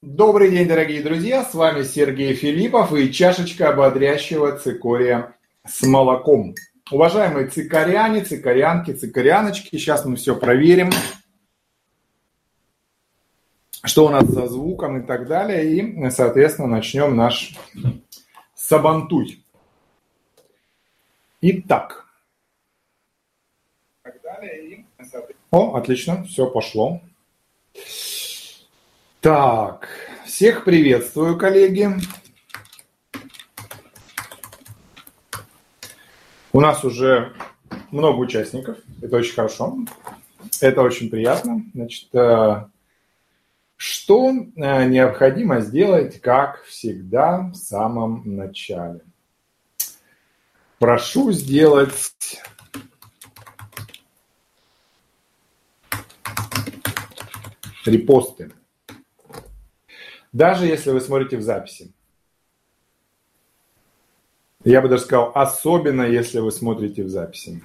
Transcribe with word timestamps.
Добрый 0.00 0.52
день, 0.52 0.68
дорогие 0.68 1.02
друзья! 1.02 1.44
С 1.44 1.54
вами 1.54 1.82
Сергей 1.82 2.32
Филиппов 2.32 2.94
и 2.94 3.12
чашечка 3.12 3.70
ободрящего 3.70 4.56
цикория 4.56 5.36
с 5.66 5.82
молоком. 5.82 6.54
Уважаемые 6.92 7.48
цикоряне, 7.48 8.22
цикорянки, 8.22 8.92
цикоряночки, 8.92 9.70
сейчас 9.76 10.04
мы 10.04 10.14
все 10.14 10.36
проверим, 10.36 10.92
что 13.82 14.06
у 14.06 14.10
нас 14.10 14.32
со 14.32 14.46
звуком 14.46 15.02
и 15.02 15.04
так 15.04 15.26
далее. 15.26 15.76
И, 15.76 16.10
соответственно, 16.10 16.68
начнем 16.68 17.16
наш 17.16 17.56
сабантуй. 18.54 19.44
Итак. 21.40 22.06
О, 25.50 25.74
отлично, 25.74 26.22
все 26.22 26.48
пошло. 26.48 27.00
Так, 29.20 29.88
всех 30.26 30.62
приветствую, 30.62 31.36
коллеги. 31.36 31.88
У 36.52 36.60
нас 36.60 36.84
уже 36.84 37.32
много 37.90 38.18
участников, 38.18 38.78
это 39.02 39.16
очень 39.16 39.34
хорошо, 39.34 39.76
это 40.60 40.82
очень 40.82 41.10
приятно. 41.10 41.64
Значит, 41.74 42.14
э, 42.14 42.66
что 43.76 44.30
э, 44.30 44.84
необходимо 44.88 45.62
сделать, 45.62 46.20
как 46.20 46.62
всегда, 46.62 47.50
в 47.52 47.56
самом 47.56 48.22
начале? 48.36 49.00
Прошу 50.78 51.32
сделать 51.32 52.40
репосты. 57.84 58.52
Даже 60.32 60.66
если 60.66 60.90
вы 60.90 61.00
смотрите 61.00 61.36
в 61.36 61.42
записи. 61.42 61.92
Я 64.64 64.82
бы 64.82 64.88
даже 64.88 65.04
сказал, 65.04 65.32
особенно 65.34 66.02
если 66.02 66.40
вы 66.40 66.50
смотрите 66.50 67.04
в 67.04 67.08
записи. 67.08 67.62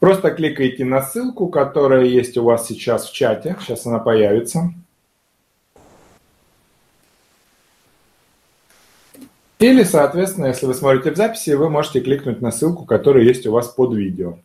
Просто 0.00 0.32
кликаете 0.32 0.84
на 0.84 1.02
ссылку, 1.02 1.48
которая 1.48 2.04
есть 2.04 2.36
у 2.36 2.42
вас 2.42 2.66
сейчас 2.66 3.08
в 3.08 3.12
чате. 3.12 3.56
Сейчас 3.60 3.86
она 3.86 4.00
появится. 4.00 4.74
Или, 9.60 9.84
соответственно, 9.84 10.46
если 10.46 10.66
вы 10.66 10.74
смотрите 10.74 11.12
в 11.12 11.16
записи, 11.16 11.50
вы 11.50 11.70
можете 11.70 12.00
кликнуть 12.00 12.40
на 12.40 12.50
ссылку, 12.50 12.84
которая 12.84 13.22
есть 13.22 13.46
у 13.46 13.52
вас 13.52 13.68
под 13.68 13.94
видео. 13.94 14.40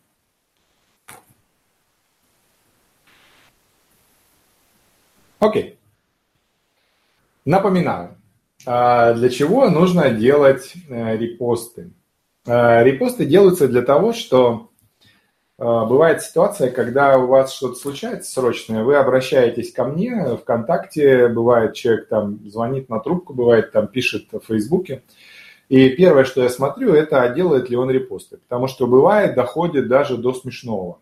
Окей. 5.39 5.76
Напоминаю, 7.47 8.17
а, 8.65 9.13
для 9.13 9.29
чего 9.29 9.69
нужно 9.69 10.09
делать 10.09 10.73
э, 10.89 11.15
репосты. 11.15 11.93
А, 12.45 12.83
репосты 12.83 13.25
делаются 13.25 13.69
для 13.69 13.83
того, 13.83 14.11
что 14.11 14.69
а, 15.57 15.85
бывает 15.85 16.21
ситуация, 16.21 16.69
когда 16.71 17.17
у 17.17 17.27
вас 17.27 17.53
что-то 17.53 17.75
случается 17.75 18.29
срочное, 18.29 18.83
вы 18.83 18.97
обращаетесь 18.97 19.71
ко 19.71 19.85
мне 19.85 20.35
ВКонтакте, 20.35 21.29
бывает 21.29 21.73
человек 21.73 22.09
там 22.09 22.49
звонит 22.49 22.89
на 22.89 22.99
трубку, 22.99 23.33
бывает 23.33 23.71
там 23.71 23.87
пишет 23.87 24.27
в 24.33 24.41
Фейсбуке, 24.45 25.03
и 25.69 25.87
первое, 25.91 26.25
что 26.25 26.43
я 26.43 26.49
смотрю, 26.49 26.91
это 26.91 27.29
делает 27.29 27.69
ли 27.69 27.77
он 27.77 27.89
репосты, 27.89 28.39
потому 28.39 28.67
что 28.67 28.87
бывает 28.87 29.35
доходит 29.35 29.87
даже 29.87 30.17
до 30.17 30.33
смешного. 30.33 30.99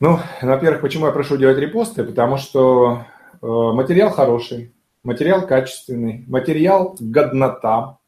Ну, 0.00 0.18
во-первых, 0.40 0.80
почему 0.80 1.04
я 1.04 1.12
прошу 1.12 1.36
делать 1.36 1.58
репосты? 1.58 2.04
Потому 2.04 2.38
что 2.38 3.04
материал 3.40 4.10
хороший, 4.10 4.72
материал 5.02 5.46
качественный, 5.46 6.24
материал 6.26 6.96
годнота. 6.98 7.98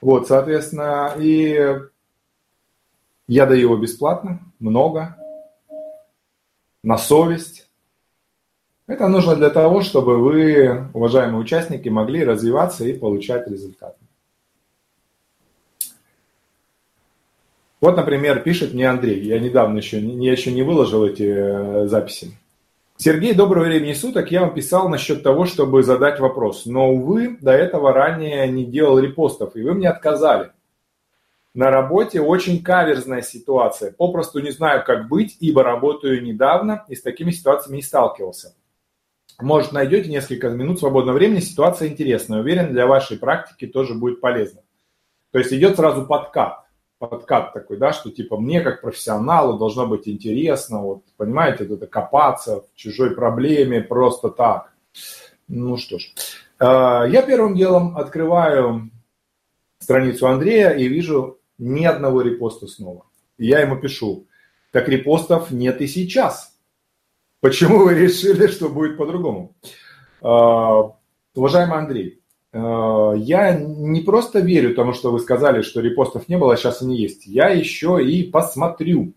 Вот, 0.00 0.28
соответственно, 0.28 1.14
и 1.18 1.78
я 3.28 3.46
даю 3.46 3.60
его 3.60 3.76
бесплатно, 3.76 4.40
много, 4.58 5.16
на 6.82 6.98
совесть. 6.98 7.68
Это 8.86 9.06
нужно 9.08 9.36
для 9.36 9.50
того, 9.50 9.82
чтобы 9.82 10.18
вы, 10.18 10.88
уважаемые 10.94 11.40
участники, 11.40 11.88
могли 11.88 12.24
развиваться 12.24 12.84
и 12.84 12.98
получать 12.98 13.46
результаты. 13.46 13.98
Вот, 17.80 17.96
например, 17.96 18.42
пишет 18.42 18.74
мне 18.74 18.90
Андрей. 18.90 19.22
Я 19.22 19.38
недавно 19.38 19.78
еще, 19.78 20.00
я 20.00 20.32
еще 20.32 20.52
не 20.52 20.62
выложил 20.62 21.06
эти 21.06 21.22
э, 21.22 21.86
записи. 21.86 22.36
Сергей, 23.02 23.32
доброго 23.32 23.64
времени 23.64 23.94
суток. 23.94 24.30
Я 24.30 24.42
вам 24.42 24.52
писал 24.52 24.90
насчет 24.90 25.22
того, 25.22 25.46
чтобы 25.46 25.82
задать 25.82 26.20
вопрос. 26.20 26.66
Но, 26.66 26.92
увы, 26.92 27.38
до 27.40 27.50
этого 27.50 27.94
ранее 27.94 28.46
не 28.46 28.66
делал 28.66 28.98
репостов, 28.98 29.56
и 29.56 29.62
вы 29.62 29.72
мне 29.72 29.88
отказали. 29.88 30.50
На 31.54 31.70
работе 31.70 32.20
очень 32.20 32.62
каверзная 32.62 33.22
ситуация. 33.22 33.90
Попросту 33.92 34.40
не 34.40 34.50
знаю, 34.50 34.84
как 34.84 35.08
быть, 35.08 35.34
ибо 35.40 35.62
работаю 35.62 36.22
недавно 36.22 36.84
и 36.88 36.94
с 36.94 37.00
такими 37.00 37.30
ситуациями 37.30 37.76
не 37.76 37.82
сталкивался. 37.82 38.54
Может, 39.40 39.72
найдете 39.72 40.10
несколько 40.10 40.50
минут 40.50 40.78
свободного 40.78 41.16
времени. 41.16 41.40
Ситуация 41.40 41.88
интересная. 41.88 42.40
Уверен, 42.40 42.70
для 42.74 42.86
вашей 42.86 43.16
практики 43.16 43.66
тоже 43.66 43.94
будет 43.94 44.20
полезно. 44.20 44.60
То 45.30 45.38
есть 45.38 45.54
идет 45.54 45.76
сразу 45.76 46.04
подкат 46.04 46.66
подкат 47.00 47.54
такой, 47.54 47.78
да, 47.78 47.92
что 47.92 48.10
типа 48.10 48.36
мне 48.36 48.60
как 48.60 48.82
профессионалу 48.82 49.58
должно 49.58 49.86
быть 49.86 50.06
интересно, 50.06 50.82
вот, 50.82 51.02
понимаете, 51.16 51.64
это 51.64 51.86
копаться 51.86 52.60
в 52.60 52.76
чужой 52.76 53.14
проблеме 53.14 53.80
просто 53.80 54.28
так. 54.28 54.72
Ну 55.48 55.78
что 55.78 55.98
ж, 55.98 56.12
а, 56.58 57.04
я 57.04 57.22
первым 57.22 57.56
делом 57.56 57.96
открываю 57.96 58.90
страницу 59.78 60.28
Андрея 60.28 60.70
и 60.70 60.88
вижу 60.88 61.40
ни 61.58 61.84
одного 61.86 62.20
репоста 62.20 62.66
снова. 62.66 63.06
я 63.38 63.60
ему 63.60 63.76
пишу, 63.76 64.26
так 64.70 64.88
репостов 64.88 65.50
нет 65.50 65.80
и 65.80 65.86
сейчас. 65.86 66.54
Почему 67.40 67.78
вы 67.84 67.94
решили, 67.94 68.46
что 68.46 68.68
будет 68.68 68.98
по-другому? 68.98 69.56
А, 70.20 70.92
уважаемый 71.34 71.78
Андрей, 71.78 72.19
Э, 72.19 72.19
я 72.52 73.54
не 73.58 74.00
просто 74.00 74.40
верю 74.40 74.74
тому, 74.74 74.92
что 74.92 75.12
вы 75.12 75.20
сказали, 75.20 75.62
что 75.62 75.80
репостов 75.80 76.28
не 76.28 76.36
было, 76.36 76.54
а 76.54 76.56
сейчас 76.56 76.82
они 76.82 76.96
есть. 76.96 77.26
Я 77.26 77.48
еще 77.50 78.04
и 78.04 78.24
посмотрю 78.24 79.12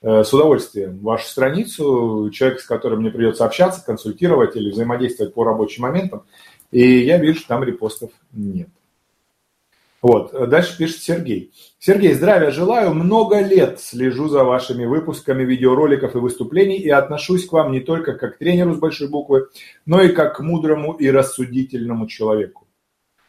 э, 0.00 0.22
с 0.22 0.32
удовольствием 0.32 0.98
вашу 1.00 1.26
страницу, 1.26 2.30
человек, 2.32 2.60
с 2.60 2.66
которым 2.66 3.00
мне 3.00 3.10
придется 3.10 3.44
общаться, 3.44 3.84
консультировать 3.84 4.54
или 4.54 4.70
взаимодействовать 4.70 5.34
по 5.34 5.42
рабочим 5.42 5.82
моментам, 5.82 6.24
и 6.70 7.00
я 7.00 7.18
вижу, 7.18 7.40
что 7.40 7.48
там 7.48 7.64
репостов 7.64 8.10
нет. 8.32 8.68
Вот, 10.02 10.32
дальше 10.48 10.76
пишет 10.76 11.02
Сергей. 11.02 11.52
Сергей, 11.78 12.14
здравия 12.14 12.50
желаю. 12.50 12.94
Много 12.94 13.40
лет 13.40 13.80
слежу 13.80 14.28
за 14.28 14.44
вашими 14.44 14.84
выпусками 14.84 15.42
видеороликов 15.42 16.14
и 16.14 16.18
выступлений 16.18 16.76
и 16.76 16.90
отношусь 16.90 17.46
к 17.46 17.52
вам 17.52 17.72
не 17.72 17.80
только 17.80 18.12
как 18.14 18.36
к 18.36 18.38
тренеру 18.38 18.74
с 18.74 18.78
большой 18.78 19.08
буквы, 19.08 19.48
но 19.86 20.02
и 20.02 20.10
как 20.10 20.36
к 20.36 20.40
мудрому 20.40 20.92
и 20.92 21.10
рассудительному 21.10 22.06
человеку. 22.06 22.66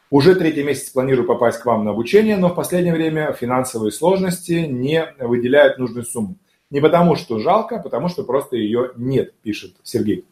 Уже 0.10 0.36
третий 0.36 0.64
месяц 0.64 0.90
планирую 0.90 1.28
попасть 1.28 1.60
к 1.60 1.66
вам 1.66 1.84
на 1.84 1.92
обучение, 1.92 2.38
но 2.38 2.50
в 2.50 2.56
последнее 2.56 2.94
время 2.94 3.34
финансовые 3.34 3.92
сложности 3.92 4.66
не 4.68 5.06
выделяют 5.20 5.78
нужную 5.80 6.06
сумму. 6.06 6.38
Не 6.70 6.80
потому, 6.82 7.16
что 7.16 7.40
жалко, 7.40 7.78
а 7.78 7.82
потому 7.82 8.08
что 8.08 8.24
просто 8.24 8.56
ее 8.58 8.92
нет, 8.96 9.34
пишет 9.42 9.76
Сергей. 9.84 10.26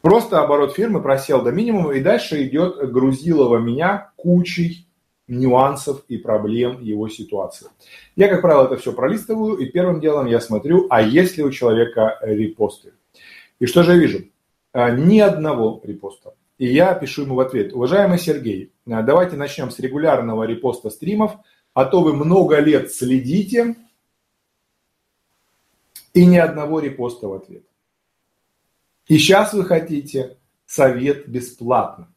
Просто 0.00 0.40
оборот 0.40 0.74
фирмы 0.74 1.02
просел 1.02 1.42
до 1.42 1.52
минимума, 1.52 1.92
и 1.92 2.00
дальше 2.00 2.42
идет 2.46 2.90
грузилово 2.90 3.58
меня 3.58 4.12
кучей 4.16 4.86
нюансов 5.26 6.04
и 6.08 6.18
проблем 6.18 6.82
его 6.82 7.08
ситуации. 7.08 7.68
Я, 8.16 8.28
как 8.28 8.42
правило, 8.42 8.64
это 8.64 8.76
все 8.76 8.92
пролистываю, 8.92 9.56
и 9.56 9.66
первым 9.66 10.00
делом 10.00 10.26
я 10.26 10.40
смотрю, 10.40 10.86
а 10.90 11.02
есть 11.02 11.36
ли 11.36 11.44
у 11.44 11.50
человека 11.50 12.18
репосты. 12.22 12.92
И 13.58 13.66
что 13.66 13.82
же 13.82 13.92
я 13.92 13.98
вижу? 13.98 14.24
А, 14.72 14.90
ни 14.90 15.18
одного 15.20 15.80
репоста. 15.84 16.34
И 16.58 16.66
я 16.66 16.94
пишу 16.94 17.22
ему 17.22 17.34
в 17.36 17.40
ответ, 17.40 17.72
уважаемый 17.72 18.18
Сергей, 18.18 18.72
а, 18.86 19.02
давайте 19.02 19.36
начнем 19.36 19.70
с 19.70 19.78
регулярного 19.78 20.44
репоста 20.44 20.90
стримов, 20.90 21.32
а 21.72 21.84
то 21.84 22.02
вы 22.02 22.14
много 22.14 22.58
лет 22.60 22.92
следите, 22.92 23.76
и 26.12 26.26
ни 26.26 26.36
одного 26.36 26.78
репоста 26.78 27.28
в 27.28 27.34
ответ. 27.34 27.64
И 29.08 29.18
сейчас 29.18 29.52
вы 29.52 29.64
хотите 29.64 30.38
совет 30.64 31.28
бесплатно. 31.28 32.08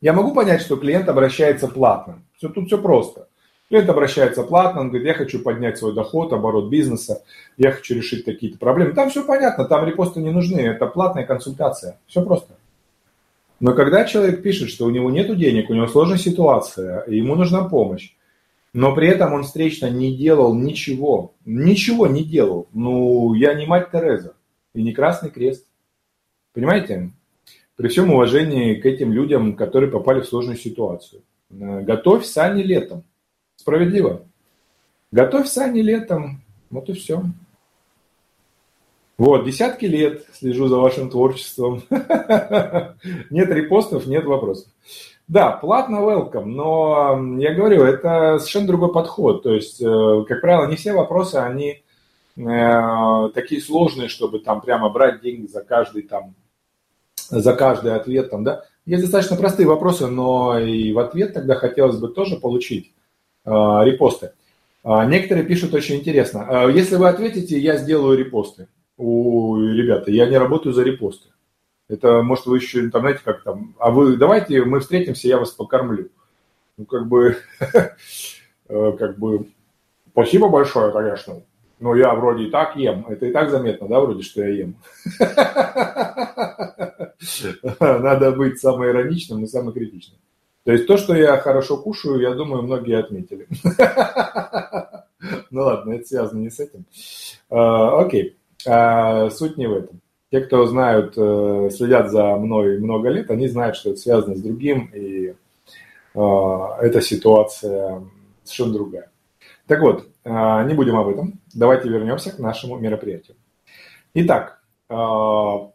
Я 0.00 0.12
могу 0.12 0.34
понять, 0.34 0.60
что 0.60 0.76
клиент 0.76 1.08
обращается 1.08 1.68
платно. 1.68 2.22
Все, 2.36 2.48
тут 2.48 2.66
все 2.66 2.78
просто. 2.78 3.28
Клиент 3.68 3.88
обращается 3.88 4.44
платно, 4.44 4.82
он 4.82 4.88
говорит, 4.90 5.08
я 5.08 5.14
хочу 5.14 5.40
поднять 5.40 5.76
свой 5.76 5.92
доход, 5.92 6.32
оборот 6.32 6.70
бизнеса, 6.70 7.24
я 7.56 7.72
хочу 7.72 7.94
решить 7.94 8.24
какие-то 8.24 8.58
проблемы. 8.58 8.92
Там 8.92 9.10
все 9.10 9.24
понятно, 9.24 9.64
там 9.64 9.84
репосты 9.84 10.20
не 10.20 10.30
нужны, 10.30 10.60
это 10.60 10.86
платная 10.86 11.24
консультация. 11.24 11.98
Все 12.06 12.22
просто. 12.22 12.54
Но 13.58 13.74
когда 13.74 14.04
человек 14.04 14.42
пишет, 14.42 14.68
что 14.68 14.84
у 14.84 14.90
него 14.90 15.10
нет 15.10 15.36
денег, 15.36 15.70
у 15.70 15.74
него 15.74 15.88
сложная 15.88 16.18
ситуация, 16.18 17.04
ему 17.08 17.34
нужна 17.34 17.64
помощь, 17.64 18.12
но 18.72 18.94
при 18.94 19.08
этом 19.08 19.32
он 19.32 19.42
встречно 19.42 19.90
не 19.90 20.14
делал 20.14 20.54
ничего, 20.54 21.32
ничего 21.44 22.06
не 22.06 22.22
делал. 22.22 22.68
Ну, 22.72 23.34
я 23.34 23.54
не 23.54 23.66
мать 23.66 23.90
Тереза 23.90 24.34
и 24.74 24.82
не 24.82 24.92
Красный 24.92 25.30
Крест. 25.30 25.66
Понимаете? 26.52 27.10
При 27.76 27.88
всем 27.88 28.12
уважении 28.12 28.74
к 28.74 28.86
этим 28.86 29.12
людям, 29.12 29.56
которые 29.56 29.90
попали 29.90 30.20
в 30.20 30.26
сложную 30.26 30.56
ситуацию. 30.56 31.22
Э, 31.50 31.80
готовь 31.82 32.24
сани 32.24 32.62
летом. 32.62 33.04
Справедливо. 33.56 34.22
Готовь 35.12 35.48
сани 35.48 35.80
летом. 35.80 36.42
Вот 36.70 36.88
и 36.88 36.92
все. 36.92 37.22
Вот, 39.18 39.46
десятки 39.46 39.86
лет 39.86 40.26
слежу 40.34 40.68
за 40.68 40.76
вашим 40.76 41.08
творчеством. 41.08 41.82
Нет 41.90 43.48
репостов, 43.48 44.06
нет 44.06 44.26
вопросов. 44.26 44.68
Да, 45.26 45.52
платно 45.52 45.96
welcome, 45.96 46.44
но 46.44 47.18
я 47.38 47.54
говорю, 47.54 47.82
это 47.82 48.38
совершенно 48.38 48.66
другой 48.66 48.92
подход. 48.92 49.42
То 49.42 49.54
есть, 49.54 49.80
э, 49.80 50.24
как 50.28 50.40
правило, 50.40 50.66
не 50.66 50.76
все 50.76 50.92
вопросы, 50.92 51.36
они 51.36 51.82
э, 52.36 53.30
такие 53.34 53.60
сложные, 53.60 54.08
чтобы 54.08 54.38
там 54.38 54.60
прямо 54.60 54.88
брать 54.90 55.22
деньги 55.22 55.46
за 55.46 55.62
каждый 55.62 56.02
там, 56.02 56.34
за 57.16 57.54
каждый 57.54 57.94
ответ 57.94 58.30
там, 58.30 58.44
да. 58.44 58.64
Есть 58.86 59.02
достаточно 59.02 59.36
простые 59.36 59.66
вопросы, 59.66 60.06
но 60.06 60.58
и 60.58 60.92
в 60.92 60.98
ответ 60.98 61.34
тогда 61.34 61.56
хотелось 61.56 61.98
бы 61.98 62.08
тоже 62.08 62.36
получить 62.36 62.92
э, 63.44 63.50
репосты. 63.50 64.32
А 64.84 65.04
некоторые 65.04 65.44
пишут 65.44 65.74
очень 65.74 65.96
интересно. 65.96 66.68
Если 66.72 66.94
вы 66.94 67.08
ответите, 67.08 67.58
я 67.58 67.76
сделаю 67.76 68.16
репосты 68.16 68.68
у 68.96 69.56
ребята, 69.58 70.10
я 70.10 70.26
не 70.26 70.38
работаю 70.38 70.72
за 70.72 70.82
репосты. 70.82 71.28
Это, 71.88 72.22
может, 72.22 72.46
вы 72.46 72.58
еще 72.58 72.88
там, 72.90 73.02
знаете, 73.02 73.20
как 73.24 73.42
там, 73.42 73.74
а 73.78 73.90
вы 73.90 74.16
давайте 74.16 74.64
мы 74.64 74.80
встретимся, 74.80 75.28
я 75.28 75.38
вас 75.38 75.50
покормлю. 75.50 76.10
Ну, 76.76 76.84
как 76.84 77.06
бы, 77.06 77.36
э, 78.68 78.92
как 78.98 79.18
бы, 79.18 79.46
спасибо 80.10 80.48
большое, 80.48 80.92
конечно. 80.92 81.42
Но 81.78 81.94
я 81.94 82.14
вроде 82.14 82.44
и 82.44 82.50
так 82.50 82.76
ем. 82.76 83.06
Это 83.08 83.26
и 83.26 83.32
так 83.32 83.50
заметно, 83.50 83.88
да, 83.88 84.00
вроде, 84.00 84.22
что 84.22 84.42
я 84.42 84.48
ем. 84.48 84.76
Надо 87.80 88.32
быть 88.32 88.58
самым 88.58 88.86
ироничным 88.86 89.44
и 89.44 89.46
самым 89.46 89.72
критичным. 89.72 90.18
То 90.64 90.72
есть 90.72 90.86
то, 90.86 90.96
что 90.96 91.14
я 91.14 91.36
хорошо 91.36 91.76
кушаю, 91.76 92.20
я 92.20 92.34
думаю, 92.34 92.62
многие 92.62 92.98
отметили. 92.98 93.46
Ну 95.50 95.62
ладно, 95.62 95.94
это 95.94 96.06
связано 96.06 96.40
не 96.40 96.50
с 96.50 96.60
этим. 96.60 96.84
А, 97.48 98.00
окей. 98.00 98.36
А, 98.66 99.30
суть 99.30 99.56
не 99.56 99.66
в 99.66 99.74
этом. 99.74 100.00
Те, 100.30 100.40
кто 100.40 100.66
знают, 100.66 101.14
э, 101.16 101.70
следят 101.72 102.10
за 102.10 102.36
мной 102.36 102.78
много 102.78 103.08
лет, 103.08 103.30
они 103.30 103.48
знают, 103.48 103.76
что 103.76 103.90
это 103.90 103.98
связано 103.98 104.34
с 104.34 104.42
другим, 104.42 104.90
и 104.92 105.34
а, 106.14 106.76
эта 106.80 107.00
ситуация 107.00 108.02
совершенно 108.44 108.74
другая. 108.74 109.10
Так 109.66 109.80
вот, 109.80 110.06
не 110.28 110.74
будем 110.74 110.96
об 110.96 111.08
этом. 111.08 111.40
Давайте 111.54 111.88
вернемся 111.88 112.32
к 112.32 112.38
нашему 112.38 112.78
мероприятию. 112.78 113.36
Итак, 114.14 114.60
прошу 114.88 115.72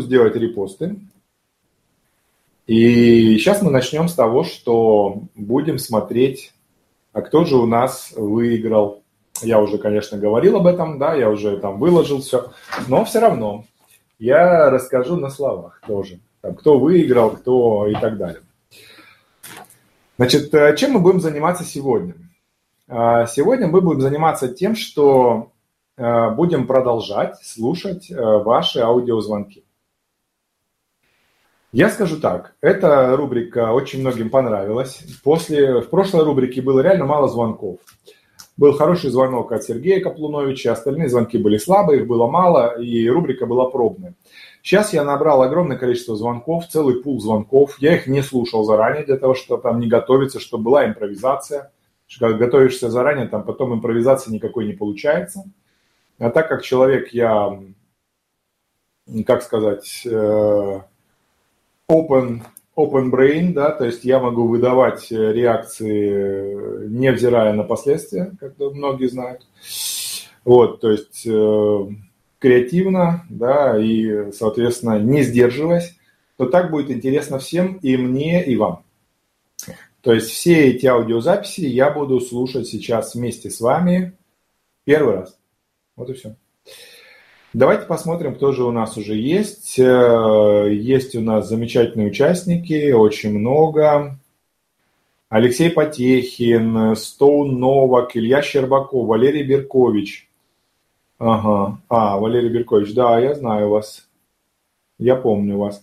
сделать 0.00 0.36
репосты. 0.36 0.96
И 2.66 3.36
сейчас 3.36 3.60
мы 3.60 3.70
начнем 3.70 4.08
с 4.08 4.14
того, 4.14 4.42
что 4.42 5.24
будем 5.34 5.78
смотреть, 5.78 6.54
а 7.12 7.20
кто 7.20 7.44
же 7.44 7.56
у 7.56 7.66
нас 7.66 8.14
выиграл 8.16 9.04
я 9.42 9.60
уже, 9.60 9.78
конечно, 9.78 10.18
говорил 10.18 10.56
об 10.56 10.66
этом, 10.66 10.98
да, 10.98 11.14
я 11.14 11.30
уже 11.30 11.58
там 11.58 11.78
выложил 11.78 12.20
все, 12.20 12.52
но 12.86 13.04
все 13.04 13.20
равно 13.20 13.64
я 14.18 14.70
расскажу 14.70 15.16
на 15.16 15.28
словах 15.28 15.80
тоже, 15.86 16.20
там, 16.40 16.54
кто 16.54 16.78
выиграл, 16.78 17.30
кто 17.30 17.88
и 17.88 17.94
так 17.94 18.16
далее. 18.16 18.42
Значит, 20.16 20.54
э, 20.54 20.76
чем 20.76 20.92
мы 20.92 21.00
будем 21.00 21.20
заниматься 21.20 21.64
сегодня? 21.64 22.14
А, 22.86 23.26
сегодня 23.26 23.66
мы 23.66 23.80
будем 23.80 24.00
заниматься 24.00 24.48
тем, 24.48 24.76
что 24.76 25.52
э, 25.96 26.30
будем 26.30 26.66
продолжать 26.66 27.36
слушать 27.42 28.10
э, 28.10 28.14
ваши 28.16 28.80
аудиозвонки. 28.80 29.64
Я 31.72 31.88
скажу 31.88 32.20
так, 32.20 32.54
эта 32.60 33.16
рубрика 33.16 33.72
очень 33.72 34.00
многим 34.00 34.30
понравилась. 34.30 35.02
После, 35.24 35.80
в 35.80 35.88
прошлой 35.88 36.24
рубрике 36.24 36.62
было 36.62 36.80
реально 36.80 37.06
мало 37.06 37.26
звонков. 37.26 37.80
Был 38.56 38.74
хороший 38.74 39.10
звонок 39.10 39.50
от 39.50 39.64
Сергея 39.64 40.00
Каплуновича, 40.00 40.70
остальные 40.70 41.08
звонки 41.08 41.38
были 41.38 41.56
слабые, 41.56 42.02
их 42.02 42.06
было 42.06 42.28
мало, 42.28 42.80
и 42.80 43.08
рубрика 43.08 43.46
была 43.46 43.68
пробная. 43.68 44.14
Сейчас 44.62 44.92
я 44.92 45.02
набрал 45.04 45.42
огромное 45.42 45.76
количество 45.76 46.14
звонков, 46.14 46.68
целый 46.68 47.02
пул 47.02 47.20
звонков. 47.20 47.76
Я 47.80 47.96
их 47.96 48.06
не 48.06 48.22
слушал 48.22 48.62
заранее 48.62 49.04
для 49.04 49.16
того, 49.16 49.34
чтобы 49.34 49.62
там 49.62 49.80
не 49.80 49.88
готовиться, 49.88 50.38
чтобы 50.38 50.64
была 50.64 50.86
импровизация. 50.86 51.72
Готовишься 52.18 52.90
заранее, 52.90 53.28
там 53.28 53.44
потом 53.44 53.74
импровизации 53.74 54.32
никакой 54.32 54.66
не 54.66 54.72
получается. 54.72 55.44
А 56.18 56.30
так 56.30 56.48
как 56.48 56.62
человек 56.62 57.08
я, 57.08 57.60
как 59.26 59.42
сказать, 59.42 60.02
э, 60.06 60.80
open 61.90 62.42
open 62.76 63.10
brain, 63.10 63.52
да, 63.52 63.70
то 63.70 63.84
есть 63.84 64.04
я 64.04 64.18
могу 64.18 64.48
выдавать 64.48 65.10
э, 65.12 65.32
реакции, 65.32 66.10
э, 66.12 66.86
невзирая 66.88 67.52
на 67.52 67.64
последствия, 67.64 68.32
как 68.40 68.58
многие 68.58 69.08
знают. 69.08 69.46
Вот, 70.44 70.80
то 70.80 70.90
есть 70.90 71.26
креативно, 72.38 73.24
да, 73.30 73.78
и, 73.80 74.30
соответственно, 74.32 74.98
не 74.98 75.22
сдерживаясь, 75.22 75.96
то 76.36 76.46
так 76.46 76.70
будет 76.70 76.90
интересно 76.90 77.38
всем, 77.38 77.76
и 77.76 77.96
мне, 77.96 78.44
и 78.44 78.54
вам. 78.56 78.83
То 80.04 80.12
есть 80.12 80.30
все 80.30 80.68
эти 80.68 80.84
аудиозаписи 80.84 81.62
я 81.62 81.90
буду 81.90 82.20
слушать 82.20 82.68
сейчас 82.68 83.14
вместе 83.14 83.48
с 83.48 83.58
вами 83.58 84.12
первый 84.84 85.14
раз. 85.14 85.38
Вот 85.96 86.10
и 86.10 86.12
все. 86.12 86.36
Давайте 87.54 87.86
посмотрим, 87.86 88.34
кто 88.34 88.52
же 88.52 88.64
у 88.64 88.70
нас 88.70 88.98
уже 88.98 89.14
есть. 89.14 89.78
Э, 89.78 90.68
есть 90.70 91.14
у 91.14 91.22
нас 91.22 91.48
замечательные 91.48 92.08
участники, 92.08 92.92
очень 92.92 93.38
много. 93.38 94.18
Алексей 95.30 95.70
Потехин, 95.70 96.94
Стоун 96.96 97.58
Новак, 97.58 98.14
Илья 98.14 98.42
Щербаков, 98.42 99.06
Валерий 99.06 99.42
Беркович. 99.42 100.28
Ага, 101.18 101.80
а, 101.88 102.18
Валерий 102.18 102.50
Беркович, 102.50 102.92
да, 102.92 103.18
я 103.18 103.34
знаю 103.34 103.70
вас. 103.70 104.06
Я 104.98 105.16
помню 105.16 105.56
вас. 105.56 105.82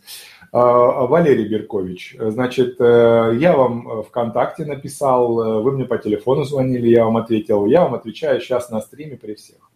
А, 0.52 1.06
Валерий 1.06 1.48
Беркович, 1.48 2.18
значит, 2.20 2.76
э, 2.80 3.38
я 3.40 3.56
вам 3.56 4.04
ВКонтакте 4.04 4.66
написал, 4.66 5.62
вы 5.62 5.72
мне 5.72 5.86
по 5.86 5.98
телефону 5.98 6.44
звонили, 6.44 6.90
я 6.90 7.06
вам 7.06 7.18
ответил. 7.18 7.66
Я 7.66 7.84
вам 7.84 7.94
отвечаю 7.94 8.42
сейчас 8.42 8.70
на 8.70 8.82
стриме 8.82 9.16
при 9.16 9.36
всех. 9.36 9.72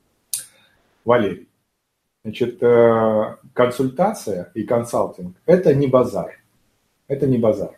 Валерий. 1.06 1.48
Значит, 2.26 2.62
э, 2.64 3.36
консультация 3.54 4.52
и 4.56 4.64
консалтинг– 4.64 5.38
это 5.46 5.76
не 5.76 5.86
базар. 5.86 6.40
Это 7.08 7.28
не 7.28 7.38
базар. 7.38 7.78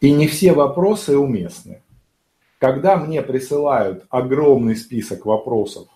И 0.00 0.10
не 0.12 0.26
все 0.26 0.54
вопросы 0.54 1.18
уместны. 1.18 1.82
Когда 2.58 2.96
мне 2.96 3.20
присылают 3.20 4.06
огромный 4.08 4.76
список 4.76 5.26
вопросов, 5.26 5.88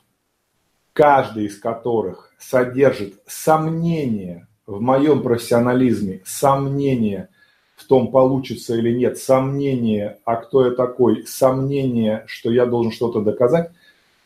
каждый 0.93 1.47
из 1.47 1.59
которых 1.59 2.35
содержит 2.39 3.15
сомнение 3.27 4.47
в 4.67 4.81
моем 4.81 5.23
профессионализме, 5.23 6.23
сомнение 6.25 7.29
в 7.77 7.87
том, 7.87 8.11
получится 8.11 8.77
или 8.77 8.97
нет, 8.97 9.19
сомнение, 9.19 10.19
а 10.25 10.37
кто 10.37 10.65
я 10.67 10.71
такой, 10.73 11.27
сомнение, 11.27 12.25
что 12.27 12.51
я 12.53 12.67
должен 12.67 12.93
что-то 12.93 13.21
доказать, 13.21 13.71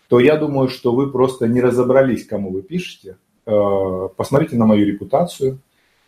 то 0.09 0.21
я 0.21 0.37
думаю, 0.37 0.69
что 0.69 0.93
вы 0.93 1.11
просто 1.11 1.49
не 1.49 1.61
разобрались, 1.61 2.27
кому 2.27 2.51
вы 2.51 2.63
пишете, 2.63 3.17
Э, 3.49 4.11
посмотрите 4.15 4.57
на 4.57 4.67
мою 4.67 4.85
репутацию, 4.85 5.59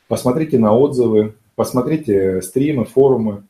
посмотрите 0.09 0.59
на 0.59 0.77
отзывы, 0.77 1.37
посмотрите 1.55 2.43
стримы, 2.43 2.85
форумы, 2.85 3.45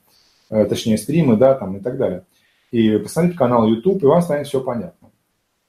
э, 0.49 0.65
точнее 0.67 0.97
стримы, 0.97 1.37
да, 1.37 1.55
там 1.55 1.77
и 1.77 1.81
так 1.81 1.97
далее. 1.99 2.23
И 2.71 2.99
посмотрите 2.99 3.37
канал 3.37 3.67
YouTube, 3.67 4.01
и 4.05 4.07
вам 4.07 4.23
станет 4.23 4.47
все 4.47 4.61
понятно. 4.61 5.00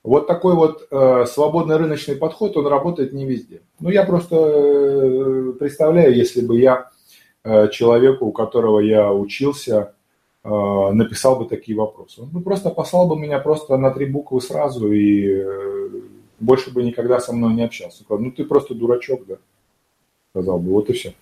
Вот 0.04 0.26
такой 0.28 0.56
вот 0.56 0.88
э, 0.90 1.26
свободный 1.28 1.78
рыночный 1.78 2.16
подход, 2.16 2.58
он 2.58 2.66
работает 2.68 3.14
не 3.14 3.26
везде. 3.26 3.62
Ну, 3.80 3.90
я 3.90 4.04
просто 4.04 4.36
э, 4.36 5.54
представляю, 5.60 6.16
если 6.16 6.42
бы 6.42 6.60
я 6.60 6.90
э, 7.44 7.70
человеку, 7.70 8.26
у 8.26 8.32
которого 8.32 8.80
я 8.80 9.14
учился, 9.14 9.94
э, 10.44 10.50
написал 10.50 11.36
бы 11.36 11.46
такие 11.46 11.78
вопросы. 11.78 12.22
Он 12.22 12.30
бы 12.30 12.42
просто 12.42 12.72
послал 12.72 13.08
бы 13.08 13.16
меня 13.16 13.38
просто 13.40 13.78
на 13.78 13.92
три 13.92 14.08
буквы 14.08 14.42
сразу 14.42 14.92
и 14.92 15.34
э, 15.34 15.90
больше 16.40 16.74
бы 16.74 16.82
никогда 16.82 17.20
со 17.20 17.32
мной 17.32 17.54
не 17.54 17.64
общался. 17.64 18.04
Ну, 18.10 18.32
ты 18.32 18.44
просто 18.44 18.74
дурачок, 18.74 19.26
да, 19.28 19.36
сказал 20.32 20.60
бы, 20.60 20.72
вот 20.72 20.90
и 20.90 20.94
все. 20.94 21.14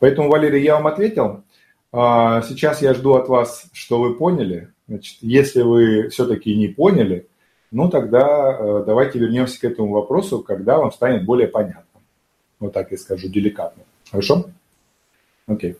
Поэтому, 0.00 0.28
Валерий, 0.28 0.62
я 0.62 0.74
вам 0.74 0.88
ответил. 0.88 1.44
А, 1.92 2.42
сейчас 2.42 2.82
я 2.82 2.92
жду 2.94 3.14
от 3.14 3.28
вас, 3.28 3.66
что 3.72 4.00
вы 4.00 4.14
поняли. 4.14 4.72
Значит, 4.88 5.18
если 5.20 5.62
вы 5.62 6.08
все-таки 6.08 6.54
не 6.56 6.66
поняли, 6.66 7.28
ну 7.74 7.90
тогда 7.90 8.56
э, 8.56 8.84
давайте 8.86 9.18
вернемся 9.18 9.60
к 9.60 9.64
этому 9.64 9.92
вопросу, 9.92 10.38
когда 10.38 10.78
вам 10.78 10.92
станет 10.92 11.24
более 11.24 11.48
понятно. 11.48 12.00
Вот 12.60 12.72
так 12.72 12.92
я 12.92 12.96
скажу, 12.96 13.28
деликатно. 13.28 13.82
Хорошо? 14.08 14.44
Окей. 15.48 15.76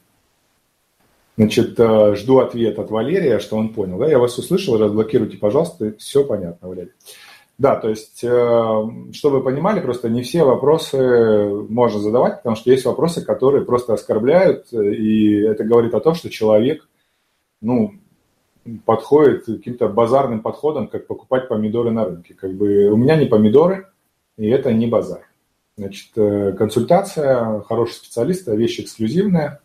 Значит, 1.36 1.78
э, 1.78 2.16
жду 2.16 2.40
ответ 2.40 2.80
от 2.80 2.90
Валерия, 2.90 3.38
что 3.38 3.56
он 3.56 3.68
понял. 3.68 3.98
Да, 3.98 4.08
я 4.08 4.18
вас 4.18 4.36
услышал, 4.36 4.76
разблокируйте, 4.76 5.36
пожалуйста, 5.36 5.94
все 5.98 6.24
понятно, 6.24 6.68
Валерий. 6.68 6.90
Да, 7.58 7.76
то 7.76 7.88
есть, 7.88 8.18
чтобы 8.18 9.38
вы 9.38 9.44
понимали, 9.44 9.78
просто 9.78 10.08
не 10.08 10.22
все 10.22 10.42
вопросы 10.42 11.46
можно 11.68 12.00
задавать, 12.00 12.38
потому 12.38 12.56
что 12.56 12.72
есть 12.72 12.84
вопросы, 12.84 13.24
которые 13.24 13.64
просто 13.64 13.94
оскорбляют, 13.94 14.72
и 14.72 15.36
это 15.42 15.62
говорит 15.62 15.94
о 15.94 16.00
том, 16.00 16.16
что 16.16 16.30
человек, 16.30 16.88
ну, 17.60 17.92
подходит 18.84 19.44
каким-то 19.44 19.88
базарным 19.88 20.40
подходом, 20.40 20.88
как 20.88 21.06
покупать 21.06 21.48
помидоры 21.48 21.90
на 21.90 22.04
рынке. 22.04 22.34
Как 22.34 22.52
бы 22.52 22.86
у 22.86 22.96
меня 22.96 23.16
не 23.16 23.26
помидоры, 23.26 23.86
и 24.36 24.48
это 24.48 24.72
не 24.72 24.86
базар. 24.86 25.28
Значит, 25.76 26.10
э, 26.16 26.52
консультация 26.56 27.60
хорошего 27.62 27.96
специалиста– 27.96 28.54
вещь 28.56 28.80
эксклюзивная, 28.80 29.60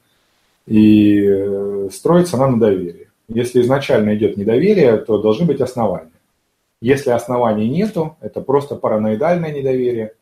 и 0.65 1.23
э, 1.23 1.89
строится 1.91 2.35
она 2.35 2.47
на 2.47 2.59
доверии. 2.59 3.09
Если 3.27 3.61
изначально 3.61 4.15
идет 4.15 4.37
недоверие, 4.37 4.97
то 4.97 5.19
должны 5.19 5.45
быть 5.45 5.61
основания. 5.61 6.11
Если 6.81 7.11
оснований 7.11 7.69
нету, 7.69 8.17
это 8.21 8.41
просто 8.41 8.75
параноидальное 8.75 9.53
недоверие. 9.53 10.13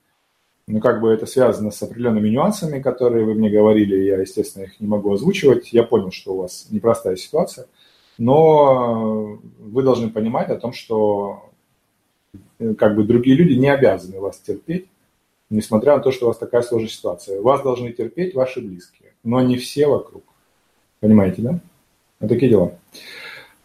Ну, 0.67 0.81
как 0.81 0.99
бы 0.99 1.09
это 1.09 1.25
связано 1.25 1.71
с 1.71 1.81
определенными 1.81 2.27
нюансами, 2.27 2.81
которые 2.81 3.23
вы 3.25 3.35
мне 3.35 3.49
говорили, 3.49 4.03
я, 4.03 4.19
естественно, 4.19 4.63
их 4.63 4.79
не 4.81 4.87
могу 4.87 5.13
озвучивать. 5.13 5.71
Я 5.71 5.83
понял, 5.83 6.11
что 6.11 6.33
у 6.33 6.41
вас 6.41 6.67
непростая 6.69 7.15
ситуация– 7.15 7.65
но 8.17 9.39
вы 9.59 9.83
должны 9.83 10.09
понимать 10.09 10.49
о 10.49 10.57
том, 10.57 10.73
что 10.73 11.51
э, 12.59 12.73
как 12.73 12.95
бы 12.95 13.03
другие 13.03 13.35
люди 13.35 13.53
не 13.53 13.69
обязаны 13.69 14.19
вас 14.19 14.39
терпеть, 14.39 14.87
несмотря 15.49 15.97
на 15.97 16.01
то, 16.01 16.11
что 16.11 16.25
у 16.25 16.27
вас 16.29 16.37
такая 16.37 16.61
сложная 16.61 16.89
ситуация. 16.89 17.41
Вас 17.41 17.61
должны 17.61 17.91
терпеть 17.91 18.33
ваши 18.33 18.61
близкие, 18.61 19.13
но 19.23 19.41
не 19.41 19.57
все 19.57 19.87
вокруг. 19.87 20.23
Понимаете, 20.99 21.41
да? 21.41 21.59
Вот 22.19 22.29
такие 22.29 22.49
дела. 22.49 22.71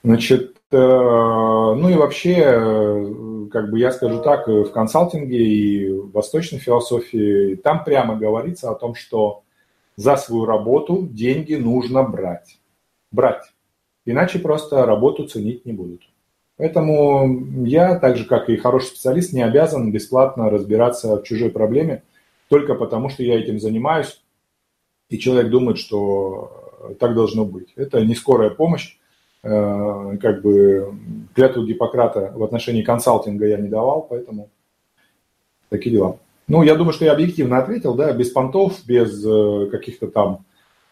Значит, 0.05 0.57
э, 0.71 0.77
ну 0.77 1.89
и 1.89 1.95
вообще, 1.95 2.35
э, 2.39 3.47
как 3.51 3.71
бы 3.71 3.79
я 3.79 3.93
скажу 3.93 4.21
так, 4.21 4.49
в 4.49 4.71
консалтинге 4.71 5.39
и 5.39 5.89
в 5.93 6.11
восточной 6.11 6.59
философии, 6.59 7.55
там 7.57 7.85
прямо 7.85 8.17
говорится 8.17 8.71
о 8.71 8.75
том, 8.75 8.95
что 8.95 9.43
за 9.97 10.17
свою 10.17 10.45
работу 10.45 11.07
деньги 11.11 11.55
нужно 11.55 12.03
брать. 12.03 12.59
Брать. 13.11 13.53
Иначе 14.05 14.39
просто 14.39 14.85
работу 14.85 15.27
ценить 15.27 15.65
не 15.65 15.73
будут. 15.73 16.03
Поэтому 16.57 17.65
я, 17.65 17.99
так 17.99 18.17
же 18.17 18.25
как 18.25 18.49
и 18.49 18.57
хороший 18.57 18.87
специалист, 18.87 19.33
не 19.33 19.43
обязан 19.43 19.91
бесплатно 19.91 20.51
разбираться 20.51 21.17
в 21.17 21.23
чужой 21.25 21.51
проблеме 21.51 22.03
только 22.49 22.75
потому, 22.75 23.09
что 23.09 23.23
я 23.23 23.41
этим 23.41 23.59
занимаюсь, 23.59 24.23
и 25.09 25.19
человек 25.19 25.51
думает, 25.51 25.79
что 25.79 26.95
так 26.99 27.15
должно 27.15 27.45
быть. 27.45 27.73
Это 27.77 28.05
не 28.05 28.15
скорая 28.15 28.51
помощь. 28.51 28.97
Э, 29.43 30.17
как 30.21 30.43
бы 30.43 30.95
клятву 31.35 31.65
Гиппократа 31.65 32.33
в 32.35 32.43
отношении 32.45 32.83
консалтинга 32.83 33.47
я 33.47 33.57
не 33.57 33.69
давал, 33.69 34.07
поэтому 34.09 34.51
такие 35.69 35.97
дела. 35.97 36.19
Ну, 36.47 36.63
я 36.63 36.75
думаю, 36.75 36.93
что 36.93 37.05
я 37.05 37.13
объективно 37.13 37.59
ответил, 37.59 37.95
да, 37.95 38.13
без 38.13 38.31
понтов, 38.31 38.85
без 38.87 39.25
э, 39.25 39.69
каких-то 39.71 40.09
там 40.09 40.45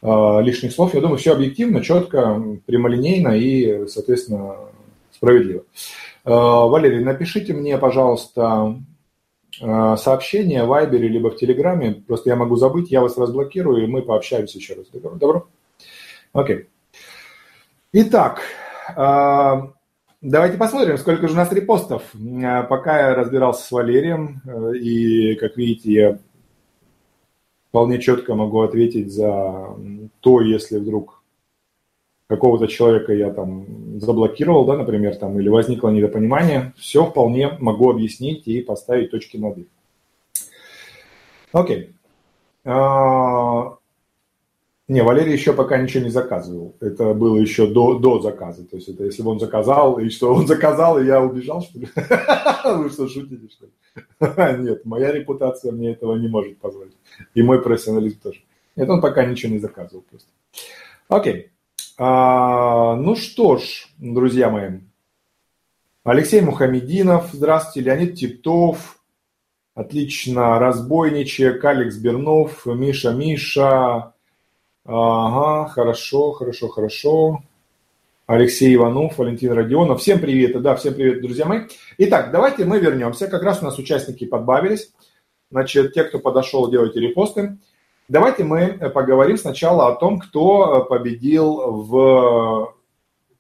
лишних 0.03 0.73
слов. 0.73 0.95
Я 0.95 1.01
думаю, 1.01 1.19
все 1.19 1.33
объективно, 1.33 1.83
четко, 1.83 2.43
прямолинейно 2.67 3.37
и, 3.37 3.87
соответственно, 3.87 4.57
справедливо. 5.13 5.65
Э, 6.25 6.31
Валерий, 6.31 7.05
напишите 7.05 7.53
мне, 7.53 7.77
пожалуйста, 7.79 8.77
э, 9.61 9.97
сообщение 9.97 10.65
в 10.65 10.69
Вайбере 10.69 11.09
либо 11.09 11.31
в 11.31 11.37
Телеграме. 11.37 12.03
Просто 12.07 12.31
я 12.31 12.37
могу 12.37 12.57
забыть, 12.57 12.91
я 12.91 13.01
вас 13.01 13.19
разблокирую, 13.19 13.85
и 13.85 13.87
мы 13.87 14.03
пообщаемся 14.03 14.59
еще 14.59 14.75
раз. 14.75 14.87
Добро? 14.89 15.15
Добро? 15.17 15.49
Окей. 16.33 16.67
Итак, 17.93 18.41
давайте 18.97 20.57
посмотрим, 20.57 20.97
сколько 20.97 21.27
же 21.27 21.35
у 21.35 21.37
нас 21.37 21.51
репостов. 21.51 22.05
Пока 22.69 23.01
я 23.01 23.15
разбирался 23.17 23.65
с 23.65 23.73
Валерием, 23.73 24.41
и, 24.77 25.35
как 25.35 25.57
видите, 25.57 25.93
я 25.93 26.19
вполне 27.71 28.01
четко 28.01 28.35
могу 28.35 28.61
ответить 28.61 29.13
за 29.13 29.77
то, 30.21 30.41
если 30.43 30.79
вдруг 30.79 31.23
какого-то 32.27 32.67
человека 32.69 33.13
я 33.13 33.33
там 33.33 34.01
заблокировал, 34.01 34.65
да, 34.65 34.77
например, 34.77 35.17
там, 35.17 35.39
или 35.41 35.49
возникло 35.49 35.89
недопонимание, 35.89 36.73
все 36.77 37.05
вполне 37.05 37.57
могу 37.61 37.91
объяснить 37.91 38.47
и 38.47 38.61
поставить 38.61 39.11
точки 39.11 39.37
над 39.37 39.59
«и». 39.59 39.67
Окей. 41.53 41.93
А, 42.65 43.77
не, 44.91 45.05
Валерий 45.05 45.35
еще 45.35 45.53
пока 45.53 45.81
ничего 45.81 46.03
не 46.03 46.11
заказывал. 46.11 46.75
Это 46.81 47.15
было 47.15 47.37
еще 47.37 47.69
до, 47.69 48.01
до 48.01 48.21
заказа. 48.21 48.65
То 48.65 48.75
есть 48.75 48.89
это 48.89 49.05
если 49.05 49.23
бы 49.23 49.31
он 49.31 49.39
заказал, 49.39 50.01
и 50.01 50.09
что 50.09 50.35
он 50.35 50.49
заказал, 50.49 50.99
и 50.99 51.07
я 51.07 51.23
убежал, 51.23 51.63
что 51.63 51.79
ли? 51.79 51.89
Вы 52.65 52.91
что, 52.91 53.07
шутите, 53.07 53.49
что 53.49 53.67
ли? 53.67 54.59
Нет, 54.65 54.85
моя 54.85 55.13
репутация 55.13 55.71
мне 55.71 55.93
этого 55.93 56.17
не 56.17 56.27
может 56.27 56.59
позволить. 56.59 56.97
И 57.35 57.43
мой 57.43 57.63
профессионализм 57.63 58.19
тоже. 58.21 58.41
Нет, 58.75 58.91
он 58.91 59.01
пока 59.01 59.25
ничего 59.25 59.53
не 59.53 59.61
заказывал 59.61 60.03
просто. 60.11 60.29
Окей. 61.07 61.53
А, 61.97 62.97
ну 62.97 63.15
что 63.15 63.59
ж, 63.59 63.87
друзья 63.97 64.51
мои. 64.51 64.81
Алексей 66.03 66.41
Мухамединов, 66.41 67.31
здравствуйте. 67.33 67.89
Леонид 67.89 68.17
Титов, 68.17 68.99
отлично. 69.77 70.59
Разбойничек, 70.59 71.65
Алекс 71.65 71.97
Бернов, 71.97 72.67
Миша 72.67 73.13
Миша. 73.13 74.15
Ага, 74.85 75.69
хорошо, 75.69 76.33
хорошо, 76.33 76.69
хорошо. 76.69 77.43
Алексей 78.27 78.75
Иванов, 78.75 79.19
Валентин 79.19 79.53
Родионов. 79.53 80.01
Всем 80.01 80.21
привет, 80.21 80.61
да, 80.63 80.75
всем 80.75 80.95
привет, 80.95 81.21
друзья 81.21 81.45
мои. 81.45 81.63
Итак, 81.99 82.31
давайте 82.31 82.65
мы 82.65 82.79
вернемся. 82.79 83.27
Как 83.27 83.43
раз 83.43 83.61
у 83.61 83.67
нас 83.67 83.79
участники 83.79 84.25
подбавились. 84.25 84.93
Значит, 85.51 85.93
те, 85.93 86.05
кто 86.05 86.19
подошел, 86.19 86.71
делайте 86.71 87.01
репосты. 87.01 87.59
Давайте 88.09 88.45
мы 88.45 88.91
поговорим 88.95 89.37
сначала 89.37 89.89
о 89.89 89.97
том, 89.97 90.19
кто 90.19 90.85
победил 90.85 91.83
в 91.83 92.75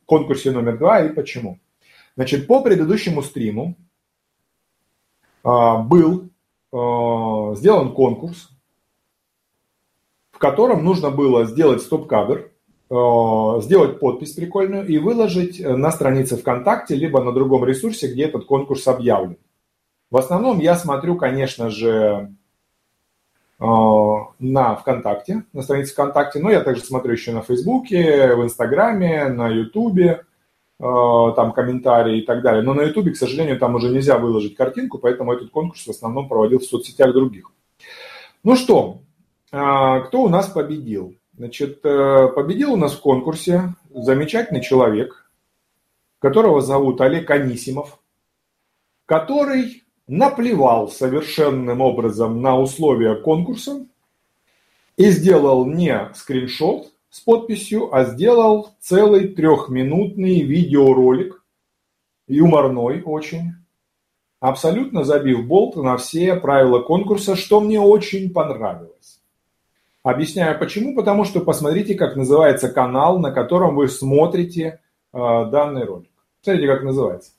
конкурсе 0.04 0.50
номер 0.50 0.76
два 0.76 1.00
и 1.00 1.12
почему. 1.12 1.58
Значит, 2.16 2.46
по 2.46 2.60
предыдущему 2.60 3.22
стриму 3.22 3.76
а, 5.42 5.78
был 5.78 6.28
сделан 6.72 7.94
конкурс, 7.94 8.50
котором 10.40 10.84
нужно 10.84 11.10
было 11.10 11.44
сделать 11.44 11.82
стоп-кадр, 11.82 12.50
Э, 12.92 13.60
сделать 13.60 14.00
подпись 14.00 14.32
прикольную 14.32 14.84
и 14.84 14.98
выложить 14.98 15.60
на 15.60 15.92
странице 15.92 16.36
ВКонтакте, 16.36 16.96
либо 16.96 17.22
на 17.22 17.32
другом 17.32 17.64
ресурсе, 17.64 18.08
где 18.08 18.24
этот 18.24 18.46
конкурс 18.46 18.88
объявлен. 18.88 19.36
В 20.10 20.16
основном 20.16 20.58
я 20.58 20.74
смотрю, 20.74 21.16
конечно 21.16 21.70
же, 21.70 22.34
э, 23.60 23.64
на 23.64 24.74
ВКонтакте, 24.74 25.44
на 25.52 25.62
странице 25.62 25.92
ВКонтакте, 25.92 26.40
но 26.40 26.50
я 26.50 26.62
также 26.62 26.82
смотрю 26.82 27.12
еще 27.12 27.30
на 27.30 27.42
Фейсбуке, 27.42 28.34
в 28.34 28.42
Инстаграме, 28.42 29.28
на 29.28 29.46
Ютубе, 29.46 30.24
э, 30.80 31.32
там 31.36 31.52
комментарии 31.52 32.18
и 32.18 32.22
так 32.22 32.42
далее. 32.42 32.64
Но 32.64 32.74
на 32.74 32.82
Ютубе, 32.82 33.12
к 33.12 33.16
сожалению, 33.16 33.56
там 33.60 33.76
уже 33.76 33.88
нельзя 33.88 34.18
выложить 34.18 34.56
картинку, 34.56 34.98
поэтому 34.98 35.32
этот 35.32 35.50
конкурс 35.50 35.86
в 35.86 35.90
основном 35.90 36.28
проводил 36.28 36.58
в 36.58 36.64
соцсетях 36.64 37.12
других. 37.12 37.52
Ну 38.42 38.56
что, 38.56 39.02
кто 39.50 40.22
у 40.22 40.28
нас 40.28 40.48
победил? 40.48 41.16
Значит, 41.36 41.80
э, 41.84 42.28
победил 42.34 42.74
у 42.74 42.76
нас 42.76 42.92
в 42.92 43.00
конкурсе 43.00 43.74
замечательный 43.92 44.60
человек, 44.60 45.30
которого 46.18 46.60
зовут 46.60 47.00
Олег 47.00 47.30
Анисимов, 47.30 47.98
который 49.06 49.84
наплевал 50.06 50.88
совершенным 50.88 51.80
образом 51.80 52.42
на 52.42 52.58
условия 52.58 53.14
конкурса 53.14 53.86
и 54.96 55.10
сделал 55.10 55.64
не 55.64 56.10
скриншот 56.14 56.92
с 57.08 57.20
подписью, 57.20 57.94
а 57.94 58.04
сделал 58.04 58.74
целый 58.80 59.28
трехминутный 59.28 60.42
видеоролик, 60.42 61.42
юморной 62.28 63.02
очень, 63.02 63.52
абсолютно 64.40 65.04
забив 65.04 65.46
болт 65.46 65.76
на 65.76 65.96
все 65.96 66.36
правила 66.36 66.80
конкурса, 66.80 67.34
что 67.34 67.60
мне 67.60 67.80
очень 67.80 68.30
понравилось. 68.32 69.19
Объясняю 70.02 70.58
почему. 70.58 70.94
Потому 70.94 71.24
что 71.24 71.40
посмотрите, 71.40 71.94
как 71.94 72.16
называется 72.16 72.68
канал, 72.68 73.18
на 73.18 73.32
котором 73.32 73.76
вы 73.76 73.88
смотрите 73.88 74.80
э, 75.12 75.18
данный 75.18 75.84
ролик. 75.84 76.10
Смотрите, 76.42 76.66
как 76.66 76.82
называется. 76.82 77.32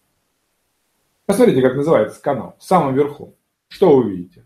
Посмотрите, 1.26 1.62
как 1.62 1.76
называется 1.76 2.22
канал. 2.22 2.56
В 2.60 2.64
самом 2.64 2.94
верху. 2.94 3.34
Что 3.68 3.96
вы 3.96 4.12
видите? 4.12 4.46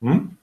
М? 0.00 0.38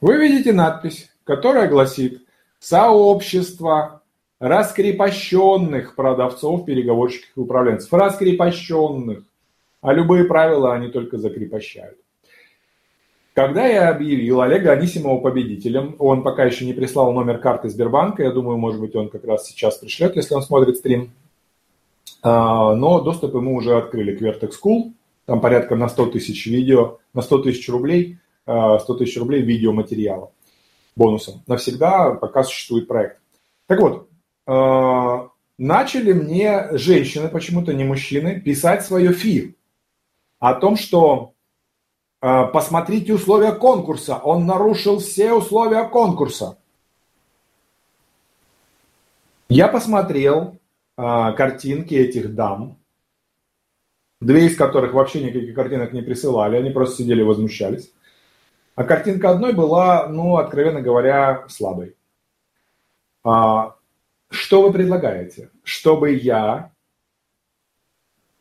Вы 0.00 0.16
видите 0.16 0.52
надпись, 0.52 1.10
которая 1.24 1.68
гласит 1.68 2.26
«Сообщество 2.58 4.02
раскрепощенных 4.40 5.94
продавцов, 5.94 6.64
переговорщиков 6.64 7.30
и 7.36 7.40
управленцев». 7.40 7.92
Раскрепощенных. 7.92 9.22
А 9.80 9.92
любые 9.92 10.24
правила 10.24 10.74
они 10.74 10.88
только 10.88 11.18
закрепощают. 11.18 11.98
Когда 13.34 13.66
я 13.66 13.88
объявил 13.88 14.42
Олега 14.42 14.72
Анисимова 14.72 15.18
победителем, 15.20 15.96
он 15.98 16.22
пока 16.22 16.44
еще 16.44 16.66
не 16.66 16.74
прислал 16.74 17.12
номер 17.12 17.38
карты 17.38 17.70
Сбербанка, 17.70 18.22
я 18.22 18.30
думаю, 18.30 18.58
может 18.58 18.80
быть, 18.80 18.94
он 18.94 19.08
как 19.08 19.24
раз 19.24 19.46
сейчас 19.46 19.78
пришлет, 19.78 20.16
если 20.16 20.34
он 20.34 20.42
смотрит 20.42 20.76
стрим. 20.76 21.12
А, 22.22 22.74
но 22.74 23.00
доступ 23.00 23.34
ему 23.34 23.56
уже 23.56 23.76
открыли 23.76 24.14
к 24.14 24.20
Vertex 24.20 24.52
School, 24.62 24.92
Там 25.24 25.40
порядка 25.40 25.76
на 25.76 25.88
100 25.88 26.06
тысяч 26.06 26.46
видео, 26.46 26.98
на 27.14 27.22
100 27.22 27.38
тысяч 27.38 27.68
рублей, 27.70 28.18
100 28.44 28.78
э, 28.78 28.98
тысяч 28.98 29.16
рублей 29.16 29.40
видеоматериала 29.40 30.30
бонусом. 30.94 31.42
Навсегда, 31.46 32.10
пока 32.10 32.44
существует 32.44 32.86
проект. 32.86 33.18
Так 33.66 33.80
вот, 33.80 34.08
э, 34.46 35.28
начали 35.56 36.12
мне 36.12 36.68
женщины, 36.72 37.28
почему-то 37.28 37.72
не 37.72 37.84
мужчины, 37.84 38.40
писать 38.40 38.84
свое 38.84 39.12
фи 39.14 39.56
о 40.38 40.54
том, 40.54 40.76
что 40.76 41.32
посмотрите 42.22 43.14
условия 43.14 43.52
конкурса, 43.52 44.16
он 44.16 44.46
нарушил 44.46 45.00
все 45.00 45.32
условия 45.32 45.88
конкурса. 45.88 46.56
Я 49.48 49.68
посмотрел 49.68 50.56
э, 50.96 51.32
картинки 51.36 51.94
этих 51.94 52.34
дам, 52.34 52.78
две 54.20 54.46
из 54.46 54.56
которых 54.56 54.94
вообще 54.94 55.22
никаких 55.22 55.54
картинок 55.54 55.92
не 55.92 56.00
присылали, 56.00 56.56
они 56.56 56.70
просто 56.70 57.02
сидели 57.02 57.20
и 57.20 57.24
возмущались. 57.24 57.92
А 58.76 58.84
картинка 58.84 59.30
одной 59.30 59.52
была, 59.52 60.06
ну, 60.06 60.36
откровенно 60.36 60.80
говоря, 60.80 61.44
слабой. 61.48 61.96
А, 63.24 63.74
что 64.30 64.62
вы 64.62 64.72
предлагаете? 64.72 65.50
Чтобы 65.64 66.12
я 66.12 66.72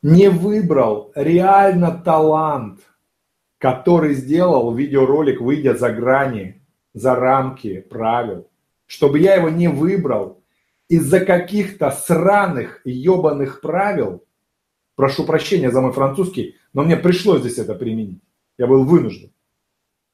не 0.02 0.30
выбрал 0.30 1.12
реально 1.16 2.00
талант, 2.00 2.80
который 3.62 4.16
сделал 4.16 4.74
видеоролик, 4.74 5.40
выйдя 5.40 5.76
за 5.76 5.92
грани, 5.92 6.64
за 6.96 7.14
рамки 7.14 7.80
правил, 7.80 8.50
чтобы 8.88 9.20
я 9.20 9.36
его 9.36 9.50
не 9.50 9.68
выбрал 9.68 10.42
из-за 10.90 11.20
каких-то 11.20 11.92
сраных 11.92 12.82
ебаных 12.86 13.62
правил, 13.62 14.26
прошу 14.96 15.26
прощения 15.26 15.70
за 15.70 15.80
мой 15.80 15.94
французский, 15.94 16.58
но 16.74 16.84
мне 16.84 16.98
пришлось 16.98 17.42
здесь 17.42 17.60
это 17.60 17.76
применить. 17.76 18.24
Я 18.58 18.66
был 18.66 18.84
вынужден. 18.84 19.32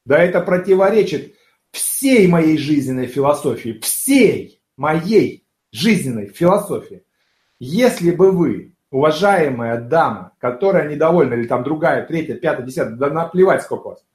Да 0.06 0.22
это 0.22 0.42
противоречит 0.42 1.34
всей 1.72 2.27
моей 2.27 2.58
жизненной 2.58 3.08
философии, 3.08 3.80
всей 3.82 4.62
моей 4.75 5.48
жизненной 5.72 6.27
философии. 6.27 7.04
Если 7.60 8.12
бы 8.12 8.32
вы, 8.32 8.74
уважаемая 8.91 9.82
дама, 9.82 10.34
которая 10.39 10.89
недовольна, 10.89 11.34
или 11.34 11.48
там 11.48 11.63
другая, 11.63 12.06
третья, 12.06 12.36
пятая, 12.36 12.65
десятая, 12.65 12.96
да 12.96 13.10
наплевать 13.10 13.63
сколько 13.63 13.89
вас, 13.89 14.06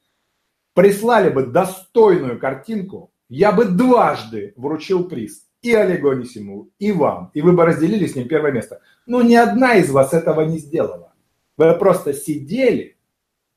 прислали 0.74 1.30
бы 1.30 1.46
достойную 1.46 2.38
картинку, 2.38 3.12
я 3.28 3.52
бы 3.52 3.64
дважды 3.64 4.54
вручил 4.56 5.08
приз 5.08 5.46
и 5.62 5.72
Олегу 5.72 6.10
Анисимову, 6.10 6.70
и 6.78 6.92
вам, 6.92 7.30
и 7.34 7.40
вы 7.40 7.52
бы 7.52 7.64
разделили 7.64 8.06
с 8.06 8.16
ним 8.16 8.28
первое 8.28 8.50
место. 8.50 8.80
Но 9.06 9.22
ни 9.22 9.34
одна 9.34 9.76
из 9.76 9.90
вас 9.90 10.12
этого 10.12 10.42
не 10.42 10.58
сделала. 10.58 11.12
Вы 11.56 11.72
просто 11.74 12.12
сидели 12.12 12.96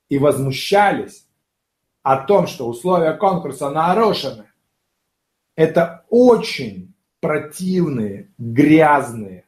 и 0.08 0.18
возмущались 0.18 1.26
о 2.02 2.18
том, 2.18 2.46
что 2.46 2.68
условия 2.68 3.12
конкурса 3.14 3.70
нарушены, 3.70 4.46
это 5.56 6.04
очень 6.08 6.94
противные, 7.20 8.30
грязные, 8.38 9.44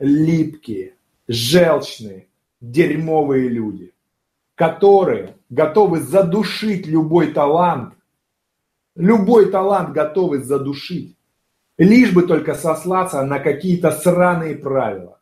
липкие, 0.00 0.96
желчные, 1.30 2.28
дерьмовые 2.60 3.48
люди, 3.48 3.94
которые 4.56 5.36
готовы 5.48 6.00
задушить 6.00 6.88
любой 6.88 7.32
талант, 7.32 7.94
любой 8.96 9.50
талант 9.52 9.92
готовы 9.92 10.42
задушить, 10.42 11.16
лишь 11.78 12.12
бы 12.12 12.26
только 12.26 12.54
сослаться 12.54 13.22
на 13.22 13.38
какие-то 13.38 13.92
сраные 13.92 14.56
правила. 14.56 15.20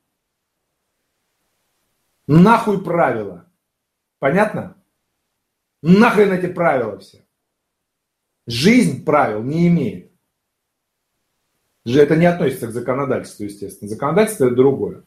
Нахуй 2.27 2.83
правила. 2.83 3.47
Понятно? 4.19 4.77
Нахрен 5.83 6.33
эти 6.33 6.51
правила 6.51 6.99
все. 6.99 7.23
Жизнь 8.47 9.05
правил 9.05 9.43
не 9.43 9.69
имеет. 9.69 10.11
Это 11.85 12.17
не 12.17 12.27
относится 12.27 12.67
к 12.67 12.73
законодательству, 12.73 13.45
естественно. 13.45 13.91
Законодательство 13.91 14.47
это 14.47 14.57
другое. 14.57 15.05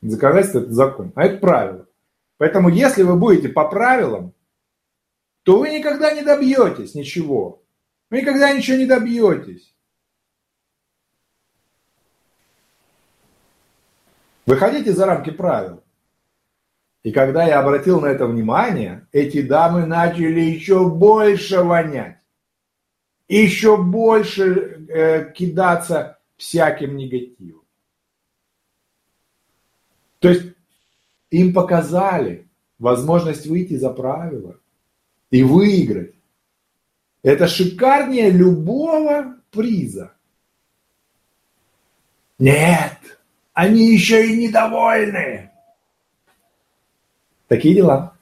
Законодательство 0.00 0.60
это 0.60 0.72
закон, 0.72 1.12
а 1.16 1.24
это 1.24 1.38
правило. 1.38 1.86
Поэтому 2.36 2.68
если 2.68 3.02
вы 3.02 3.16
будете 3.16 3.48
по 3.48 3.68
правилам, 3.68 4.32
то 5.42 5.58
вы 5.58 5.70
никогда 5.70 6.12
не 6.12 6.22
добьетесь 6.22 6.94
ничего. 6.94 7.62
Вы 8.10 8.20
никогда 8.20 8.52
ничего 8.52 8.76
не 8.76 8.86
добьетесь. 8.86 9.74
Выходите 14.46 14.92
за 14.92 15.06
рамки 15.06 15.30
правил. 15.30 15.82
И 17.02 17.12
когда 17.12 17.46
я 17.46 17.60
обратил 17.60 18.00
на 18.00 18.06
это 18.06 18.26
внимание, 18.26 19.06
эти 19.12 19.42
дамы 19.42 19.86
начали 19.86 20.40
еще 20.40 20.88
больше 20.88 21.62
вонять, 21.62 22.18
еще 23.28 23.76
больше 23.76 24.86
э, 24.88 25.32
кидаться 25.32 26.18
всяким 26.36 26.96
негативом. 26.96 27.57
То 30.18 30.28
есть 30.28 30.54
им 31.30 31.52
показали 31.52 32.46
возможность 32.78 33.46
выйти 33.46 33.74
за 33.76 33.90
правила 33.90 34.58
и 35.30 35.42
выиграть. 35.42 36.14
Это 37.22 37.46
шикарнее 37.46 38.30
любого 38.30 39.36
приза. 39.50 40.12
Нет, 42.38 42.98
они 43.52 43.92
еще 43.92 44.26
и 44.26 44.46
недовольны. 44.46 45.50
Такие 47.48 47.74
дела. 47.74 48.14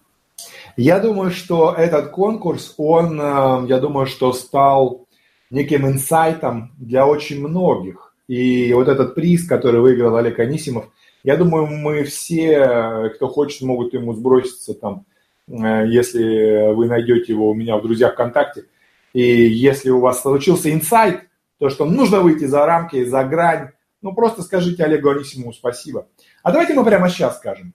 Я 0.77 0.99
думаю, 1.01 1.31
что 1.31 1.75
этот 1.77 2.11
конкурс, 2.11 2.75
он, 2.77 3.21
э, 3.21 3.67
я 3.69 3.79
думаю, 3.79 4.07
что 4.07 4.33
стал 4.33 5.07
неким 5.51 5.87
инсайтом 5.87 6.73
для 6.79 7.07
очень 7.07 7.41
многих. 7.41 8.15
И 8.29 8.73
вот 8.73 8.89
этот 8.89 9.15
приз, 9.15 9.47
который 9.47 9.81
выиграл 9.81 10.17
Олег 10.17 10.39
Анисимов, 10.39 10.91
я 11.27 11.37
думаю, 11.37 11.67
мы 11.67 12.05
все, 12.05 13.11
кто 13.17 13.27
хочет, 13.27 13.63
могут 13.63 13.93
ему 13.93 14.15
сброситься 14.15 14.75
там, 14.75 15.07
э, 15.49 15.85
если 15.89 16.73
вы 16.73 16.87
найдете 16.87 17.33
его 17.33 17.51
у 17.51 17.55
меня 17.55 17.77
в 17.77 17.83
друзьях 17.83 18.13
ВКонтакте. 18.13 18.67
И 19.13 19.23
если 19.23 19.91
у 19.91 19.99
вас 19.99 20.23
случился 20.23 20.73
инсайт, 20.73 21.23
то, 21.59 21.69
что 21.69 21.85
нужно 21.85 22.21
выйти 22.21 22.45
за 22.45 22.65
рамки, 22.65 23.05
за 23.05 23.25
грань, 23.25 23.71
ну 24.03 24.15
просто 24.15 24.43
скажите 24.43 24.85
Олегу 24.85 25.11
Анисимову 25.11 25.53
спасибо. 25.53 26.07
А 26.45 26.53
давайте 26.53 26.75
мы 26.75 26.85
прямо 26.85 27.09
сейчас 27.09 27.39
скажем. 27.39 27.75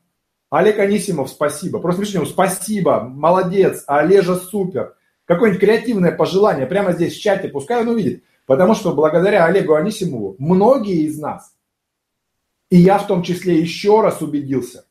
Олег 0.49 0.79
Анисимов, 0.79 1.29
спасибо. 1.29 1.79
Просто 1.79 1.99
пишите 1.99 2.19
ему 2.19 2.27
спасибо, 2.27 3.01
молодец, 3.01 3.83
Олежа 3.85 4.35
супер. 4.37 4.95
Какое-нибудь 5.25 5.59
креативное 5.59 6.13
пожелание 6.13 6.67
прямо 6.67 6.93
здесь 6.93 7.17
в 7.17 7.21
чате, 7.21 7.49
пускай 7.49 7.81
он 7.81 7.89
увидит. 7.89 8.23
Потому 8.45 8.75
что 8.75 8.93
благодаря 8.93 9.43
Олегу 9.43 9.73
Анисимову 9.73 10.37
многие 10.39 11.01
из 11.01 11.19
нас, 11.19 11.51
и 12.71 12.77
я 12.77 12.97
в 12.97 13.05
том 13.05 13.21
числе 13.21 13.59
еще 13.59 14.01
раз 14.01 14.21
убедился, 14.21 14.85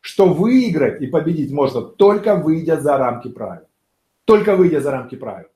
что 0.00 0.32
выиграть 0.32 1.02
и 1.02 1.06
победить 1.06 1.52
можно 1.52 1.82
только 1.82 2.34
выйдя 2.34 2.80
за 2.80 2.96
рамки 2.96 3.28
правил. 3.28 3.66
Только 4.24 4.56
выйдя 4.56 4.80
за 4.80 4.90
рамки 4.90 5.16
правил. 5.16 5.48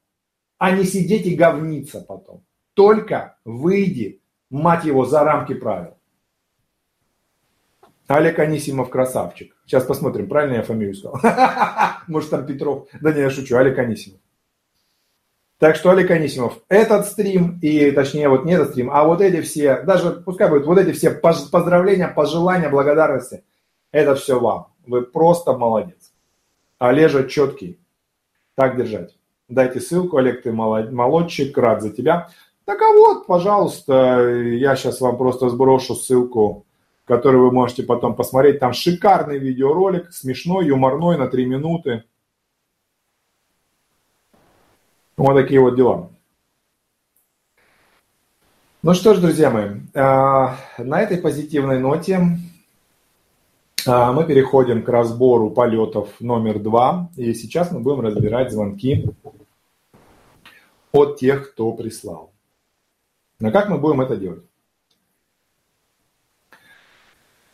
А 0.59 0.71
не 0.73 0.85
сидеть 0.85 1.27
и 1.27 1.35
говниться 1.35 2.03
потом. 2.03 2.45
Только 2.75 3.39
выйди, 3.47 4.21
мать 4.51 4.85
его, 4.85 5.07
за 5.07 5.25
рамки 5.25 5.55
правил. 5.55 5.97
Олег 8.07 8.39
Анисимов 8.39 8.91
красавчик. 8.91 9.57
Сейчас 9.65 9.85
посмотрим, 9.85 10.29
правильно 10.29 10.57
я 10.57 10.63
фамилию 10.63 10.95
сказал? 10.95 11.19
Может 12.09 12.31
там 12.31 12.45
Петров. 12.45 12.89
Да 13.01 13.13
не, 13.13 13.21
я 13.21 13.31
шучу, 13.31 13.57
Олег 13.57 13.79
Анисимов. 13.79 14.21
Так 15.61 15.77
что, 15.77 15.91
Олег 15.91 16.11
Анисимов, 16.11 16.59
этот 16.71 17.07
стрим, 17.07 17.59
и 17.61 17.91
точнее 17.91 18.31
вот 18.31 18.47
не 18.47 18.55
этот 18.55 18.71
стрим, 18.71 18.91
а 18.91 19.05
вот 19.05 19.21
эти 19.21 19.43
все, 19.43 19.83
даже 19.83 20.11
пускай 20.11 20.49
будет 20.49 20.65
вот 20.65 20.79
эти 20.79 20.93
все 20.93 21.11
поздравления, 21.11 22.09
пожелания, 22.09 22.71
благодарности, 22.71 23.45
это 23.93 24.15
все 24.15 24.41
вам. 24.41 24.69
Вы 24.87 25.03
просто 25.03 25.53
молодец. 25.53 26.13
Олежа 26.79 27.29
четкий. 27.29 27.79
Так 28.55 28.79
держать. 28.79 29.15
Дайте 29.51 29.81
ссылку, 29.81 30.17
Олег, 30.17 30.43
ты 30.43 30.51
молодчик, 30.51 31.57
рад 31.59 31.83
за 31.83 31.91
тебя. 31.91 32.31
Так 32.65 32.81
а 32.81 32.95
вот, 32.95 33.27
пожалуйста, 33.27 34.31
я 34.31 34.75
сейчас 34.77 35.03
вам 35.03 35.19
просто 35.19 35.51
сброшу 35.51 35.95
ссылку 35.95 36.65
который 37.11 37.41
вы 37.41 37.51
можете 37.51 37.83
потом 37.83 38.15
посмотреть. 38.15 38.61
Там 38.61 38.73
шикарный 38.73 39.37
видеоролик, 39.37 40.13
смешной, 40.13 40.69
юморной, 40.69 41.19
на 41.19 41.27
3 41.27 41.45
минуты. 41.45 42.05
Вот 45.21 45.35
такие 45.35 45.61
вот 45.61 45.77
дела. 45.77 46.09
Ну 48.83 48.95
что 48.95 49.13
ж, 49.13 49.19
друзья 49.19 49.51
мои, 49.51 49.81
а, 49.95 50.57
на 50.79 51.03
этой 51.03 51.19
позитивной 51.19 51.79
ноте 51.79 52.39
а, 53.87 54.15
мы 54.15 54.25
переходим 54.25 54.83
к 54.83 54.89
разбору 54.89 55.51
полетов 55.51 56.09
номер 56.21 56.59
два. 56.59 57.11
И 57.17 57.35
сейчас 57.35 57.71
мы 57.71 57.81
будем 57.81 58.01
разбирать 58.01 58.51
звонки 58.51 59.11
от 60.91 61.19
тех, 61.19 61.53
кто 61.53 61.71
прислал. 61.73 62.33
Но 63.41 63.51
как 63.51 63.69
мы 63.69 63.77
будем 63.77 64.01
это 64.01 64.17
делать? 64.17 64.45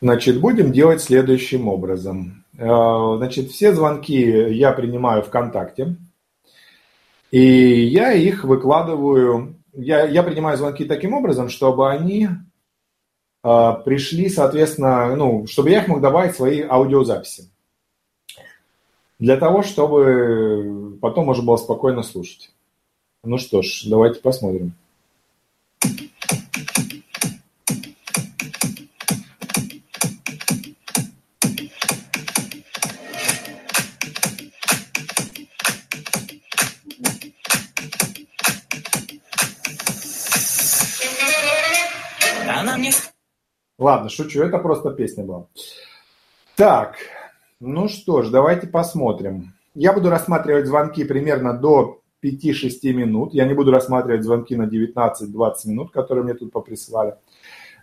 Значит, 0.01 0.41
будем 0.41 0.71
делать 0.71 1.03
следующим 1.03 1.67
образом. 1.67 2.45
Значит, 2.53 3.51
все 3.51 3.75
звонки 3.75 4.21
я 4.55 4.71
принимаю 4.71 5.25
ВКонтакте. 5.25 5.97
И 7.37 7.85
я 7.89 8.15
их 8.15 8.45
выкладываю, 8.45 9.63
я, 9.75 10.07
я 10.07 10.23
принимаю 10.23 10.57
звонки 10.57 10.87
таким 10.87 11.13
образом, 11.13 11.51
чтобы 11.51 11.91
они 11.91 12.29
э, 13.45 13.73
пришли, 13.85 14.31
соответственно, 14.31 15.15
ну, 15.15 15.47
чтобы 15.47 15.69
я 15.69 15.83
их 15.83 15.89
мог 15.89 16.01
добавить 16.01 16.33
в 16.33 16.37
свои 16.37 16.63
аудиозаписи. 16.63 17.51
Для 19.19 19.37
того, 19.37 19.63
чтобы 19.63 20.97
потом 21.03 21.27
можно 21.27 21.45
было 21.45 21.59
спокойно 21.59 22.03
слушать. 22.03 22.55
Ну 23.23 23.37
что 23.37 23.61
ж, 23.61 23.83
давайте 23.85 24.21
посмотрим. 24.21 24.73
Ладно, 43.87 44.09
шучу, 44.09 44.43
это 44.43 44.59
просто 44.59 44.91
песня 44.91 45.23
была. 45.23 45.47
Так, 46.57 46.97
ну 47.61 47.87
что 47.87 48.23
ж, 48.23 48.31
давайте 48.31 48.67
посмотрим. 48.67 49.53
Я 49.77 49.93
буду 49.93 50.11
рассматривать 50.11 50.67
звонки 50.67 51.05
примерно 51.05 51.53
до 51.53 52.01
5-6 52.21 52.93
минут. 52.93 53.33
Я 53.33 53.45
не 53.45 53.55
буду 53.55 53.71
рассматривать 53.71 54.25
звонки 54.25 54.57
на 54.57 54.65
19-20 54.65 55.53
минут, 55.67 55.93
которые 55.93 56.25
мне 56.25 56.35
тут 56.35 56.51
поприсылали, 56.51 57.15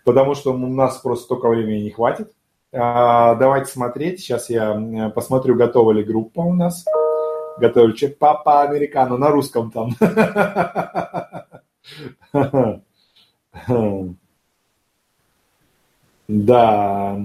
потому 0.04 0.34
что 0.34 0.52
у 0.52 0.58
нас 0.58 0.98
просто 0.98 1.24
столько 1.24 1.48
времени 1.48 1.84
не 1.84 1.90
хватит. 1.90 2.30
А, 2.70 3.34
давайте 3.36 3.72
смотреть. 3.72 4.20
Сейчас 4.20 4.50
я 4.50 5.10
посмотрю, 5.14 5.54
готова 5.54 5.92
ли 5.92 6.04
группа 6.04 6.40
у 6.40 6.52
нас. 6.52 6.84
Готовы 7.56 7.92
ли 7.92 8.08
Папа 8.08 8.60
Американо 8.60 9.16
на 9.16 9.30
русском 9.30 9.70
там. 9.70 9.96
Да. 16.28 17.20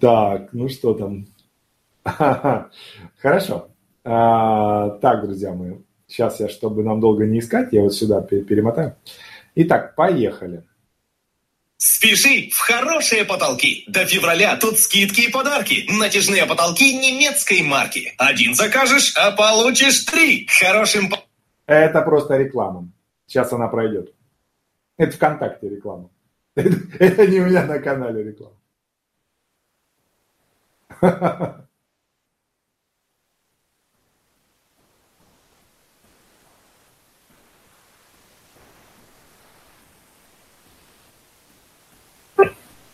Так, 0.00 0.52
ну 0.52 0.68
что 0.68 0.94
там? 0.94 1.26
Хорошо. 3.18 3.68
А, 4.04 4.90
так, 5.00 5.24
друзья 5.24 5.52
мои, 5.52 5.74
сейчас 6.06 6.40
я, 6.40 6.48
чтобы 6.48 6.82
нам 6.82 7.00
долго 7.00 7.26
не 7.26 7.40
искать, 7.40 7.72
я 7.72 7.82
вот 7.82 7.94
сюда 7.94 8.22
перемотаю. 8.22 8.96
Итак, 9.54 9.94
поехали. 9.94 10.62
Спеши 11.76 12.48
в 12.52 12.58
хорошие 12.58 13.24
потолки. 13.24 13.84
До 13.86 14.04
февраля 14.04 14.56
тут 14.56 14.78
скидки 14.78 15.22
и 15.22 15.30
подарки. 15.30 15.86
Натяжные 15.88 16.46
потолки 16.46 16.96
немецкой 16.96 17.62
марки. 17.62 18.14
Один 18.18 18.54
закажешь, 18.54 19.14
а 19.16 19.30
получишь 19.32 20.00
три. 20.00 20.46
Хорошим... 20.48 21.12
Это 21.66 22.02
просто 22.02 22.36
реклама. 22.36 22.88
Сейчас 23.26 23.52
она 23.52 23.68
пройдет. 23.68 24.12
Это 24.96 25.12
ВКонтакте 25.12 25.68
реклама. 25.68 26.10
Это, 26.98 27.26
не 27.28 27.40
у 27.40 27.46
меня 27.46 27.64
на 27.66 27.78
канале 27.78 28.24
реклама. 28.24 28.56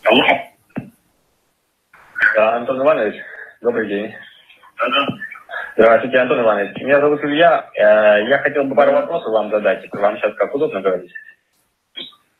Алло. 0.03 0.23
Да, 2.35 2.57
Антон 2.57 2.81
Иванович, 2.83 3.15
добрый 3.61 3.87
день. 3.87 4.13
Да-да. 4.77 5.07
Здравствуйте, 5.75 6.19
Антон 6.19 6.41
Иванович. 6.41 6.77
Меня 6.83 6.99
зовут 7.01 7.23
Илья. 7.23 7.69
Э, 7.75 8.27
я 8.29 8.39
хотел 8.39 8.65
бы 8.65 8.75
пару 8.75 8.91
вопросов 8.91 9.31
вам 9.33 9.49
задать. 9.49 9.91
Вам 9.91 10.17
сейчас 10.17 10.35
как 10.35 10.53
удобно 10.53 10.81
говорить? 10.81 11.11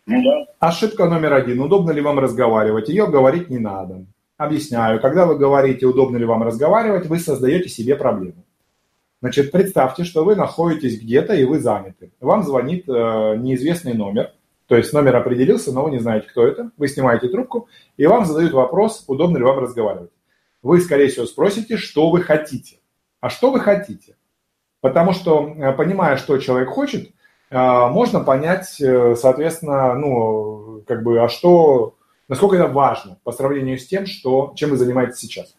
Ну 0.08 0.24
да. 0.24 0.46
Ошибка 0.60 1.06
номер 1.06 1.34
один. 1.34 1.60
Удобно 1.62 1.92
ли 1.92 2.02
вам 2.02 2.20
разговаривать? 2.20 2.90
Ее 2.90 3.08
говорить 3.08 3.50
не 3.50 3.58
надо. 3.58 4.06
Объясняю. 4.38 5.00
Когда 5.02 5.26
вы 5.26 5.38
говорите, 5.38 5.86
удобно 5.86 6.18
ли 6.18 6.26
вам 6.26 6.44
разговаривать, 6.44 7.08
вы 7.08 7.20
создаете 7.20 7.70
себе 7.70 7.96
проблему. 7.96 8.44
Значит, 9.22 9.52
представьте, 9.52 10.04
что 10.04 10.24
вы 10.24 10.36
находитесь 10.36 11.02
где-то 11.02 11.34
и 11.34 11.46
вы 11.46 11.60
заняты. 11.60 12.12
Вам 12.20 12.44
звонит 12.44 12.88
э, 12.88 12.92
неизвестный 13.38 13.94
номер. 13.94 14.34
То 14.68 14.76
есть 14.76 14.94
номер 14.94 15.16
определился, 15.16 15.72
но 15.72 15.84
вы 15.84 15.92
не 15.92 16.00
знаете, 16.00 16.28
кто 16.28 16.46
это. 16.46 16.72
Вы 16.78 16.88
снимаете 16.88 17.30
трубку, 17.30 17.68
и 17.98 18.06
вам 18.06 18.26
задают 18.26 18.52
вопрос, 18.52 19.04
удобно 19.08 19.38
ли 19.38 19.44
вам 19.44 19.60
разговаривать. 19.60 20.12
Вы, 20.62 20.82
скорее 20.82 21.08
всего, 21.08 21.26
спросите, 21.26 21.78
что 21.78 22.10
вы 22.10 22.22
хотите. 22.22 22.78
А 23.22 23.30
что 23.30 23.52
вы 23.52 23.60
хотите? 23.60 24.16
Потому 24.82 25.14
что, 25.14 25.48
э, 25.48 25.72
понимая, 25.74 26.18
что 26.18 26.38
человек 26.38 26.70
хочет, 26.70 27.12
можно 27.52 28.22
понять, 28.22 28.80
э, 28.82 29.16
соответственно, 29.16 29.94
ну, 29.94 30.84
как 30.88 31.04
бы, 31.04 31.20
а 31.22 31.30
что, 31.30 31.96
насколько 32.28 32.56
это 32.56 32.68
важно 32.68 33.18
по 33.24 33.32
сравнению 33.32 33.78
с 33.78 33.86
тем, 33.86 34.06
что, 34.06 34.54
чем 34.56 34.72
вы 34.72 34.78
занимаетесь 34.78 35.18
сейчас. 35.18 35.56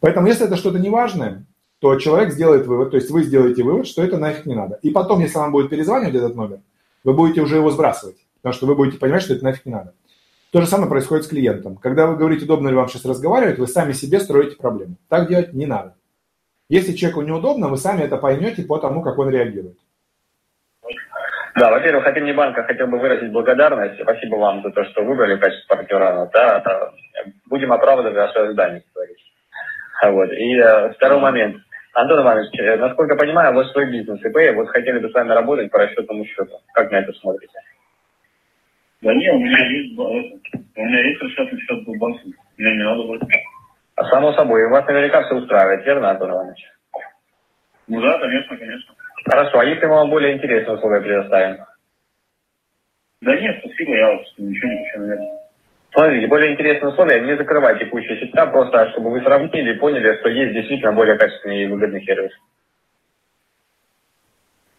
Поэтому, 0.00 0.26
если 0.26 0.46
это 0.46 0.56
что-то 0.56 0.78
неважное, 0.78 1.46
то 1.78 1.96
человек 1.96 2.32
сделает 2.32 2.66
вывод, 2.66 2.90
то 2.90 2.96
есть 2.96 3.10
вы 3.10 3.22
сделаете 3.22 3.62
вывод, 3.62 3.86
что 3.86 4.02
это 4.02 4.18
нафиг 4.18 4.44
не 4.44 4.54
надо. 4.54 4.78
И 4.82 4.90
потом, 4.90 5.20
если 5.20 5.38
вам 5.38 5.52
будет 5.52 5.70
перезванивать 5.70 6.14
этот 6.14 6.34
номер, 6.34 6.60
вы 7.04 7.14
будете 7.14 7.40
уже 7.40 7.56
его 7.56 7.70
сбрасывать, 7.70 8.16
потому 8.42 8.52
что 8.52 8.66
вы 8.66 8.74
будете 8.74 8.98
понимать, 8.98 9.22
что 9.22 9.34
это 9.34 9.44
нафиг 9.44 9.64
не 9.64 9.72
надо. 9.72 9.94
То 10.50 10.60
же 10.60 10.66
самое 10.66 10.90
происходит 10.90 11.24
с 11.24 11.28
клиентом. 11.28 11.76
Когда 11.76 12.06
вы 12.06 12.16
говорите, 12.16 12.44
удобно 12.44 12.68
ли 12.68 12.74
вам 12.74 12.88
сейчас 12.88 13.04
разговаривать, 13.04 13.58
вы 13.58 13.68
сами 13.68 13.92
себе 13.92 14.18
строите 14.20 14.56
проблему. 14.56 14.96
Так 15.08 15.28
делать 15.28 15.54
не 15.54 15.64
надо. 15.64 15.94
Если 16.68 16.94
человеку 16.94 17.22
неудобно, 17.22 17.68
вы 17.68 17.76
сами 17.76 18.02
это 18.02 18.16
поймете 18.16 18.62
по 18.62 18.78
тому, 18.78 19.02
как 19.02 19.18
он 19.18 19.30
реагирует. 19.30 19.78
Да, 21.56 21.70
во-первых, 21.70 22.06
от 22.06 22.16
имени 22.16 22.32
банка 22.32 22.62
хотел 22.62 22.86
бы 22.86 22.98
выразить 22.98 23.32
благодарность. 23.32 24.00
Спасибо 24.00 24.36
вам 24.36 24.62
за 24.62 24.70
то, 24.70 24.84
что 24.84 25.02
выбрали 25.02 25.34
в 25.34 25.40
качестве 25.40 25.66
партнера. 25.68 26.30
Да, 26.32 26.60
да, 26.60 26.92
будем 27.48 27.72
оправдывать 27.72 28.14
ваши 28.14 28.38
ожидания. 28.38 28.82
Вот. 30.02 30.32
И 30.32 30.56
э, 30.56 30.92
второй 30.92 31.20
момент. 31.20 31.56
Антон 31.92 32.22
Иванович, 32.22 32.58
э, 32.58 32.76
насколько 32.76 33.14
я 33.14 33.18
понимаю, 33.18 33.52
вот 33.52 33.66
свой 33.72 33.90
бизнес 33.90 34.20
ИП, 34.24 34.54
вот 34.54 34.68
хотели 34.68 35.00
бы 35.00 35.10
с 35.10 35.14
вами 35.14 35.32
работать 35.32 35.70
по 35.70 35.78
расчетному 35.78 36.24
счету. 36.24 36.60
Как 36.72 36.90
на 36.90 36.96
это 36.96 37.12
смотрите? 37.14 37.52
Да 39.02 39.12
нет, 39.14 39.34
у 39.34 39.38
меня 39.38 39.66
есть, 39.66 39.98
у 39.98 40.84
меня 40.84 41.02
есть 41.02 41.20
расчетный 41.20 41.60
счет 41.60 41.86
в 41.86 41.98
банке. 41.98 42.30
Мне 42.56 42.76
не 42.76 42.84
надо 42.84 43.02
будет. 43.02 43.22
А 43.96 44.04
само 44.08 44.32
собой, 44.34 44.68
вас 44.68 44.86
наверняка 44.86 45.24
все 45.24 45.34
устраивает, 45.34 45.84
верно, 45.84 46.10
Антон 46.10 46.30
Иванович? 46.30 46.64
Ну 47.88 48.00
да, 48.00 48.18
конечно, 48.18 48.56
конечно. 48.56 48.94
Хорошо, 49.24 49.58
а 49.58 49.64
если 49.64 49.86
мы 49.86 49.94
вам 49.94 50.10
более 50.10 50.34
интересные 50.36 50.76
условия 50.76 51.00
предоставим? 51.00 51.64
Да 53.20 53.38
нет, 53.38 53.58
спасибо, 53.60 53.96
я 53.96 54.12
вот 54.12 54.22
ничего 54.38 54.70
не 54.70 54.84
хочу, 54.84 55.00
наверное. 55.00 55.40
Смотрите, 55.92 56.26
более 56.28 56.52
интересные 56.52 56.90
условия, 56.90 57.20
не 57.20 57.36
закрывайте 57.36 57.84
текущие 57.84 58.18
счета, 58.18 58.46
просто 58.46 58.90
чтобы 58.92 59.10
вы 59.10 59.20
сравнили 59.20 59.74
и 59.74 59.78
поняли, 59.78 60.18
что 60.20 60.28
есть 60.28 60.54
действительно 60.54 60.92
более 60.92 61.18
качественный 61.18 61.64
и 61.64 61.66
выгодный 61.66 62.04
сервис. 62.04 62.32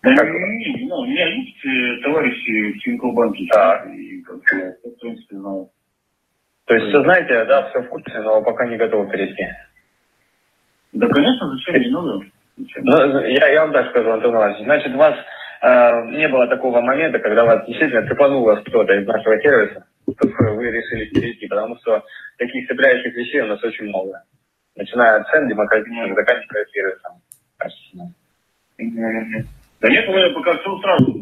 Да 0.04 0.15
как? 0.15 0.27
не, 0.27 0.88
ну, 0.88 0.95
у 0.95 1.06
меня 1.06 1.27
есть 1.27 1.63
э, 1.63 2.01
товарищи 2.01 2.71
в 2.71 2.80
Тинькофф-банке, 2.80 3.45
да. 3.54 3.86
и 3.93 4.21
как 4.21 4.38
в 4.38 4.99
принципе, 4.99 5.36
знаю. 5.36 5.69
То 6.65 6.75
есть 6.75 6.88
все 6.88 7.04
знаете, 7.04 7.45
да, 7.45 7.69
все 7.69 7.82
в 7.82 7.89
курсе, 7.89 8.19
но 8.21 8.41
пока 8.41 8.65
не 8.65 8.77
готовы 8.77 9.12
перейти. 9.12 9.45
Да, 10.93 11.08
конечно, 11.08 11.51
зачем, 11.51 11.82
не 11.82 11.89
надо. 11.89 12.21
Ну, 12.58 13.20
я, 13.26 13.48
я 13.48 13.62
вам 13.62 13.74
так 13.74 13.90
скажу, 13.90 14.12
Антон 14.12 14.36
Иванович. 14.36 14.64
Значит, 14.64 14.94
у 14.94 14.98
вас 14.98 15.16
э, 15.62 16.18
не 16.18 16.28
было 16.28 16.48
такого 16.48 16.82
момента, 16.82 17.20
когда 17.20 17.46
вас 17.46 17.66
действительно 17.66 18.08
цепануло 18.08 18.56
кто-то 18.58 18.94
из 18.94 19.08
нашего 19.08 19.40
сервиса, 19.42 19.86
чтобы 20.04 20.56
вы 20.56 20.72
решили 20.72 21.06
перейти, 21.06 21.48
потому 21.48 21.78
что 21.78 22.04
таких 22.38 22.68
цепляющих 22.68 23.16
вещей 23.16 23.42
у 23.42 23.48
нас 23.48 23.64
очень 23.64 23.86
много. 23.86 24.24
Начиная 24.76 25.22
от 25.22 25.30
цен 25.30 25.48
демократичных, 25.48 26.16
заканчивая 26.16 26.66
сервисом. 26.72 27.22
Да 29.82 29.90
нет, 29.90 30.08
мы 30.08 30.34
пока 30.34 30.58
все 30.58 30.80
сразу. 30.80 31.14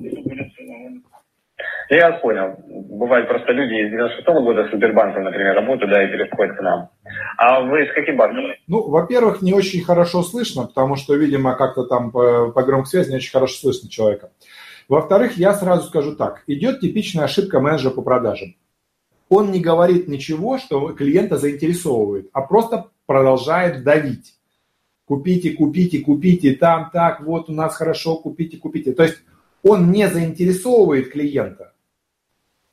Я 1.89 2.11
понял. 2.11 2.55
Бывают 2.67 3.27
просто 3.27 3.51
люди 3.51 3.73
из 3.73 3.91
96 3.91 4.27
-го 4.27 4.43
года 4.43 4.67
с 4.67 4.75
Сбербанком, 4.75 5.23
например, 5.23 5.55
работают, 5.55 5.91
да, 5.91 6.03
и 6.03 6.07
переходят 6.07 6.55
к 6.55 6.61
нам. 6.61 6.89
А 7.37 7.61
вы 7.61 7.87
с 7.87 7.93
каким 7.93 8.15
банком? 8.15 8.43
Ну, 8.67 8.87
во-первых, 8.89 9.41
не 9.41 9.53
очень 9.53 9.81
хорошо 9.81 10.21
слышно, 10.21 10.67
потому 10.67 10.95
что, 10.95 11.15
видимо, 11.15 11.55
как-то 11.55 11.85
там 11.85 12.11
по, 12.11 12.51
по 12.51 12.63
громкой 12.63 12.89
связи 12.89 13.09
не 13.09 13.15
очень 13.15 13.31
хорошо 13.31 13.55
слышно 13.55 13.89
человека. 13.89 14.29
Во-вторых, 14.87 15.37
я 15.37 15.53
сразу 15.53 15.87
скажу 15.87 16.15
так. 16.15 16.43
Идет 16.45 16.79
типичная 16.79 17.25
ошибка 17.25 17.59
менеджера 17.59 17.91
по 17.91 18.03
продажам. 18.03 18.55
Он 19.29 19.51
не 19.51 19.59
говорит 19.59 20.07
ничего, 20.07 20.57
что 20.57 20.89
клиента 20.89 21.37
заинтересовывает, 21.37 22.29
а 22.33 22.41
просто 22.41 22.85
продолжает 23.05 23.83
давить. 23.83 24.35
Купите, 25.05 25.51
купите, 25.51 25.99
купите, 25.99 26.53
там, 26.55 26.91
так, 26.93 27.21
вот 27.21 27.49
у 27.49 27.53
нас 27.53 27.75
хорошо, 27.75 28.17
купите, 28.17 28.57
купите. 28.57 28.93
То 28.93 29.03
есть 29.03 29.23
он 29.63 29.91
не 29.91 30.07
заинтересовывает 30.07 31.11
клиента, 31.11 31.73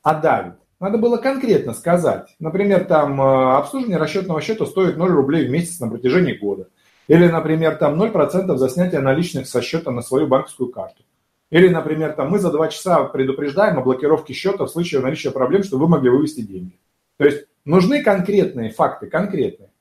а 0.07 0.13
давит. 0.13 0.53
Надо 0.79 0.97
было 0.97 1.17
конкретно 1.17 1.73
сказать. 1.73 2.33
Например, 2.39 2.85
там 2.85 3.19
э, 3.19 3.57
обслуживание 3.57 3.97
расчетного 3.97 4.39
счета 4.39 4.65
стоит 4.65 4.95
0 4.95 5.09
рублей 5.11 5.45
в 5.45 5.49
месяц 5.49 5.81
на 5.81 5.89
протяжении 5.89 6.31
года. 6.31 6.69
Или, 7.09 7.27
например, 7.27 7.75
там 7.75 8.01
0% 8.01 8.55
за 8.55 8.69
снятие 8.69 9.01
наличных 9.01 9.49
со 9.49 9.61
счета 9.61 9.91
на 9.91 10.01
свою 10.01 10.27
банковскую 10.27 10.69
карту. 10.69 11.03
Или, 11.49 11.67
например, 11.67 12.13
там 12.13 12.29
мы 12.29 12.39
за 12.39 12.51
2 12.51 12.69
часа 12.69 13.03
предупреждаем 13.03 13.79
о 13.79 13.81
блокировке 13.81 14.33
счета 14.33 14.63
в 14.63 14.69
случае 14.69 15.01
наличия 15.01 15.31
проблем, 15.31 15.63
чтобы 15.63 15.87
вы 15.87 15.89
могли 15.89 16.09
вывести 16.09 16.39
деньги. 16.39 16.79
То 17.17 17.25
есть 17.25 17.45
нужны 17.65 18.01
конкретные 18.01 18.69
факты, 18.69 19.07
конкретные. 19.07 19.71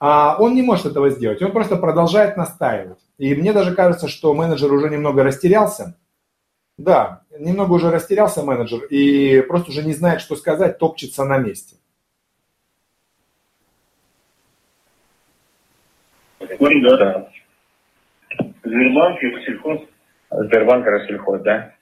А 0.00 0.36
он 0.40 0.56
не 0.56 0.62
может 0.62 0.86
этого 0.86 1.10
сделать, 1.10 1.40
он 1.42 1.52
просто 1.52 1.76
продолжает 1.76 2.36
настаивать. 2.36 2.98
И 3.18 3.36
мне 3.36 3.52
даже 3.52 3.72
кажется, 3.72 4.08
что 4.08 4.34
менеджер 4.34 4.72
уже 4.72 4.90
немного 4.90 5.22
растерялся. 5.22 5.96
Да, 6.78 7.22
немного 7.38 7.72
уже 7.72 7.90
растерялся 7.90 8.42
менеджер 8.42 8.84
и 8.84 9.40
просто 9.42 9.70
уже 9.70 9.82
не 9.82 9.94
знает, 9.94 10.20
что 10.20 10.36
сказать, 10.36 10.78
топчется 10.78 11.24
на 11.24 11.38
месте. 11.38 11.76
Да. 16.38 17.28
Сбербанк 18.62 19.22
и 19.22 19.26
Россельхоз. 19.26 19.80
Сбербанк 20.30 20.86
Россельхоз, 20.86 21.40
да? 21.42 21.72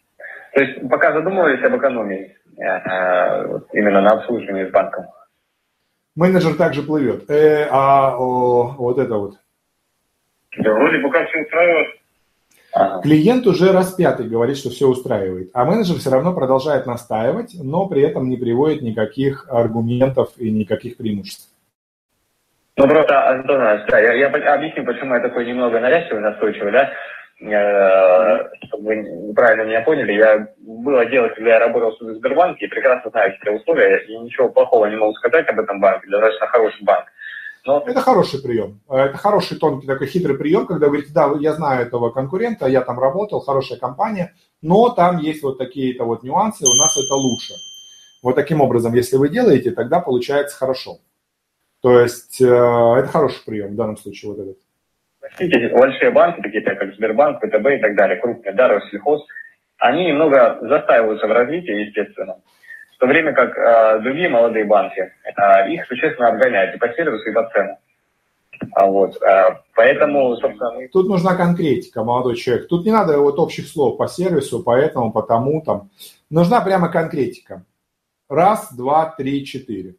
То 0.52 0.62
есть 0.62 0.88
пока 0.88 1.12
задумывались 1.12 1.62
об 1.64 1.76
экономии, 1.76 2.36
э, 2.56 2.62
э, 2.62 3.60
именно 3.72 4.00
на 4.00 4.10
обслуживании 4.12 4.68
с 4.68 4.70
банком. 4.70 5.06
Менеджер 6.14 6.54
также 6.54 6.82
плывет. 6.82 7.28
Э, 7.28 7.66
а 7.70 8.16
о, 8.16 8.74
вот 8.78 8.98
это 8.98 9.14
вот. 9.14 9.34
Да, 10.56 10.72
вроде 10.72 10.98
пока 10.98 11.26
все 11.26 11.42
устраивает. 11.42 12.03
Ага. 12.74 13.02
Клиент 13.02 13.46
уже 13.46 13.70
раз 13.72 13.92
пятый 13.94 14.28
говорит, 14.28 14.56
что 14.56 14.68
все 14.68 14.88
устраивает, 14.88 15.50
а 15.54 15.64
менеджер 15.64 15.96
все 15.98 16.10
равно 16.10 16.34
продолжает 16.34 16.86
настаивать, 16.86 17.54
но 17.54 17.86
при 17.86 18.02
этом 18.02 18.28
не 18.28 18.36
приводит 18.36 18.82
никаких 18.82 19.46
аргументов 19.48 20.30
и 20.38 20.50
никаких 20.50 20.96
преимуществ. 20.96 21.48
Ну, 22.76 22.88
просто, 22.88 23.28
Антон 23.28 23.58
да, 23.58 24.00
я, 24.00 24.14
я 24.14 24.26
объясню, 24.26 24.84
почему 24.84 25.14
я 25.14 25.20
такой 25.20 25.46
немного 25.46 25.78
навязчивый, 25.78 26.20
настойчивый, 26.20 26.72
да, 26.72 26.90
э, 27.40 28.66
чтобы 28.66 28.84
вы 28.86 28.96
неправильно 28.96 29.62
меня 29.62 29.82
поняли, 29.82 30.12
я 30.12 30.48
было 30.58 31.06
дело, 31.06 31.28
когда 31.28 31.50
я 31.50 31.58
работал 31.60 31.96
в 32.00 32.14
Сбербанке, 32.14 32.66
и 32.66 32.68
прекрасно 32.68 33.08
знаю 33.10 33.36
все 33.40 33.52
условия, 33.52 33.98
и 33.98 34.18
ничего 34.18 34.48
плохого 34.48 34.86
не 34.86 34.96
могу 34.96 35.14
сказать 35.14 35.48
об 35.48 35.60
этом 35.60 35.78
банке, 35.78 36.10
достаточно 36.10 36.48
хороший 36.48 36.82
банк. 36.82 37.04
Это 37.66 38.00
хороший 38.00 38.42
прием. 38.42 38.80
Это 38.90 39.16
хороший 39.16 39.58
тонкий 39.58 39.86
такой 39.86 40.06
хитрый 40.06 40.36
прием, 40.36 40.66
когда 40.66 40.86
вы 40.86 40.98
говорите, 40.98 41.14
да, 41.14 41.32
я 41.40 41.54
знаю 41.54 41.86
этого 41.86 42.10
конкурента, 42.10 42.66
я 42.66 42.82
там 42.82 42.98
работал, 42.98 43.40
хорошая 43.40 43.78
компания, 43.78 44.34
но 44.60 44.90
там 44.90 45.18
есть 45.18 45.42
вот 45.42 45.56
такие-то 45.56 46.04
вот 46.04 46.22
нюансы, 46.22 46.64
у 46.64 46.78
нас 46.78 46.94
это 46.96 47.14
лучше. 47.14 47.54
Вот 48.22 48.34
таким 48.34 48.60
образом, 48.60 48.94
если 48.94 49.16
вы 49.16 49.30
делаете, 49.30 49.70
тогда 49.70 50.00
получается 50.00 50.56
хорошо. 50.56 50.98
То 51.80 52.00
есть 52.00 52.40
э, 52.40 52.46
это 52.46 53.08
хороший 53.08 53.44
прием 53.44 53.72
в 53.72 53.76
данном 53.76 53.96
случае 53.96 54.32
вот 54.32 54.40
этот. 54.40 54.58
Простите, 55.20 55.68
большие 55.68 56.10
банки, 56.10 56.42
такие 56.42 56.62
как 56.62 56.94
Сбербанк, 56.94 57.38
ВТБ 57.38 57.66
и 57.66 57.80
так 57.80 57.96
далее, 57.96 58.20
крупные, 58.20 58.54
да, 58.54 58.68
Россельхоз, 58.68 59.22
они 59.78 60.06
немного 60.06 60.58
застаиваются 60.60 61.26
в 61.26 61.32
развитии, 61.32 61.86
естественно 61.86 62.36
то 63.04 63.08
время 63.08 63.34
как 63.34 63.56
э, 63.58 64.00
другие 64.00 64.30
молодые 64.30 64.64
банки, 64.64 65.12
э, 65.24 65.70
их 65.70 65.86
существенно 65.86 66.28
обгоняют 66.28 66.74
и 66.74 66.78
по 66.78 66.88
сервису, 66.94 67.28
и 67.28 67.34
по 67.34 67.46
ценам. 67.50 67.76
А 68.72 68.86
вот, 68.86 69.20
э, 69.22 69.56
поэтому, 69.74 70.34
собственно... 70.36 70.88
Тут 70.90 71.08
нужна 71.08 71.36
конкретика, 71.36 72.02
молодой 72.02 72.36
человек. 72.36 72.66
Тут 72.66 72.86
не 72.86 72.92
надо 72.92 73.18
вот 73.18 73.38
общих 73.38 73.66
слов 73.66 73.98
по 73.98 74.08
сервису, 74.08 74.62
поэтому, 74.62 75.12
потому, 75.12 75.60
там. 75.60 75.90
Нужна 76.30 76.62
прямо 76.62 76.90
конкретика. 76.90 77.62
Раз, 78.30 78.72
два, 78.74 79.14
три, 79.18 79.44
четыре. 79.44 79.96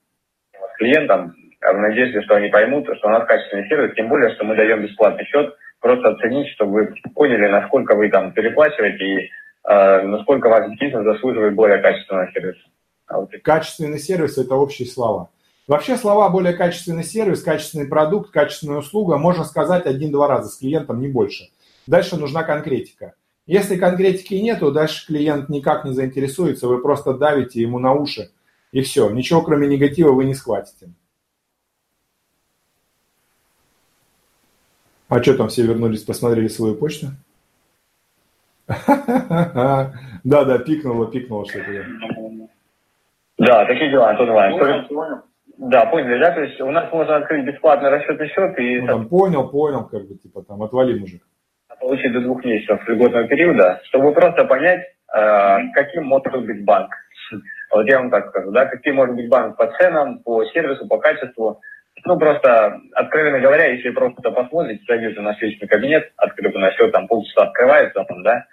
Клиентам 0.77 1.35
в 1.61 1.77
надежде, 1.77 2.21
что 2.23 2.35
они 2.35 2.49
поймут, 2.49 2.87
что 2.97 3.07
у 3.07 3.11
нас 3.11 3.27
качественный 3.27 3.67
сервис, 3.67 3.95
тем 3.95 4.09
более, 4.09 4.33
что 4.33 4.45
мы 4.45 4.55
даем 4.55 4.81
бесплатный 4.81 5.25
счет, 5.25 5.55
просто 5.79 6.09
оценить, 6.09 6.49
чтобы 6.53 6.71
вы 6.71 6.95
поняли, 7.13 7.47
насколько 7.47 7.95
вы 7.95 8.09
там 8.09 8.31
переплачиваете 8.31 9.05
и 9.05 9.29
э, 9.69 10.01
насколько 10.01 10.49
ваш 10.49 10.71
бизнес 10.79 11.03
заслуживает 11.03 11.53
более 11.53 11.77
качественного 11.77 12.31
сервиса. 12.31 12.61
А 13.07 13.25
качественный 13.43 13.99
сервис– 13.99 14.37
это 14.37 14.55
общие 14.55 14.87
слова. 14.87 15.29
Вообще 15.67 15.97
слова 15.97 16.29
более 16.29 16.53
качественный 16.53 17.03
сервис, 17.03 17.41
качественный 17.41 17.87
продукт, 17.87 18.31
качественная 18.31 18.79
услуга 18.79 19.17
можно 19.17 19.43
сказать 19.43 19.85
один-два 19.85 20.27
раза 20.27 20.49
с 20.49 20.57
клиентом, 20.57 21.01
не 21.01 21.07
больше. 21.07 21.49
Дальше 21.87 22.17
нужна 22.17 22.43
конкретика. 22.43 23.15
Если 23.47 23.75
конкретики 23.75 24.35
нету, 24.35 24.71
дальше 24.71 25.05
клиент 25.05 25.49
никак 25.49 25.85
не 25.85 25.93
заинтересуется, 25.93 26.67
вы 26.67 26.81
просто 26.81 27.13
давите 27.13 27.61
ему 27.61 27.79
на 27.79 27.93
уши, 27.93 28.31
и 28.71 28.81
все. 28.81 29.09
Ничего 29.09 29.41
кроме 29.41 29.67
негатива 29.67 30.11
вы 30.11 30.25
не 30.25 30.33
схватите. 30.33 30.89
А 35.07 35.21
что 35.21 35.35
там 35.35 35.49
все 35.49 35.63
вернулись, 35.63 36.01
посмотрели 36.01 36.47
свою 36.47 36.75
почту? 36.75 37.07
Да-да, 38.67 40.57
пикнуло, 40.57 41.05
пикнуло 41.11 41.47
что-то. 41.47 41.85
Да, 43.37 43.65
такие 43.65 43.91
дела, 43.91 44.09
Антон 44.09 44.29
Иванович. 44.29 44.87
Да, 45.57 45.85
поняли, 45.85 46.19
да? 46.19 46.31
То 46.31 46.41
есть 46.41 46.59
у 46.61 46.71
нас 46.71 46.91
можно 46.91 47.17
открыть 47.17 47.45
бесплатный 47.45 47.89
расчетный 47.89 48.27
счет 48.27 48.57
и... 48.59 48.81
Ну, 48.81 48.87
там, 48.87 49.07
понял, 49.07 49.49
понял, 49.49 49.85
как 49.85 50.07
бы, 50.07 50.15
типа, 50.15 50.43
там, 50.43 50.61
отвали, 50.61 50.99
мужик. 50.99 51.21
Получить 51.79 52.13
до 52.13 52.21
двух 52.21 52.43
месяцев 52.43 52.87
льготного 52.87 53.27
периода, 53.27 53.79
чтобы 53.85 54.13
просто 54.13 54.45
понять, 54.45 54.81
э, 55.13 55.57
каким 55.73 56.05
может 56.05 56.45
быть 56.45 56.63
банк. 56.65 56.91
Вот 57.71 57.87
я 57.87 57.99
вам 57.99 58.09
так 58.11 58.29
скажу, 58.29 58.51
да, 58.51 58.65
каким 58.65 58.95
может 58.95 59.15
быть 59.15 59.29
банк 59.29 59.57
по 59.57 59.67
ценам, 59.77 60.19
по 60.19 60.43
сервису, 60.45 60.87
по 60.87 60.97
качеству. 60.97 61.61
Ну, 62.05 62.19
просто, 62.19 62.79
откровенно 62.93 63.39
говоря, 63.39 63.65
если 63.67 63.89
просто 63.89 64.31
посмотрите, 64.31 64.83
зайдете 64.87 65.21
на 65.21 65.35
личный 65.39 65.67
кабинет, 65.67 66.11
открытый 66.17 66.61
на 66.61 66.71
счет, 66.71 66.91
там 66.91 67.07
полчаса 67.07 67.43
открывается, 67.43 68.03
там, 68.07 68.23
да, 68.23 68.45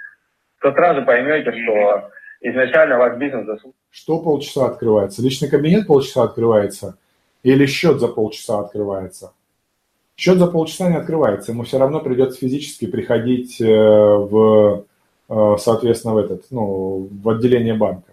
то 0.61 0.73
сразу 0.73 1.05
поймете, 1.05 1.53
что 1.53 2.11
изначально 2.43 2.99
ваш 2.99 3.17
бизнес 3.19 3.47
заслуживает. 3.47 3.77
Что 3.91 4.19
полчаса 4.19 4.67
открывается? 4.67 5.23
Личный 5.23 5.49
кабинет 5.49 5.87
полчаса 5.87 6.25
открывается 6.25 6.97
или 7.43 7.67
счет 7.67 8.01
за 8.01 8.09
полчаса 8.09 8.61
открывается? 8.61 9.33
Счет 10.17 10.39
за 10.39 10.47
полчаса 10.47 10.89
не 10.89 10.97
открывается, 10.97 11.53
ему 11.53 11.63
все 11.65 11.79
равно 11.79 12.01
придется 12.01 12.39
физически 12.39 12.87
приходить 12.87 13.61
э, 13.61 13.67
в, 13.67 14.85
э, 15.29 15.57
соответственно, 15.59 16.15
в 16.15 16.19
этот, 16.19 16.45
ну, 16.51 17.09
в 17.11 17.29
отделение 17.31 17.75
банка. 17.75 18.13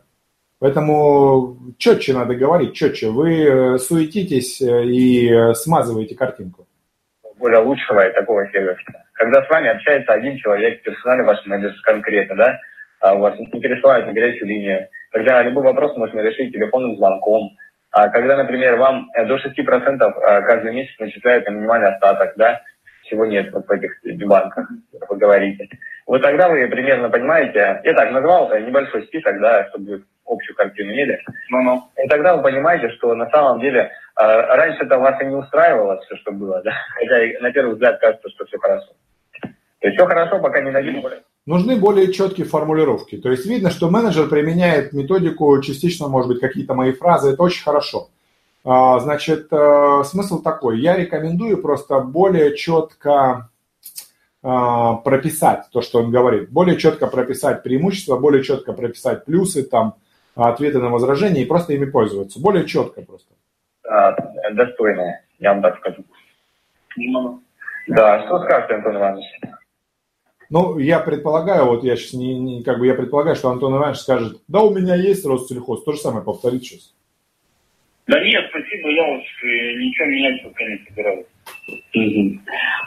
Поэтому 0.60 1.58
четче 1.78 2.14
надо 2.14 2.36
говорить, 2.36 2.74
четче. 2.74 3.10
Вы 3.10 3.44
э, 3.44 3.78
суетитесь 3.78 4.62
и 4.62 5.54
смазываете 5.54 6.16
картинку. 6.16 6.66
Более 7.38 7.62
лучшего 7.62 8.06
и 8.08 8.14
такого 8.14 8.50
сервиса. 8.52 9.06
Когда 9.14 9.46
с 9.46 9.50
вами 9.50 9.70
общается 9.70 10.14
один 10.14 10.38
человек, 10.38 10.82
персонально 10.82 11.26
ваш 11.26 11.46
менеджер 11.46 11.80
конкретно, 11.84 12.36
да, 12.36 12.60
а 13.00 13.16
вас 13.16 13.40
интересовать 13.40 14.06
на 14.06 14.14
горячую 14.14 14.48
линию, 14.48 14.88
тогда 15.12 15.42
любой 15.42 15.64
вопрос 15.64 15.96
можно 15.98 16.20
решить 16.20 16.54
телефонным 16.54 16.98
звонком. 16.98 17.52
А 17.92 18.10
когда, 18.10 18.38
например, 18.38 18.76
вам 18.78 19.10
э, 19.16 19.26
до 19.26 19.38
6% 19.38 19.40
э, 19.42 20.42
каждый 20.44 20.74
месяц 20.74 20.98
начисляют 21.00 21.48
на 21.48 21.52
минимальный 21.52 21.90
остаток, 21.90 22.34
да, 22.36 22.62
всего 23.04 23.26
нет 23.26 23.52
вот 23.52 23.66
в 23.68 23.72
этих 23.72 24.00
банках, 24.28 24.70
вы 25.10 25.18
говорите. 25.18 25.68
Вот 26.06 26.22
тогда 26.22 26.50
вы 26.50 26.68
примерно 26.68 27.10
понимаете, 27.10 27.82
я 27.84 27.94
так 27.94 28.12
назвал 28.12 28.52
э, 28.52 28.62
небольшой 28.62 29.04
список, 29.08 29.40
да, 29.40 29.68
чтобы 29.70 29.92
вы 29.92 30.04
общую 30.28 30.56
картину 30.56 30.92
имели. 30.92 31.20
Ну-ну. 31.50 31.84
И 32.04 32.08
тогда 32.08 32.36
вы 32.36 32.44
понимаете, 32.44 32.90
что 32.90 33.16
на 33.16 33.30
самом 33.32 33.60
деле 33.62 33.92
раньше 34.16 34.84
это 34.84 35.00
вас 35.00 35.20
и 35.22 35.26
не 35.26 35.36
устраивало 35.36 36.00
все, 36.02 36.16
что 36.18 36.32
было, 36.32 36.62
да, 36.62 36.74
хотя 36.96 37.40
на 37.42 37.52
первый 37.52 37.74
взгляд 37.74 38.00
кажется, 38.00 38.30
что 38.30 38.46
все 38.46 38.58
хорошо. 38.60 38.92
То 39.42 39.88
есть 39.88 39.96
все 39.96 40.06
хорошо, 40.06 40.40
пока 40.40 40.62
не 40.62 40.72
найдем 40.72 41.02
нужны 41.50 41.78
более 41.78 42.14
четкие 42.14 42.46
формулировки. 42.46 43.18
То 43.18 43.32
есть 43.32 43.48
видно, 43.48 43.72
что 43.72 43.90
менеджер 43.90 44.30
применяет 44.30 44.94
методику, 44.94 45.60
частично, 45.62 46.08
может 46.08 46.28
быть, 46.28 46.40
какие-то 46.40 46.76
мои 46.76 46.92
фразы, 46.92 47.32
это 47.32 47.42
очень 47.42 47.64
хорошо. 47.64 48.10
А, 48.64 49.00
значит, 49.00 49.48
э, 49.52 50.04
смысл 50.06 50.44
такой, 50.44 50.80
я 50.80 50.96
рекомендую 50.96 51.60
просто 51.60 52.02
более 52.02 52.56
четко 52.56 53.50
а, 54.44 54.94
прописать 54.98 55.66
то, 55.72 55.82
что 55.82 56.04
он 56.04 56.12
говорит, 56.12 56.52
более 56.52 56.78
четко 56.78 57.08
прописать 57.08 57.64
преимущества, 57.64 58.18
более 58.18 58.44
четко 58.44 58.74
прописать 58.74 59.26
плюсы, 59.26 59.64
там, 59.64 59.96
ответы 60.36 60.78
на 60.78 60.90
возражения 60.90 61.42
и 61.42 61.46
просто 61.46 61.74
ими 61.74 61.86
пользоваться. 61.86 62.40
Более 62.40 62.68
четко 62.68 63.02
просто. 63.02 63.34
Да, 63.84 64.16
достойные, 64.54 65.24
я 65.40 65.54
вам 65.54 65.64
так 65.64 65.80
скажу. 65.80 66.04
Да, 67.88 68.24
что 68.28 68.44
скажете, 68.44 68.76
Антон 68.76 68.98
Иванович? 68.98 69.26
Ну, 70.50 70.80
я 70.80 71.00
предполагаю, 71.00 71.66
вот 71.66 71.84
я 71.84 71.96
сейчас 71.96 72.14
не, 72.14 72.40
не 72.40 72.64
как 72.64 72.80
бы 72.80 72.88
я 72.88 72.96
предполагаю, 72.96 73.36
что 73.36 73.50
Антон 73.50 73.76
Иванович 73.76 74.00
скажет, 74.00 74.38
да, 74.48 74.62
у 74.62 74.74
меня 74.74 74.96
есть 74.96 75.26
Россельхоз, 75.26 75.84
то 75.84 75.92
же 75.92 76.00
самое 76.00 76.26
повторит 76.26 76.64
сейчас. 76.64 76.96
Да 78.08 78.20
нет, 78.24 78.46
спасибо, 78.50 78.90
я 78.90 79.04
уж 79.06 79.24
э, 79.44 79.74
ничего 79.78 80.08
менять 80.08 80.42
пока 80.42 80.66
не 80.66 80.80
собираюсь. 80.88 81.26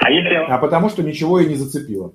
А, 0.01 0.11
если... 0.11 0.35
а 0.35 0.59
потому 0.59 0.89
что 0.89 1.05
ничего 1.05 1.39
и 1.39 1.47
не 1.47 1.55
зацепило. 1.55 2.13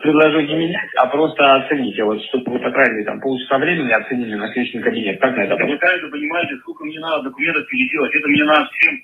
предложу 0.00 0.40
не 0.40 0.56
менять, 0.56 0.90
а 0.96 1.06
просто 1.06 1.54
оцените, 1.54 2.02
вот, 2.02 2.20
чтобы 2.24 2.50
вы 2.50 2.58
потратили 2.58 3.04
там 3.04 3.20
полчаса 3.20 3.58
времени, 3.58 3.92
оценили 3.92 4.34
на 4.34 4.52
личный 4.52 4.82
кабинет. 4.82 5.20
Как 5.20 5.36
на 5.36 5.42
это? 5.42 5.54
Вы 5.54 5.78
сами 5.78 6.10
понимаете, 6.10 6.56
сколько 6.56 6.84
мне 6.84 6.98
надо 6.98 7.30
документов 7.30 7.68
переделать. 7.68 8.12
Это 8.12 8.26
мне 8.26 8.42
надо 8.42 8.68
всем, 8.72 9.00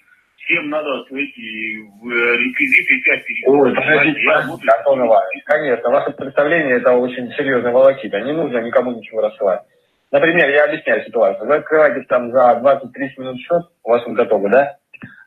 всем 0.48 0.70
надо 0.70 1.04
эти 1.10 1.40
реквизиты 1.76 3.00
опять 3.02 3.24
переделать. 3.24 3.60
Ой, 3.60 3.74
подождите, 3.74 4.22
Я 4.22 4.40
подождите, 4.40 4.68
Антон 4.70 5.06
Иванович, 5.06 5.44
конечно, 5.44 5.90
ваше 5.90 6.10
представление 6.12 6.76
это 6.76 6.92
очень 6.92 7.30
серьезная 7.32 7.72
волокита. 7.72 8.20
Не 8.20 8.32
нужно 8.32 8.58
никому 8.58 8.92
ничего 8.92 9.20
рассылать. 9.20 9.60
Например, 10.10 10.48
я 10.48 10.64
объясняю 10.64 11.04
ситуацию. 11.04 11.46
Вы 11.46 11.56
открываете 11.56 12.06
там 12.08 12.32
за 12.32 12.58
20-30 12.62 12.88
минут 13.18 13.38
счет, 13.40 13.62
у 13.84 13.90
вас 13.90 14.06
он 14.06 14.14
готовый, 14.14 14.50
да? 14.50 14.76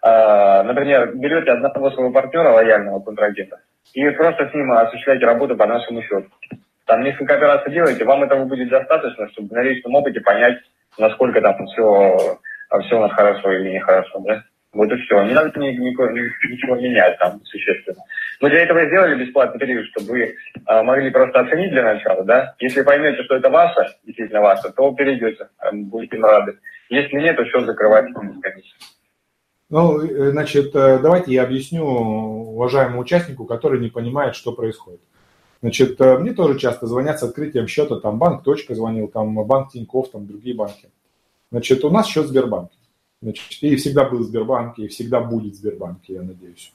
А, 0.01 0.63
например, 0.63 1.13
берете 1.15 1.51
одного 1.51 1.91
своего 1.91 2.11
партнера, 2.11 2.49
лояльного 2.49 2.99
контрагента, 2.99 3.59
и 3.93 4.09
просто 4.09 4.49
с 4.49 4.53
ним 4.55 4.71
осуществляете 4.71 5.27
работу 5.27 5.55
по 5.55 5.67
нашему 5.67 6.01
счету. 6.01 6.27
Там 6.87 7.03
несколько 7.03 7.35
операций 7.35 7.71
делаете, 7.71 8.03
вам 8.03 8.23
этого 8.23 8.45
будет 8.45 8.69
достаточно, 8.69 9.29
чтобы 9.29 9.53
на 9.53 9.61
личном 9.61 9.93
опыте 9.93 10.19
понять, 10.19 10.57
насколько 10.97 11.39
там 11.41 11.67
все, 11.67 12.37
все 12.81 12.97
у 12.97 13.01
нас 13.01 13.11
хорошо 13.11 13.51
или 13.51 13.69
нехорошо, 13.69 14.19
да? 14.25 14.43
Вот 14.73 14.91
и 14.91 14.95
все. 14.97 15.23
Не 15.23 15.33
надо 15.33 15.59
ни, 15.59 15.67
ни, 15.67 16.51
ничего 16.51 16.75
менять 16.75 17.19
там 17.19 17.41
существенно. 17.43 18.01
Мы 18.39 18.49
для 18.49 18.63
этого 18.63 18.85
сделали 18.85 19.23
бесплатный 19.23 19.59
период, 19.59 19.85
чтобы 19.87 20.07
вы 20.07 20.35
э, 20.65 20.81
могли 20.83 21.09
просто 21.09 21.41
оценить 21.41 21.71
для 21.71 21.83
начала, 21.83 22.23
да? 22.23 22.55
Если 22.59 22.81
поймете, 22.81 23.23
что 23.23 23.35
это 23.35 23.49
ваше, 23.49 23.85
действительно 24.05 24.41
ваше, 24.41 24.71
то 24.71 24.91
перейдете, 24.93 25.49
э, 25.59 25.71
будете 25.73 26.17
рады. 26.17 26.57
Если 26.89 27.17
нет, 27.17 27.35
то 27.35 27.43
все 27.45 27.65
закрывайте 27.65 28.13
комиссию. 28.13 28.75
Ну, 29.69 30.01
э, 30.01 30.31
значит, 30.31 30.75
э, 30.75 30.99
давайте 30.99 31.33
я 31.33 31.43
объясню 31.43 31.83
уважаемому 31.85 33.01
участнику, 33.01 33.45
который 33.45 33.79
не 33.79 33.89
понимает, 33.89 34.35
что 34.35 34.53
происходит. 34.53 35.01
Значит, 35.61 35.99
э, 36.01 36.17
мне 36.17 36.33
тоже 36.33 36.59
часто 36.59 36.87
звонят 36.87 37.19
с 37.19 37.23
открытием 37.23 37.67
счета, 37.67 37.99
там 37.99 38.17
банк 38.17 38.43
Точка 38.43 38.73
звонил, 38.73 39.07
там 39.07 39.33
банк 39.45 39.71
Тиньков, 39.71 40.11
там 40.11 40.27
другие 40.27 40.55
банки. 40.55 40.89
Значит, 41.51 41.85
у 41.85 41.89
нас 41.89 42.07
счет 42.07 42.25
в 42.25 42.29
Сбербанке. 42.29 42.75
Значит, 43.21 43.61
и 43.61 43.75
всегда 43.75 44.05
был 44.05 44.19
в 44.19 44.23
Сбербанке, 44.23 44.85
и 44.85 44.87
всегда 44.87 45.21
будет 45.21 45.53
в 45.53 45.57
Сбербанке, 45.57 46.13
я 46.13 46.21
надеюсь. 46.23 46.73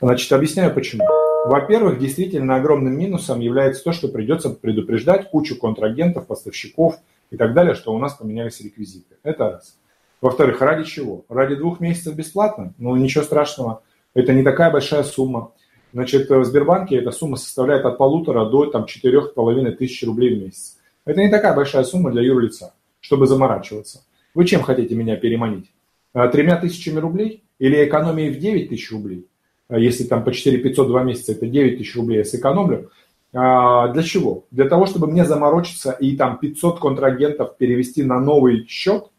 Значит, 0.00 0.32
объясняю 0.32 0.74
почему. 0.74 1.04
Во-первых, 1.44 1.98
действительно 1.98 2.56
огромным 2.56 2.98
минусом 2.98 3.40
является 3.40 3.84
то, 3.84 3.92
что 3.92 4.08
придется 4.08 4.48
предупреждать 4.48 5.30
кучу 5.30 5.58
контрагентов, 5.58 6.26
поставщиков 6.26 6.96
и 7.30 7.36
так 7.36 7.52
далее, 7.52 7.74
что 7.74 7.94
у 7.94 7.98
нас 7.98 8.14
поменялись 8.14 8.60
реквизиты. 8.60 9.16
Это 9.22 9.50
раз. 9.50 9.76
Во-вторых, 10.22 10.62
ради 10.62 10.84
чего? 10.84 11.26
Ради 11.28 11.54
двух 11.54 11.80
месяцев 11.80 12.16
бесплатно? 12.16 12.72
Ну, 12.78 12.96
ничего 12.96 13.22
страшного. 13.22 13.82
Это 14.14 14.32
не 14.32 14.42
такая 14.42 14.70
большая 14.70 15.02
сумма. 15.02 15.52
Значит, 15.92 16.30
в 16.30 16.44
Сбербанке 16.44 16.96
эта 16.96 17.10
сумма 17.10 17.36
составляет 17.36 17.84
от 17.84 17.98
полутора 17.98 18.46
до 18.46 18.64
там, 18.66 18.86
четырех 18.86 19.34
половиной 19.34 19.72
тысяч 19.72 20.02
рублей 20.02 20.34
в 20.34 20.42
месяц. 20.42 20.78
Это 21.04 21.20
не 21.20 21.30
такая 21.30 21.54
большая 21.54 21.84
сумма 21.84 22.10
для 22.10 22.22
юрлица, 22.22 22.72
чтобы 23.00 23.26
заморачиваться. 23.26 24.02
Вы 24.34 24.46
чем 24.46 24.62
хотите 24.62 24.94
меня 24.94 25.16
переманить? 25.16 25.73
А, 26.14 26.28
тремя 26.28 26.56
тысячами 26.56 27.00
рублей 27.00 27.44
или 27.58 27.84
экономией 27.84 28.32
в 28.32 28.38
9 28.38 28.68
тысяч 28.68 28.90
рублей. 28.92 29.28
А, 29.68 29.78
если 29.78 30.04
там 30.04 30.24
по 30.24 30.32
4 30.32 30.58
500 30.58 30.86
два 30.86 31.02
месяца, 31.02 31.32
это 31.32 31.46
9 31.46 31.78
тысяч 31.78 31.94
рублей 31.96 32.18
я 32.18 32.24
сэкономлю. 32.24 32.90
А, 33.34 33.88
для 33.88 34.02
чего? 34.04 34.46
Для 34.52 34.68
того, 34.68 34.86
чтобы 34.86 35.08
мне 35.08 35.24
заморочиться 35.24 35.90
и 35.90 36.16
там 36.16 36.38
500 36.38 36.78
контрагентов 36.78 37.56
перевести 37.58 38.04
на 38.04 38.20
новый 38.20 38.64
счет. 38.68 39.10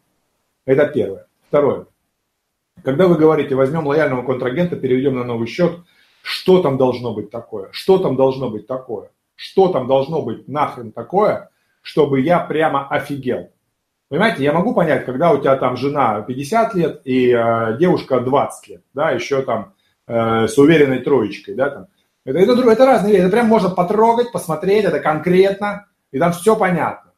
Это 0.64 0.86
первое. 0.86 1.26
Второе. 1.48 1.86
Когда 2.82 3.06
вы 3.08 3.16
говорите, 3.16 3.54
возьмем 3.54 3.86
лояльного 3.86 4.22
контрагента, 4.22 4.76
переведем 4.76 5.16
на 5.16 5.24
новый 5.24 5.46
счет, 5.46 5.80
что 6.22 6.62
там 6.62 6.78
должно 6.78 7.14
быть 7.14 7.30
такое? 7.30 7.68
Что 7.72 7.98
там 7.98 8.16
должно 8.16 8.48
быть 8.50 8.66
такое? 8.66 9.10
Что 9.34 9.68
там 9.68 9.86
должно 9.86 10.22
быть 10.22 10.48
нахрен 10.48 10.92
такое, 10.92 11.50
чтобы 11.82 12.20
я 12.22 12.40
прямо 12.40 12.88
офигел? 12.88 13.50
Понимаете, 14.08 14.44
я 14.44 14.52
могу 14.52 14.72
понять, 14.72 15.04
когда 15.04 15.32
у 15.32 15.40
тебя 15.40 15.56
там 15.56 15.76
жена 15.76 16.22
50 16.22 16.74
лет 16.74 17.00
и 17.04 17.30
э, 17.32 17.76
девушка 17.78 18.20
20 18.20 18.68
лет, 18.68 18.82
да, 18.94 19.10
еще 19.10 19.42
там 19.42 19.74
э, 20.06 20.46
с 20.46 20.56
уверенной 20.58 21.00
троечкой, 21.00 21.54
да, 21.56 21.70
там. 21.70 21.86
Это, 22.24 22.38
это, 22.38 22.52
это 22.70 22.86
разные 22.86 23.12
вещи, 23.12 23.22
это 23.22 23.30
прям 23.30 23.46
можно 23.46 23.70
потрогать, 23.70 24.32
посмотреть, 24.32 24.84
это 24.84 25.00
конкретно, 25.00 25.86
и 26.12 26.18
там 26.18 26.32
все 26.32 26.56
понятно. 26.56 27.12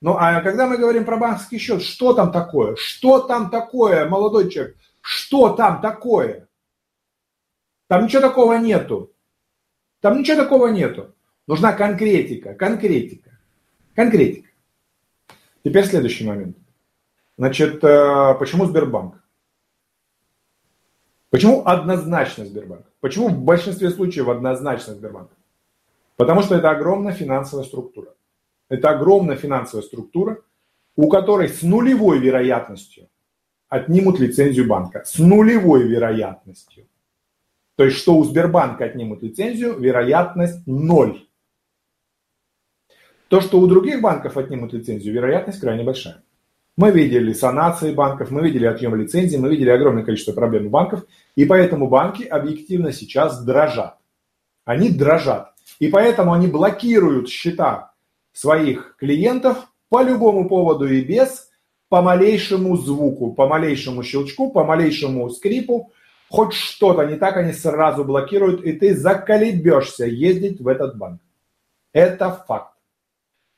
Ну, 0.00 0.16
а 0.18 0.40
когда 0.40 0.66
мы 0.66 0.76
говорим 0.76 1.04
про 1.04 1.16
банковский 1.16 1.58
счет, 1.58 1.82
что 1.82 2.12
там 2.12 2.30
такое? 2.30 2.76
Что 2.76 3.20
там 3.20 3.50
такое, 3.50 4.08
молодой 4.08 4.50
человек? 4.50 4.76
Что 5.00 5.50
там 5.50 5.80
такое? 5.80 6.48
Там 7.88 8.04
ничего 8.04 8.22
такого 8.22 8.54
нету. 8.54 9.12
Там 10.00 10.18
ничего 10.18 10.42
такого 10.42 10.68
нету. 10.68 11.14
Нужна 11.46 11.72
конкретика, 11.72 12.54
конкретика, 12.54 13.38
конкретика. 13.94 14.50
Теперь 15.64 15.86
следующий 15.86 16.26
момент. 16.26 16.56
Значит, 17.38 17.82
э, 17.82 18.34
почему 18.38 18.66
Сбербанк? 18.66 19.24
Почему 21.30 21.66
однозначно 21.66 22.44
Сбербанк? 22.44 22.86
Почему 23.00 23.28
в 23.28 23.38
большинстве 23.38 23.90
случаев 23.90 24.28
однозначно 24.28 24.94
Сбербанк? 24.94 25.30
Потому 26.16 26.42
что 26.42 26.54
это 26.54 26.70
огромная 26.70 27.12
финансовая 27.12 27.64
структура. 27.64 28.14
Это 28.68 28.90
огромная 28.90 29.36
финансовая 29.36 29.82
структура, 29.82 30.38
у 30.96 31.08
которой 31.08 31.48
с 31.48 31.62
нулевой 31.62 32.18
вероятностью 32.18 33.08
отнимут 33.68 34.20
лицензию 34.20 34.68
банка. 34.68 35.02
С 35.04 35.18
нулевой 35.18 35.88
вероятностью. 35.88 36.86
То 37.76 37.84
есть, 37.84 37.96
что 37.96 38.16
у 38.16 38.24
Сбербанка 38.24 38.84
отнимут 38.84 39.22
лицензию, 39.22 39.78
вероятность 39.78 40.64
ноль. 40.66 41.26
То, 43.28 43.40
что 43.40 43.58
у 43.58 43.66
других 43.66 44.00
банков 44.00 44.36
отнимут 44.36 44.72
лицензию, 44.72 45.14
вероятность 45.14 45.60
крайне 45.60 45.82
большая. 45.82 46.22
Мы 46.76 46.90
видели 46.90 47.32
санации 47.32 47.94
банков, 47.94 48.30
мы 48.30 48.42
видели 48.42 48.66
отъем 48.66 48.94
лицензии, 48.96 49.36
мы 49.36 49.48
видели 49.48 49.70
огромное 49.70 50.02
количество 50.02 50.32
проблем 50.32 50.66
у 50.66 50.70
банков, 50.70 51.04
и 51.36 51.44
поэтому 51.44 51.88
банки 51.88 52.24
объективно 52.24 52.92
сейчас 52.92 53.44
дрожат. 53.44 53.96
Они 54.64 54.90
дрожат. 54.90 55.52
И 55.78 55.88
поэтому 55.88 56.32
они 56.32 56.48
блокируют 56.48 57.28
счета 57.28 57.92
своих 58.32 58.96
клиентов 58.98 59.68
по 59.88 60.02
любому 60.02 60.48
поводу 60.48 60.86
и 60.86 61.00
без, 61.02 61.48
по 61.88 62.02
малейшему 62.02 62.76
звуку, 62.76 63.32
по 63.32 63.46
малейшему 63.46 64.02
щелчку, 64.02 64.50
по 64.50 64.64
малейшему 64.64 65.30
скрипу, 65.30 65.92
хоть 66.28 66.54
что-то 66.54 67.04
не 67.04 67.16
так, 67.16 67.36
они 67.36 67.52
сразу 67.52 68.04
блокируют, 68.04 68.64
и 68.64 68.72
ты 68.72 68.96
заколебешься 68.96 70.06
ездить 70.06 70.60
в 70.60 70.66
этот 70.66 70.98
банк. 70.98 71.20
Это 71.92 72.44
факт. 72.48 72.73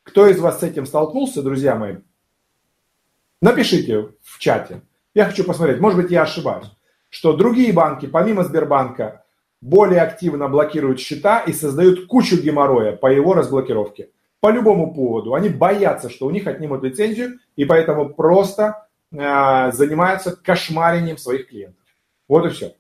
Кто 0.07 0.29
из 0.29 0.39
вас 0.39 0.61
с 0.61 0.63
этим 0.63 0.87
столкнулся, 0.87 1.43
друзья 1.43 1.75
мои? 1.75 1.97
Напишите 3.43 4.11
в 4.23 4.39
чате. 4.39 4.83
Я 5.15 5.25
хочу 5.25 5.43
посмотреть, 5.43 5.81
может 5.81 6.01
быть, 6.01 6.13
я 6.13 6.23
ошибаюсь, 6.23 6.71
что 7.11 7.37
другие 7.37 7.73
банки, 7.73 8.07
помимо 8.07 8.45
Сбербанка, 8.45 9.25
более 9.61 10.01
активно 10.01 10.49
блокируют 10.49 11.01
счета 11.01 11.41
и 11.41 11.53
создают 11.53 12.07
кучу 12.07 12.41
геморроя 12.41 12.93
по 12.93 13.09
его 13.09 13.35
разблокировке. 13.35 14.11
По 14.41 14.51
любому 14.51 14.95
поводу. 14.95 15.35
Они 15.35 15.49
боятся, 15.49 16.09
что 16.09 16.27
у 16.27 16.31
них 16.31 16.47
отнимут 16.47 16.85
лицензию, 16.85 17.41
и 17.57 17.65
поэтому 17.65 18.11
просто 18.11 18.87
э, 19.11 19.73
занимаются 19.73 20.37
кошмарением 20.37 21.19
своих 21.19 21.49
клиентов. 21.49 21.83
Вот 22.29 22.47
и 22.47 22.51
все. 22.51 22.75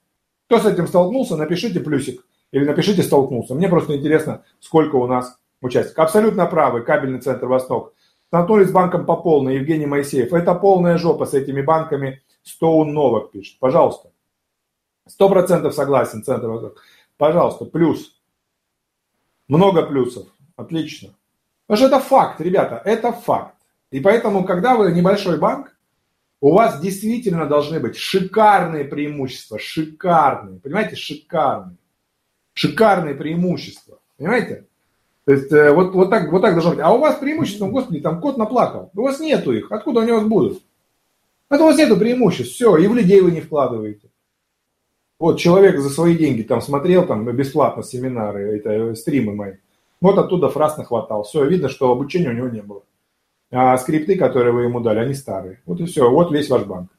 Кто 0.46 0.60
с 0.60 0.66
этим 0.66 0.86
столкнулся, 0.86 1.36
напишите 1.36 1.80
плюсик 1.80 2.24
или 2.52 2.64
напишите 2.64 3.02
столкнулся. 3.02 3.54
Мне 3.54 3.68
просто 3.68 3.96
интересно, 3.96 4.44
сколько 4.60 4.94
у 4.96 5.08
нас 5.08 5.38
участник. 5.66 5.98
Абсолютно 5.98 6.46
правый, 6.46 6.82
кабельный 6.82 7.20
центр 7.20 7.46
«Восток». 7.46 7.94
Столкнулись 8.28 8.68
с 8.68 8.72
банком 8.72 9.06
по 9.06 9.16
полной, 9.16 9.56
Евгений 9.56 9.86
Моисеев. 9.86 10.32
Это 10.32 10.54
полная 10.54 10.98
жопа 10.98 11.26
с 11.26 11.34
этими 11.34 11.62
банками. 11.62 12.22
Стоун 12.42 12.92
Новак 12.92 13.30
пишет. 13.30 13.58
Пожалуйста. 13.58 14.10
Сто 15.06 15.28
процентов 15.28 15.74
согласен, 15.74 16.24
центр 16.24 16.48
«Восток». 16.48 16.82
Пожалуйста, 17.16 17.64
плюс. 17.64 18.20
Много 19.48 19.86
плюсов. 19.86 20.26
Отлично. 20.56 21.10
Потому 21.66 21.88
что 21.88 21.96
это 21.96 22.04
факт, 22.04 22.40
ребята, 22.40 22.80
это 22.84 23.12
факт. 23.12 23.56
И 23.90 24.00
поэтому, 24.00 24.44
когда 24.44 24.76
вы 24.76 24.92
небольшой 24.92 25.38
банк, 25.38 25.76
у 26.40 26.52
вас 26.52 26.80
действительно 26.80 27.46
должны 27.46 27.80
быть 27.80 27.96
шикарные 27.96 28.84
преимущества, 28.84 29.58
шикарные, 29.58 30.60
понимаете, 30.60 30.96
шикарные, 30.96 31.76
шикарные 32.52 33.14
преимущества, 33.14 33.98
понимаете? 34.16 34.66
То 35.26 35.32
есть 35.32 35.50
э, 35.50 35.72
вот, 35.72 35.92
вот, 35.92 36.08
так, 36.08 36.30
вот 36.30 36.40
так 36.40 36.52
должно 36.52 36.70
быть. 36.70 36.80
А 36.80 36.92
у 36.92 37.00
вас 37.00 37.16
преимущество, 37.16 37.66
господи, 37.66 38.00
там 38.00 38.20
кот 38.20 38.36
наплакал. 38.38 38.92
У 38.94 39.02
вас 39.02 39.18
нету 39.18 39.52
их. 39.52 39.72
Откуда 39.72 40.02
они 40.02 40.12
у 40.12 40.18
вас 40.18 40.24
будут? 40.24 40.62
Это 41.50 41.64
у 41.64 41.66
вас 41.66 41.76
нету 41.76 41.96
преимуществ. 41.96 42.54
Все, 42.54 42.76
и 42.76 42.86
в 42.86 42.94
людей 42.94 43.20
вы 43.20 43.32
не 43.32 43.40
вкладываете. 43.40 44.08
Вот 45.18 45.38
человек 45.40 45.80
за 45.80 45.90
свои 45.90 46.16
деньги 46.16 46.42
там 46.42 46.60
смотрел 46.60 47.06
там 47.06 47.24
бесплатно 47.24 47.82
семинары, 47.82 48.56
это 48.56 48.70
э, 48.70 48.94
стримы 48.94 49.34
мои. 49.34 49.54
Вот 50.00 50.16
оттуда 50.16 50.48
фраз 50.48 50.76
нахватал. 50.76 51.24
Все, 51.24 51.44
видно, 51.44 51.68
что 51.68 51.90
обучения 51.90 52.28
у 52.28 52.34
него 52.34 52.48
не 52.48 52.62
было. 52.62 52.82
А 53.50 53.76
скрипты, 53.78 54.16
которые 54.16 54.52
вы 54.52 54.62
ему 54.62 54.78
дали, 54.78 55.00
они 55.00 55.14
старые. 55.14 55.60
Вот 55.66 55.80
и 55.80 55.86
все, 55.86 56.08
вот 56.08 56.30
весь 56.30 56.48
ваш 56.48 56.62
банк. 56.64 56.90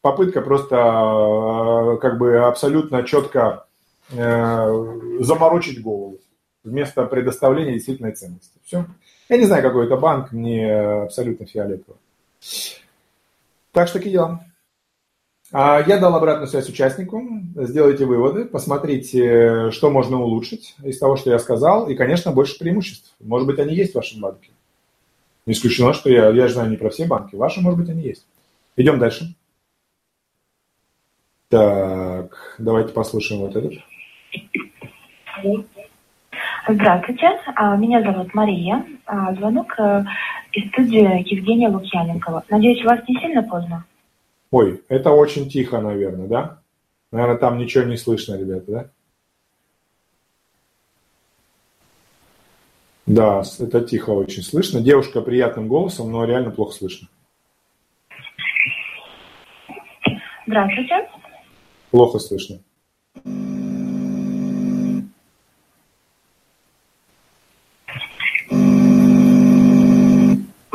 Попытка 0.00 0.40
просто 0.40 0.76
э, 0.76 1.98
как 1.98 2.18
бы 2.18 2.38
абсолютно 2.38 3.04
четко 3.04 3.66
заморочить 4.10 5.80
голову. 5.80 6.18
Вместо 6.64 7.04
предоставления 7.04 7.74
действительной 7.74 8.12
ценности. 8.12 8.58
Все. 8.64 8.86
Я 9.28 9.36
не 9.36 9.44
знаю, 9.44 9.62
какой 9.62 9.86
это 9.86 9.96
банк, 9.96 10.32
мне 10.32 10.72
абсолютно 10.72 11.46
фиолетово. 11.46 11.96
Так 13.72 13.88
что 13.88 13.98
такие 13.98 14.12
дела. 14.12 14.44
А, 15.52 15.84
я 15.86 15.98
дал 15.98 16.14
обратную 16.16 16.48
связь 16.48 16.68
участнику, 16.68 17.22
сделайте 17.54 18.06
выводы, 18.06 18.44
посмотрите, 18.44 19.70
что 19.70 19.90
можно 19.90 20.20
улучшить 20.20 20.74
из 20.82 20.98
того, 20.98 21.16
что 21.16 21.30
я 21.30 21.38
сказал, 21.38 21.88
и, 21.88 21.94
конечно, 21.94 22.32
больше 22.32 22.58
преимуществ. 22.58 23.14
Может 23.20 23.46
быть, 23.46 23.58
они 23.58 23.74
есть 23.74 23.92
в 23.92 23.96
вашем 23.96 24.20
банке. 24.20 24.50
Не 25.46 25.52
исключено, 25.52 25.92
что 25.92 26.10
я, 26.10 26.30
я 26.30 26.48
знаю 26.48 26.70
не 26.70 26.76
про 26.76 26.90
все 26.90 27.06
банки, 27.06 27.36
ваши, 27.36 27.60
может 27.60 27.78
быть, 27.78 27.88
они 27.88 28.02
есть. 28.02 28.26
Идем 28.76 28.98
дальше. 28.98 29.34
Так, 31.48 32.56
давайте 32.58 32.92
послушаем 32.92 33.42
вот 33.42 33.54
этот. 33.54 33.74
Здравствуйте, 36.66 37.28
а, 37.56 37.76
меня 37.76 38.00
зовут 38.00 38.32
Мария. 38.32 38.86
А, 39.04 39.34
звонок 39.34 39.78
э, 39.78 40.04
из 40.52 40.66
студии 40.70 41.30
Евгения 41.30 41.68
Лукьяненкова. 41.68 42.44
Надеюсь, 42.48 42.82
у 42.82 42.88
вас 42.88 43.00
не 43.06 43.20
сильно 43.20 43.42
поздно? 43.42 43.84
Ой, 44.50 44.82
это 44.88 45.10
очень 45.10 45.50
тихо, 45.50 45.82
наверное, 45.82 46.26
да? 46.26 46.62
Наверное, 47.12 47.36
там 47.36 47.58
ничего 47.58 47.84
не 47.84 47.98
слышно, 47.98 48.38
ребята, 48.38 48.72
да? 48.72 48.90
Да, 53.06 53.42
это 53.60 53.82
тихо 53.82 54.10
очень 54.10 54.42
слышно. 54.42 54.80
Девушка 54.80 55.20
приятным 55.20 55.68
голосом, 55.68 56.10
но 56.10 56.24
реально 56.24 56.50
плохо 56.50 56.72
слышно. 56.72 57.08
Здравствуйте. 60.46 61.10
Плохо 61.90 62.18
слышно. 62.18 62.60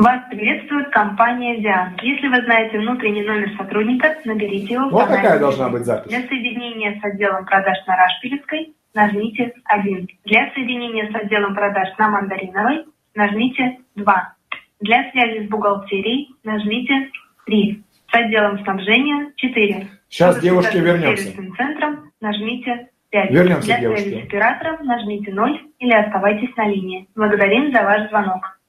Вас 0.00 0.22
приветствует 0.30 0.88
компания 0.88 1.58
Диан. 1.58 1.94
Если 2.00 2.26
вы 2.28 2.40
знаете 2.44 2.78
внутренний 2.78 3.22
номер 3.22 3.50
сотрудника, 3.58 4.16
наберите 4.24 4.72
его. 4.72 4.88
Вот 4.88 5.08
такая 5.08 5.38
должна 5.38 5.68
быть 5.68 5.84
запись. 5.84 6.10
Для 6.10 6.22
соединения 6.22 6.98
с 6.98 7.04
отделом 7.04 7.44
продаж 7.44 7.76
на 7.86 7.96
Рашпилевской 7.98 8.72
нажмите 8.94 9.52
1. 9.64 10.08
Для 10.24 10.50
соединения 10.54 11.12
с 11.12 11.14
отделом 11.14 11.54
продаж 11.54 11.90
на 11.98 12.08
Мандариновой 12.08 12.86
нажмите 13.14 13.80
2. 13.96 14.34
Для 14.80 15.10
связи 15.10 15.46
с 15.46 15.50
бухгалтерией 15.50 16.30
нажмите 16.44 17.10
3. 17.44 17.82
С 18.10 18.14
отделом 18.14 18.58
снабжения 18.64 19.32
4. 19.36 19.86
Сейчас, 20.08 20.30
Чтобы 20.30 20.42
девушки, 20.42 20.76
вернемся. 20.78 21.24
С 21.24 21.26
сервисным 21.26 21.56
центром 21.56 22.10
нажмите 22.22 22.88
5. 23.10 23.30
Вернемся, 23.32 23.66
Для 23.66 23.80
девушки. 23.80 24.02
связи 24.04 24.22
с 24.22 24.26
оператором 24.28 24.86
нажмите 24.86 25.30
0 25.30 25.60
или 25.78 25.92
оставайтесь 25.92 26.56
на 26.56 26.68
линии. 26.68 27.06
Благодарим 27.14 27.70
за 27.70 27.82
ваш 27.82 28.08
звонок. 28.08 28.59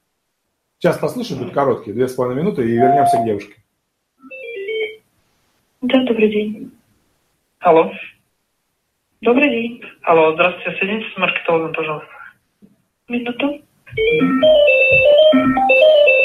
Сейчас 0.82 0.98
послушаем, 0.98 1.44
тут 1.44 1.54
короткие, 1.54 1.94
две 1.94 2.08
с 2.08 2.14
половиной 2.14 2.42
минуты, 2.42 2.68
и 2.68 2.72
вернемся 2.72 3.16
к 3.16 3.24
девушке. 3.24 3.54
Да, 5.80 6.02
добрый 6.06 6.28
день. 6.28 6.72
Алло. 7.60 7.92
Добрый 9.20 9.48
день. 9.48 9.80
Алло, 10.02 10.32
здравствуйте, 10.34 10.76
соедините 10.80 11.06
с 11.14 11.16
маркетологом, 11.16 11.72
пожалуйста. 11.72 12.08
Минуту. 13.06 13.62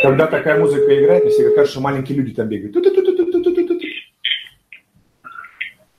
Когда 0.01 0.25
такая 0.25 0.59
музыка 0.59 1.03
играет, 1.03 1.25
мне 1.25 1.31
всегда 1.33 1.49
кажется, 1.53 1.73
что 1.73 1.81
маленькие 1.81 2.17
люди 2.17 2.33
там 2.33 2.49
бегают. 2.49 2.75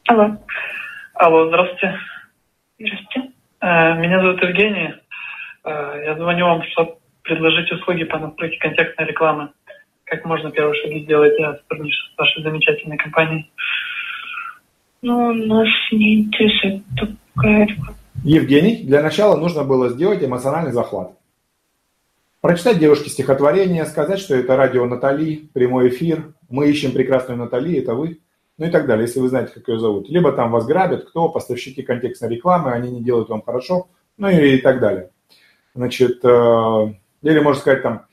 Алло. 0.08 0.36
Алло, 1.14 1.46
здравствуйте. 1.46 1.94
Здравствуйте. 2.80 3.32
Э, 3.60 3.94
меня 4.00 4.20
зовут 4.20 4.42
Евгений. 4.42 4.94
Э, 5.62 6.02
я 6.06 6.16
звоню 6.16 6.46
вам, 6.46 6.64
чтобы 6.72 6.97
предложить 7.28 7.70
услуги 7.70 8.04
по 8.04 8.18
настройке 8.18 8.58
контекстной 8.58 9.06
рекламы. 9.06 9.50
Как 10.04 10.24
можно 10.24 10.50
первые 10.50 10.74
шаги 10.82 11.04
сделать 11.04 11.36
для 11.36 11.52
сотрудничества 11.54 12.14
с 12.14 12.18
вашей 12.18 12.42
замечательной 12.42 12.96
компанией? 12.96 13.50
Ну, 15.02 15.32
нас 15.32 15.68
не 15.92 16.22
интересует 16.22 16.82
такая 17.34 17.68
Евгений, 18.24 18.82
для 18.82 19.00
начала 19.00 19.36
нужно 19.36 19.62
было 19.62 19.90
сделать 19.90 20.24
эмоциональный 20.24 20.72
захват. 20.72 21.12
Прочитать 22.40 22.78
девушке 22.78 23.10
стихотворение, 23.10 23.84
сказать, 23.84 24.18
что 24.18 24.34
это 24.34 24.56
радио 24.56 24.86
Натали, 24.86 25.48
прямой 25.52 25.88
эфир, 25.88 26.34
мы 26.48 26.68
ищем 26.68 26.92
прекрасную 26.92 27.38
Натали, 27.38 27.78
это 27.78 27.94
вы, 27.94 28.20
ну 28.56 28.66
и 28.66 28.70
так 28.70 28.86
далее, 28.86 29.06
если 29.06 29.20
вы 29.20 29.28
знаете, 29.28 29.52
как 29.54 29.68
ее 29.68 29.78
зовут. 29.78 30.08
Либо 30.08 30.32
там 30.32 30.50
вас 30.50 30.66
грабят, 30.66 31.04
кто, 31.04 31.28
поставщики 31.28 31.82
контекстной 31.82 32.30
рекламы, 32.30 32.72
они 32.72 32.90
не 32.90 33.04
делают 33.04 33.28
вам 33.28 33.42
хорошо, 33.42 33.88
ну 34.16 34.28
и, 34.28 34.56
и 34.56 34.58
так 34.60 34.80
далее. 34.80 35.10
Значит, 35.74 36.24
э, 36.24 36.94
или 37.22 37.40
можно 37.40 37.60
сказать 37.60 37.82
там, 37.82 38.06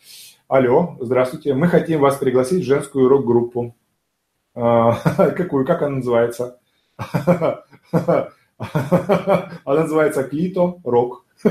алло, 0.48 0.98
здравствуйте, 1.00 1.54
мы 1.54 1.68
хотим 1.68 2.00
вас 2.00 2.18
пригласить 2.18 2.64
в 2.64 2.68
женскую 2.68 3.08
рок-группу. 3.10 3.76
Какую, 4.54 5.66
как 5.66 5.82
она 5.82 5.98
называется? 5.98 6.60
Она 8.58 9.82
называется 9.82 10.24
Клито 10.24 10.76
Рок. 10.84 11.26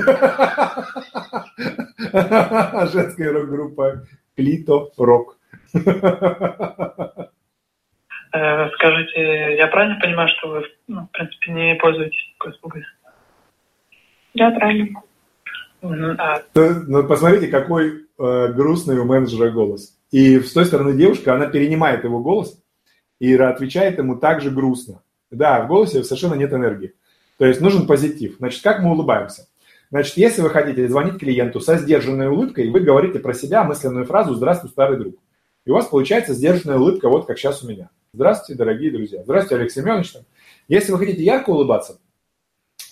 Женская 2.92 3.30
рок-группа 3.30 4.06
Клито 4.34 4.88
Рок. 4.96 5.38
Э, 8.32 8.68
скажите, 8.70 9.56
я 9.56 9.66
правильно 9.68 10.00
понимаю, 10.00 10.28
что 10.30 10.48
вы, 10.48 10.64
ну, 10.88 11.02
в 11.02 11.10
принципе, 11.10 11.52
не 11.52 11.74
пользуетесь 11.76 12.34
такой 12.38 12.52
услугой? 12.52 12.84
Да, 14.34 14.50
правильно. 14.50 15.02
А... 15.84 16.42
Ну, 16.54 17.04
посмотрите, 17.04 17.48
какой 17.48 18.06
э, 18.18 18.52
грустный 18.52 18.98
у 18.98 19.04
менеджера 19.04 19.50
голос. 19.50 19.96
И 20.10 20.40
с 20.40 20.52
той 20.52 20.64
стороны 20.64 20.94
девушка, 20.94 21.34
она 21.34 21.46
перенимает 21.46 22.04
его 22.04 22.20
голос 22.20 22.58
и 23.20 23.34
отвечает 23.34 23.98
ему 23.98 24.16
также 24.16 24.50
грустно. 24.50 25.02
Да, 25.30 25.62
в 25.62 25.68
голосе 25.68 26.04
совершенно 26.04 26.34
нет 26.34 26.52
энергии. 26.52 26.94
То 27.38 27.46
есть 27.46 27.60
нужен 27.60 27.86
позитив. 27.86 28.36
Значит, 28.38 28.62
как 28.62 28.80
мы 28.80 28.92
улыбаемся? 28.92 29.48
Значит, 29.90 30.16
если 30.16 30.42
вы 30.42 30.50
хотите 30.50 30.88
звонить 30.88 31.18
клиенту 31.18 31.60
со 31.60 31.76
сдержанной 31.76 32.28
улыбкой, 32.28 32.70
вы 32.70 32.80
говорите 32.80 33.18
про 33.18 33.34
себя 33.34 33.64
мысленную 33.64 34.06
фразу 34.06 34.34
«Здравствуй, 34.34 34.70
старый 34.70 34.98
друг». 34.98 35.16
И 35.66 35.70
у 35.70 35.74
вас 35.74 35.86
получается 35.86 36.34
сдержанная 36.34 36.78
улыбка, 36.78 37.08
вот 37.08 37.26
как 37.26 37.38
сейчас 37.38 37.62
у 37.62 37.68
меня. 37.68 37.90
Здравствуйте, 38.12 38.58
дорогие 38.58 38.90
друзья. 38.90 39.22
Здравствуйте, 39.24 39.62
Алексей 39.62 39.80
Семенович. 39.82 40.14
Если 40.68 40.92
вы 40.92 40.98
хотите 40.98 41.22
ярко 41.22 41.50
улыбаться, 41.50 41.98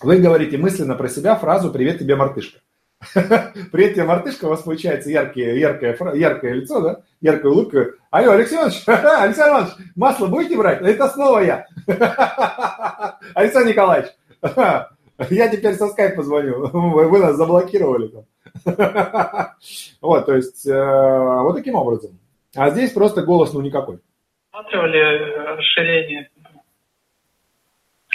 вы 0.01 0.17
говорите 0.17 0.57
мысленно 0.57 0.95
про 0.95 1.07
себя 1.07 1.35
фразу 1.35 1.71
«Привет 1.71 1.99
тебе, 1.99 2.15
мартышка». 2.15 2.59
Привет 3.71 3.93
тебе, 3.95 4.03
мартышка, 4.05 4.45
у 4.45 4.49
вас 4.49 4.61
получается 4.61 5.09
яркое, 5.09 5.55
яркое, 5.55 5.97
яркое 6.13 6.53
лицо, 6.53 6.81
да? 6.81 7.01
Яркая 7.21 7.51
улыбка. 7.51 7.91
Алло, 8.11 8.31
Алексей 8.31 8.55
Иванович, 8.55 8.83
Алексей 8.87 9.41
Иванович, 9.41 9.73
масло 9.95 10.27
будете 10.27 10.57
брать? 10.57 10.81
Это 10.81 11.09
снова 11.09 11.39
я. 11.39 11.65
Александр 13.35 13.69
Николаевич, 13.69 14.11
я 15.29 15.49
теперь 15.49 15.73
со 15.75 15.87
скайпа 15.87 16.23
звоню. 16.23 16.67
Вы 16.67 17.19
нас 17.19 17.35
заблокировали 17.35 18.07
там. 18.07 18.25
Вот, 20.01 20.25
то 20.25 20.35
есть, 20.35 20.65
э, 20.67 20.73
вот 20.73 21.55
таким 21.55 21.75
образом. 21.75 22.19
А 22.55 22.69
здесь 22.69 22.91
просто 22.91 23.23
голос, 23.23 23.53
ну, 23.53 23.61
никакой. 23.61 23.99
Рассматривали 24.51 25.57
расширение? 25.57 26.29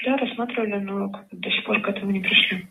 Да, 0.05 0.17
рассматривали, 0.17 0.79
но 0.79 1.13
до 1.33 1.51
сих 1.51 1.65
пор 1.65 1.81
к 1.83 1.89
этому 1.89 2.13
не 2.13 2.21
пришли. 2.21 2.69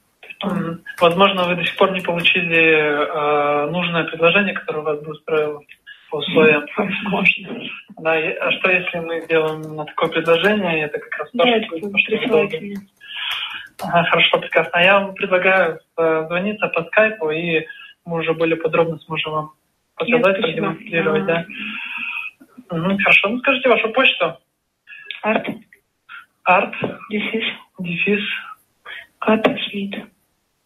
Возможно, 1.00 1.48
вы 1.48 1.56
до 1.56 1.64
сих 1.64 1.76
пор 1.78 1.92
не 1.92 2.02
получили 2.02 2.58
э, 2.58 3.70
нужное 3.72 4.04
предложение, 4.04 4.54
которое 4.54 4.82
вас 4.82 5.00
бы 5.02 5.12
устроило 5.12 5.62
по 6.10 6.18
условиям. 6.18 6.66
Возможно. 6.78 7.62
Да, 8.00 8.14
а 8.14 8.52
что 8.52 8.72
если 8.72 9.00
мы 9.00 9.22
сделаем 9.22 9.62
на 9.76 9.86
такое 9.86 10.10
предложение, 10.10 10.84
это 10.84 11.00
как 11.00 11.20
раз 11.20 11.32
то, 11.32 11.38
да, 11.38 11.62
что, 11.64 11.78
что 11.98 12.48
Ага, 13.84 14.10
хорошо, 14.10 14.40
прекрасно. 14.40 14.80
Я 14.80 15.00
вам 15.00 15.14
предлагаю 15.14 15.80
звониться 15.96 16.68
по 16.68 16.84
скайпу, 16.86 17.30
и 17.30 17.66
мы 18.06 18.20
уже 18.20 18.34
более 18.34 18.56
подробно 18.56 18.98
сможем 19.00 19.32
вам 19.32 19.52
показать, 19.96 20.42
продемонстрировать, 20.42 21.26
да. 21.26 21.46
Угу, 22.70 22.98
хорошо, 22.98 23.30
ну 23.30 23.40
скажите 23.40 23.70
вашу 23.70 23.90
почту. 23.90 24.38
Арт. 25.22 25.48
Арт. 26.44 26.76
Дефис. 27.10 27.44
Дефис. 27.80 28.24
Кат 29.20 29.46
Смит. 29.70 29.96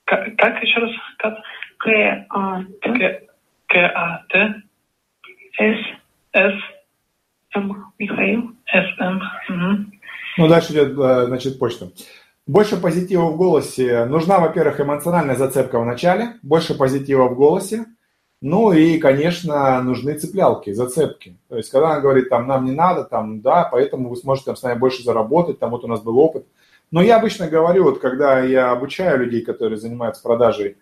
Как, 0.05 0.35
как 0.37 0.61
еще 0.61 0.79
раз? 0.79 0.91
Кат? 1.17 1.37
К-А-Т. 1.77 3.27
К-А-Т. 3.67 4.61
С. 5.57 5.77
С. 6.33 6.53
М. 7.55 7.85
Михаил. 7.97 8.51
С. 8.65 8.99
М. 8.99 9.21
Угу. 9.49 9.85
Ну, 10.37 10.47
дальше 10.47 10.73
идет, 10.73 10.93
значит, 10.93 11.59
почта. 11.59 11.89
Больше 12.47 12.77
позитива 12.81 13.25
в 13.25 13.37
голосе. 13.37 14.05
Нужна, 14.05 14.39
во-первых, 14.39 14.79
эмоциональная 14.79 15.35
зацепка 15.35 15.79
в 15.79 15.85
начале, 15.85 16.33
больше 16.41 16.75
позитива 16.77 17.27
в 17.27 17.35
голосе. 17.35 17.85
Ну 18.41 18.71
и, 18.71 18.97
конечно, 18.97 19.81
нужны 19.83 20.17
цеплялки, 20.17 20.73
зацепки. 20.73 21.37
То 21.47 21.57
есть, 21.57 21.69
когда 21.69 21.91
она 21.91 21.99
говорит, 21.99 22.29
там, 22.29 22.47
нам 22.47 22.65
не 22.65 22.71
надо, 22.71 23.03
там, 23.03 23.41
да, 23.41 23.69
поэтому 23.71 24.09
вы 24.09 24.15
сможете 24.15 24.47
там, 24.47 24.55
с 24.55 24.63
нами 24.63 24.79
больше 24.79 25.03
заработать, 25.03 25.59
там, 25.59 25.69
вот 25.69 25.83
у 25.83 25.87
нас 25.87 26.01
был 26.01 26.17
опыт. 26.17 26.47
Но 26.91 27.01
я 27.01 27.17
обычно 27.17 27.47
говорю, 27.47 27.85
вот 27.85 27.99
когда 27.99 28.41
я 28.41 28.71
обучаю 28.71 29.19
людей, 29.19 29.41
которые 29.41 29.79
занимаются 29.79 30.21
продажей 30.21 30.77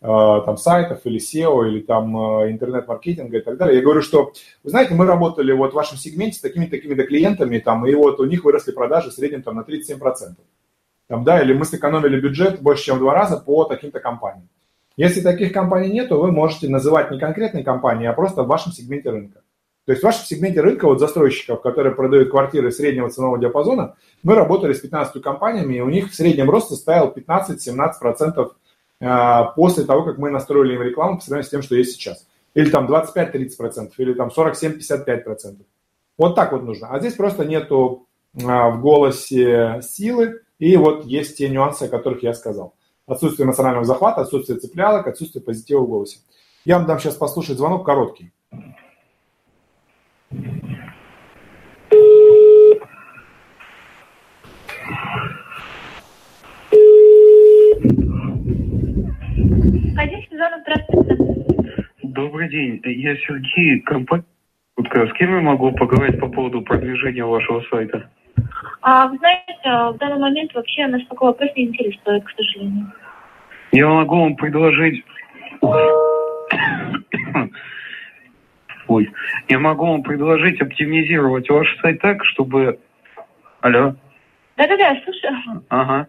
э, 0.00 0.06
там 0.44 0.56
сайтов 0.56 1.00
или 1.04 1.20
SEO, 1.20 1.68
или 1.68 1.80
там 1.80 2.16
э, 2.16 2.50
интернет-маркетинга 2.50 3.38
и 3.38 3.40
так 3.40 3.56
далее, 3.56 3.76
я 3.76 3.82
говорю, 3.82 4.02
что, 4.02 4.32
вы 4.64 4.70
знаете, 4.70 4.94
мы 4.94 5.06
работали 5.06 5.52
вот 5.52 5.70
в 5.70 5.76
вашем 5.76 5.98
сегменте 5.98 6.38
с 6.38 6.40
такими-такими-то 6.40 7.04
клиентами, 7.04 7.58
там, 7.58 7.86
и 7.86 7.94
вот 7.94 8.18
у 8.18 8.24
них 8.24 8.44
выросли 8.44 8.72
продажи 8.72 9.10
в 9.10 9.14
среднем 9.14 9.42
там 9.42 9.54
на 9.54 9.60
37%. 9.60 10.34
Там, 11.06 11.24
да, 11.24 11.40
или 11.40 11.52
мы 11.52 11.64
сэкономили 11.64 12.20
бюджет 12.20 12.60
больше, 12.60 12.84
чем 12.84 12.96
в 12.96 13.00
два 13.00 13.14
раза 13.14 13.36
по 13.36 13.64
таким-то 13.64 14.00
компаниям. 14.00 14.48
Если 14.96 15.20
таких 15.20 15.52
компаний 15.52 15.92
нет, 15.92 16.08
то 16.08 16.20
вы 16.20 16.32
можете 16.32 16.68
называть 16.68 17.10
не 17.10 17.18
конкретные 17.18 17.64
компании, 17.64 18.06
а 18.06 18.12
просто 18.12 18.42
в 18.42 18.46
вашем 18.48 18.72
сегменте 18.72 19.10
рынка. 19.10 19.42
То 19.84 19.92
есть 19.92 20.02
в 20.02 20.04
вашем 20.04 20.24
сегменте 20.24 20.60
рынка 20.60 20.86
вот 20.86 21.00
застройщиков, 21.00 21.60
которые 21.60 21.94
продают 21.94 22.30
квартиры 22.30 22.70
среднего 22.70 23.10
ценового 23.10 23.38
диапазона, 23.38 23.96
мы 24.22 24.36
работали 24.36 24.74
с 24.74 24.80
15 24.80 25.20
компаниями, 25.20 25.74
и 25.76 25.80
у 25.80 25.88
них 25.88 26.10
в 26.10 26.14
среднем 26.14 26.48
рост 26.50 26.68
составил 26.68 27.12
15-17% 27.12 28.52
э, 29.00 29.44
после 29.56 29.84
того, 29.84 30.04
как 30.04 30.18
мы 30.18 30.30
настроили 30.30 30.74
им 30.74 30.82
рекламу 30.82 31.18
по 31.18 31.24
сравнению 31.24 31.48
с 31.48 31.50
тем, 31.50 31.62
что 31.62 31.74
есть 31.74 31.94
сейчас. 31.94 32.28
Или 32.54 32.70
там 32.70 32.86
25-30%, 32.86 33.92
или 33.96 34.14
там 34.14 34.28
47-55%. 34.28 35.56
Вот 36.16 36.36
так 36.36 36.52
вот 36.52 36.62
нужно. 36.62 36.88
А 36.88 37.00
здесь 37.00 37.14
просто 37.14 37.44
нету 37.44 38.06
э, 38.34 38.40
в 38.40 38.80
голосе 38.80 39.80
силы, 39.82 40.42
и 40.60 40.76
вот 40.76 41.06
есть 41.06 41.38
те 41.38 41.48
нюансы, 41.48 41.84
о 41.84 41.88
которых 41.88 42.22
я 42.22 42.34
сказал. 42.34 42.74
Отсутствие 43.08 43.46
эмоционального 43.46 43.84
захвата, 43.84 44.20
отсутствие 44.20 44.60
цеплялок, 44.60 45.08
отсутствие 45.08 45.42
позитива 45.42 45.80
в 45.80 45.88
голосе. 45.88 46.18
Я 46.64 46.78
вам 46.78 46.86
дам 46.86 47.00
сейчас 47.00 47.16
послушать 47.16 47.56
звонок 47.56 47.84
короткий. 47.84 48.32
Добрый 62.02 62.48
день, 62.48 62.80
я 62.84 63.16
Сергей, 63.16 63.80
компания 63.80 64.24
С 64.78 65.12
кем 65.14 65.34
я 65.34 65.40
могу 65.40 65.72
поговорить 65.72 66.18
по 66.20 66.28
поводу 66.28 66.62
продвижения 66.62 67.24
вашего 67.24 67.62
сайта? 67.70 68.08
А, 68.82 69.06
вы 69.08 69.18
знаете, 69.18 69.44
в 69.64 69.96
данный 69.98 70.18
момент 70.18 70.52
вообще 70.54 70.86
нас 70.86 71.04
такой 71.08 71.28
вопрос 71.28 71.50
не 71.56 71.64
интересует, 71.64 72.24
к 72.24 72.30
сожалению. 72.30 72.92
Я 73.72 73.88
могу 73.88 74.20
вам 74.20 74.36
предложить... 74.36 75.04
Ой, 78.92 79.10
я 79.48 79.58
могу 79.58 79.86
вам 79.86 80.02
предложить 80.02 80.60
оптимизировать 80.60 81.48
ваш 81.48 81.66
сайт 81.80 82.02
так, 82.02 82.22
чтобы... 82.26 82.78
Алло? 83.62 83.94
Да-да-да, 84.58 85.00
слушаю. 85.02 85.64
Ага. 85.70 86.08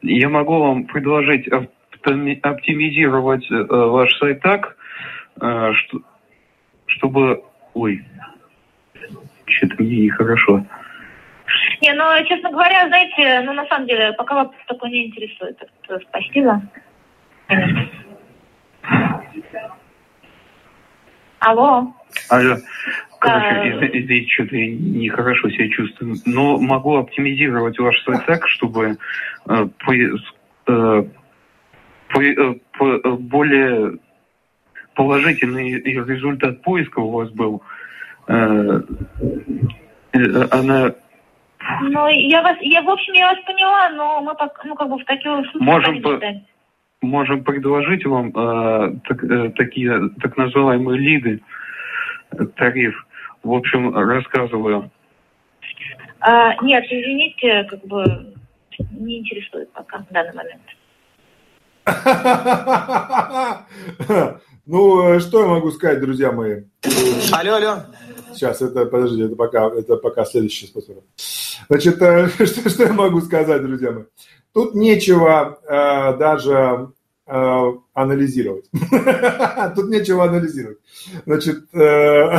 Я 0.00 0.30
могу 0.30 0.58
вам 0.58 0.84
предложить 0.84 1.46
оптимизировать 1.48 3.50
э, 3.50 3.64
ваш 3.68 4.16
сайт 4.16 4.40
так, 4.40 4.78
э, 5.42 5.72
что, 5.74 5.98
чтобы... 6.86 7.44
Ой, 7.74 8.02
что-то 9.44 9.82
мне 9.82 10.06
нехорошо. 10.06 10.64
Не, 11.82 11.92
ну, 11.92 12.04
честно 12.26 12.50
говоря, 12.50 12.88
знаете, 12.88 13.42
ну, 13.44 13.52
на 13.52 13.66
самом 13.66 13.86
деле, 13.86 14.14
пока 14.14 14.36
вопрос 14.36 14.56
такой 14.66 14.90
не 14.90 15.08
интересует. 15.08 15.58
Так, 15.86 16.00
спасибо. 16.08 16.62
Алло. 21.42 21.92
Алло. 22.28 22.56
Короче, 23.18 23.78
да. 23.80 23.86
извините, 23.86 24.30
что-то 24.32 24.56
я 24.56 24.76
нехорошо 24.76 25.50
себя 25.50 25.68
чувствую. 25.70 26.16
Но 26.24 26.58
могу 26.58 26.96
оптимизировать 26.96 27.78
ваш 27.78 28.00
сайт 28.04 28.24
так, 28.26 28.46
чтобы 28.48 28.96
э, 29.48 29.66
по, 29.84 29.92
э, 29.92 31.04
по, 32.08 32.22
э, 32.22 32.54
по, 32.78 32.88
э, 32.88 33.10
более 33.18 33.98
положительный 34.94 35.80
результат 35.80 36.62
поиска 36.62 37.00
у 37.00 37.10
вас 37.10 37.30
был. 37.30 37.62
Э, 38.28 38.80
э 40.12 40.48
она 40.50 40.94
ну, 41.80 42.08
я 42.08 42.42
вас, 42.42 42.56
я, 42.60 42.82
в 42.82 42.90
общем, 42.90 43.12
я 43.14 43.28
вас 43.28 43.38
поняла, 43.46 43.88
но 43.90 44.20
мы, 44.20 44.34
ну, 44.64 44.74
как 44.74 44.88
бы 44.88 44.98
в 44.98 45.04
такие 45.04 45.44
случаи 45.50 45.64
можем, 45.64 46.02
по, 46.02 46.20
можем 47.02 47.44
предложить 47.44 48.06
вам 48.06 48.28
э, 48.28 48.96
так, 49.06 49.22
э, 49.24 49.50
такие, 49.56 50.08
так 50.20 50.36
называемые 50.36 50.98
лиды, 50.98 51.42
э, 52.30 52.44
тариф. 52.56 52.94
В 53.42 53.52
общем, 53.52 53.94
рассказываю. 53.94 54.90
А, 56.20 56.54
нет, 56.62 56.84
извините, 56.84 57.64
как 57.68 57.84
бы 57.84 58.32
не 58.92 59.18
интересует 59.18 59.70
пока 59.72 59.98
в 59.98 60.06
данный 60.12 60.34
момент. 60.34 60.62
Ну, 64.64 65.18
что 65.18 65.40
я 65.40 65.46
могу 65.48 65.72
сказать, 65.72 66.00
друзья 66.00 66.30
мои? 66.30 66.62
Алло, 67.32 67.56
алло. 67.56 67.78
Сейчас, 68.32 68.62
это, 68.62 68.86
подожди, 68.86 69.22
это 69.22 69.34
пока, 69.34 69.66
это 69.66 69.96
пока 69.96 70.24
следующий 70.24 70.66
способ. 70.66 70.98
Значит, 71.68 72.00
э, 72.00 72.28
что, 72.46 72.70
что 72.70 72.84
я 72.84 72.92
могу 72.92 73.20
сказать, 73.22 73.60
друзья 73.60 73.90
мои? 73.90 74.04
Тут 74.52 74.74
нечего 74.74 75.58
э, 75.66 76.16
даже 76.18 76.92
э, 77.26 77.72
анализировать. 77.94 78.66
Тут 79.74 79.88
нечего 79.90 80.24
анализировать. 80.24 80.78
Значит, 81.24 81.64
э, 81.74 81.78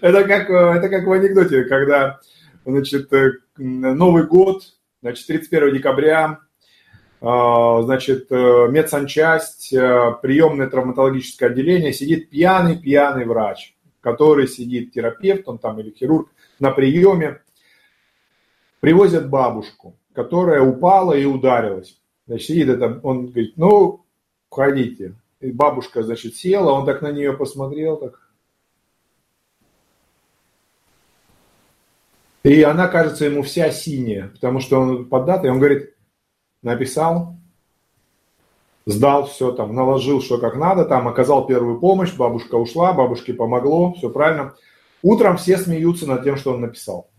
это, 0.00 0.24
как, 0.24 0.50
это 0.50 0.88
как 0.88 1.06
в 1.06 1.12
анекдоте, 1.12 1.64
когда 1.64 2.20
значит, 2.66 3.12
э, 3.12 3.32
Новый 3.56 4.26
год, 4.26 4.62
значит, 5.00 5.26
31 5.26 5.74
декабря, 5.74 6.40
э, 7.20 7.80
значит, 7.84 8.26
э, 8.30 8.68
медсанчасть, 8.70 9.70
приемное 9.70 10.68
травматологическое 10.68 11.50
отделение, 11.50 11.92
сидит 11.92 12.30
пьяный-пьяный 12.30 13.24
врач, 13.24 13.74
который 14.00 14.48
сидит 14.48 14.92
терапевт, 14.92 15.48
он 15.48 15.58
там 15.58 15.80
или 15.80 15.90
хирург, 15.90 16.28
на 16.58 16.70
приеме, 16.70 17.40
привозят 18.80 19.28
бабушку, 19.28 19.96
которая 20.12 20.62
упала 20.62 21.12
и 21.12 21.24
ударилась. 21.24 22.00
Значит, 22.26 22.46
сидит 22.46 22.68
это, 22.68 23.00
он 23.02 23.26
говорит, 23.26 23.56
ну, 23.56 24.04
входите. 24.50 25.14
И 25.40 25.52
бабушка, 25.52 26.02
значит, 26.02 26.34
села, 26.34 26.72
он 26.72 26.86
так 26.86 27.02
на 27.02 27.12
нее 27.12 27.32
посмотрел, 27.32 27.96
так. 27.98 28.20
И 32.42 32.62
она 32.62 32.86
кажется 32.86 33.24
ему 33.24 33.42
вся 33.42 33.70
синяя, 33.70 34.28
потому 34.28 34.60
что 34.60 34.78
он 34.80 35.06
под 35.06 35.24
датой, 35.24 35.50
он 35.50 35.58
говорит, 35.58 35.94
написал, 36.62 37.36
сдал 38.86 39.26
все 39.26 39.52
там, 39.52 39.74
наложил, 39.74 40.22
что 40.22 40.38
как 40.38 40.54
надо, 40.56 40.84
там 40.84 41.08
оказал 41.08 41.46
первую 41.46 41.80
помощь, 41.80 42.14
бабушка 42.14 42.54
ушла, 42.54 42.92
бабушке 42.92 43.34
помогло, 43.34 43.94
все 43.94 44.10
правильно. 44.10 44.54
Утром 45.02 45.36
все 45.36 45.58
смеются 45.58 46.06
над 46.06 46.22
тем, 46.22 46.36
что 46.36 46.52
он 46.52 46.60
написал. 46.60 47.10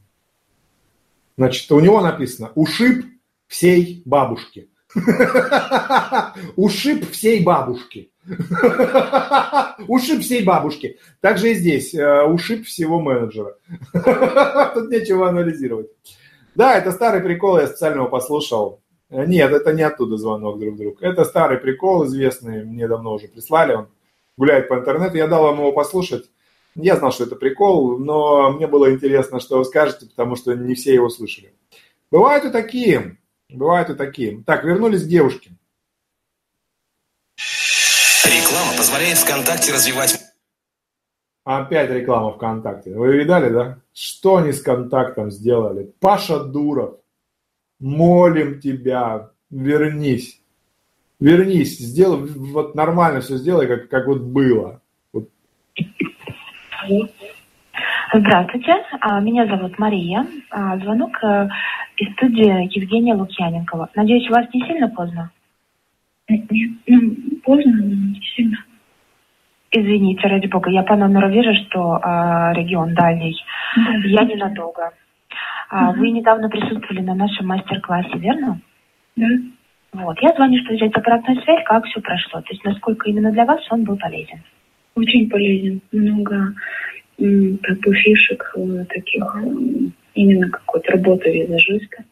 Значит, 1.37 1.71
у 1.71 1.79
него 1.79 2.01
написано 2.01 2.51
«Ушиб 2.55 3.05
всей 3.47 4.01
бабушки». 4.05 4.69
Ушиб 6.55 7.11
всей 7.11 7.43
бабушки. 7.43 8.11
Ушиб 9.87 10.21
всей 10.21 10.43
бабушки. 10.43 10.97
Также 11.21 11.51
и 11.51 11.53
здесь. 11.53 11.93
Э, 11.93 12.23
ушиб 12.23 12.65
всего 12.65 12.99
менеджера. 12.99 13.55
Тут 14.73 14.89
нечего 14.89 15.29
анализировать. 15.29 15.87
Да, 16.55 16.75
это 16.75 16.91
старый 16.91 17.21
прикол, 17.21 17.59
я 17.59 17.67
специально 17.67 17.97
его 17.97 18.09
послушал. 18.09 18.81
Нет, 19.09 19.51
это 19.51 19.71
не 19.73 19.83
оттуда 19.83 20.17
звонок 20.17 20.59
друг 20.59 20.75
другу. 20.75 20.97
Это 20.99 21.23
старый 21.23 21.59
прикол 21.59 22.05
известный, 22.05 22.65
мне 22.65 22.87
давно 22.87 23.13
уже 23.13 23.27
прислали. 23.27 23.75
Он 23.75 23.87
гуляет 24.37 24.67
по 24.67 24.75
интернету. 24.75 25.15
Я 25.17 25.27
дал 25.27 25.43
вам 25.43 25.59
его 25.59 25.71
послушать. 25.71 26.29
Я 26.79 26.95
знал, 26.95 27.11
что 27.11 27.23
это 27.23 27.35
прикол, 27.35 27.97
но 27.97 28.51
мне 28.51 28.67
было 28.67 28.93
интересно, 28.93 29.39
что 29.39 29.57
вы 29.57 29.65
скажете, 29.65 30.05
потому 30.05 30.35
что 30.35 30.53
не 30.53 30.75
все 30.75 30.93
его 30.93 31.09
слышали. 31.09 31.51
Бывают 32.11 32.45
и 32.45 32.51
такие, 32.51 33.17
бывают 33.49 33.89
и 33.89 33.95
такие. 33.95 34.43
Так, 34.43 34.63
вернулись 34.63 35.03
к 35.03 35.07
девушке. 35.07 35.51
Реклама 38.25 38.77
позволяет 38.77 39.17
ВКонтакте 39.17 39.73
развивать... 39.73 40.19
Опять 41.43 41.89
реклама 41.89 42.33
ВКонтакте. 42.33 42.93
Вы 42.93 43.17
видали, 43.17 43.49
да? 43.49 43.79
Что 43.93 44.35
они 44.35 44.51
с 44.51 44.61
контактом 44.61 45.31
сделали? 45.31 45.91
Паша 45.99 46.43
Дуров, 46.43 46.99
молим 47.79 48.59
тебя, 48.59 49.31
вернись. 49.49 50.41
Вернись, 51.19 51.79
сделай, 51.79 52.27
вот 52.27 52.75
нормально 52.75 53.21
все 53.21 53.37
сделай, 53.37 53.65
как, 53.65 53.89
как 53.89 54.07
вот 54.07 54.21
было. 54.21 54.81
Вот 55.11 55.29
Здравствуйте, 58.13 58.73
а, 59.01 59.19
меня 59.19 59.45
зовут 59.45 59.77
Мария. 59.77 60.25
А, 60.49 60.77
звонок 60.77 61.21
э, 61.23 61.49
из 61.97 62.11
студии 62.13 62.75
Евгения 62.75 63.13
Лукьяненкова. 63.13 63.89
Надеюсь, 63.95 64.29
у 64.29 64.33
вас 64.33 64.45
не 64.53 64.61
сильно 64.65 64.87
поздно? 64.89 65.29
Нет, 66.29 66.71
ну, 66.87 67.15
поздно, 67.43 67.71
но 67.73 67.85
не 67.85 68.21
сильно. 68.35 68.57
Извините, 69.71 70.27
ради 70.27 70.47
бога, 70.47 70.69
я 70.69 70.83
по 70.83 70.95
номеру 70.95 71.29
вижу, 71.29 71.53
что 71.65 71.97
э, 71.97 72.53
регион 72.53 72.93
дальний. 72.93 73.35
Да, 73.75 73.91
я 74.05 74.23
ненадолго. 74.23 74.91
А, 75.69 75.91
Вы 75.91 76.11
недавно 76.11 76.49
присутствовали 76.49 77.01
на 77.01 77.13
нашем 77.13 77.47
мастер-классе, 77.47 78.17
верно? 78.17 78.59
Да. 79.17 79.27
Вот. 79.93 80.17
Я 80.21 80.29
звоню, 80.35 80.63
что 80.63 80.73
взять 80.73 80.95
обратную 80.95 81.41
связь, 81.41 81.63
как 81.65 81.85
все 81.85 81.99
прошло. 81.99 82.41
То 82.41 82.47
есть 82.51 82.63
насколько 82.63 83.09
именно 83.09 83.31
для 83.31 83.45
вас 83.45 83.59
он 83.69 83.83
был 83.83 83.97
полезен. 83.97 84.41
Очень 84.97 85.29
полезен. 85.29 85.81
Много 85.91 86.53
как 87.17 87.79
бы 87.79 87.93
фишек 87.95 88.53
э, 88.55 88.85
таких, 88.89 89.23
м, 89.35 89.93
именно 90.13 90.49
какой-то 90.49 90.91
работы 90.91 91.31
визажиста. 91.31 92.03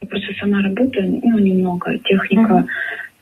Я 0.00 0.08
просто 0.08 0.32
сама 0.40 0.62
работаю, 0.62 1.20
ну, 1.22 1.38
немного. 1.38 1.98
Техника, 1.98 2.66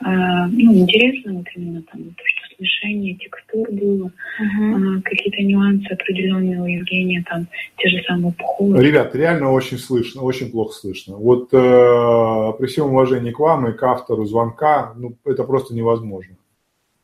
а, 0.01 0.47
ну, 0.49 0.75
интересно, 0.75 1.35
вот 1.35 1.47
именно 1.55 1.83
там 1.91 2.03
то, 2.03 2.23
что 2.25 2.57
смешение 2.57 3.15
текстур 3.15 3.67
было, 3.73 4.11
а, 4.39 5.01
какие-то 5.03 5.43
нюансы 5.43 5.87
определенные 5.91 6.61
у 6.61 6.67
Евгения, 6.67 7.25
там, 7.29 7.47
те 7.79 7.89
же 7.89 8.03
самые 8.07 8.33
пуховые. 8.33 8.87
Ребят, 8.87 9.15
реально 9.15 9.53
очень 9.53 9.79
слышно, 9.79 10.23
очень 10.23 10.51
плохо 10.51 10.73
слышно. 10.75 11.17
Вот 11.17 11.49
э, 11.53 12.53
при 12.59 12.67
всем 12.67 12.87
уважении 12.87 13.31
к 13.31 13.39
вам 13.39 13.69
и 13.69 13.73
к 13.73 13.83
автору 13.83 14.27
звонка, 14.27 14.93
ну, 14.97 15.15
это 15.25 15.45
просто 15.45 15.75
невозможно. 15.75 16.35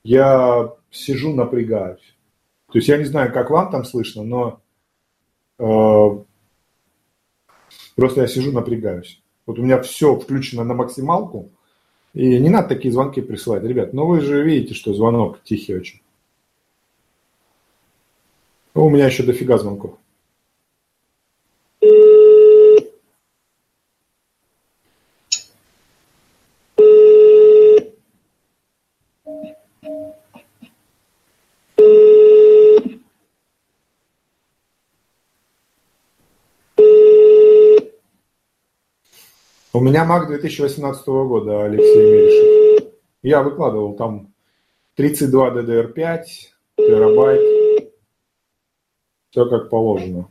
Я 0.05 0.75
сижу, 0.91 1.33
напрягаюсь. 1.33 2.17
То 2.73 2.79
есть 2.79 2.89
я 2.89 2.97
не 2.97 3.05
знаю, 3.05 3.33
как 3.33 3.51
вам 3.51 3.71
там 3.71 3.85
слышно, 3.85 4.25
но 4.25 4.61
э, 5.59 6.25
просто 7.95 8.23
я 8.23 8.27
сижу, 8.27 8.53
напрягаюсь. 8.53 9.23
Вот 9.47 9.59
у 9.59 9.63
меня 9.63 9.81
все 9.83 10.17
включено 10.17 10.65
на 10.65 10.75
максималку, 10.75 11.51
и 12.15 12.39
не 12.39 12.49
надо 12.49 12.69
такие 12.69 12.93
звонки 12.93 13.21
присылать, 13.21 13.63
ребят. 13.63 13.93
Но 13.93 14.07
вы 14.07 14.21
же 14.21 14.43
видите, 14.43 14.75
что 14.75 14.95
звонок 14.95 15.43
тихий 15.45 15.75
очень. 15.75 16.01
Ну, 18.75 18.87
У 18.87 18.91
меня 18.91 19.07
еще 19.07 19.23
дофига 19.23 19.59
звонков. 19.59 19.99
У 39.75 39.81
меня 39.81 40.05
Mac 40.07 40.27
2018 40.27 41.07
года, 41.07 41.65
Алексей 41.65 41.97
Мелишев. 41.97 42.93
Я 43.23 43.43
выкладывал 43.43 43.97
там 43.97 44.35
32 44.97 45.51
DDR5, 45.55 46.23
терабайт. 46.77 47.91
Все 49.31 49.47
как 49.47 49.71
положено. 49.71 50.29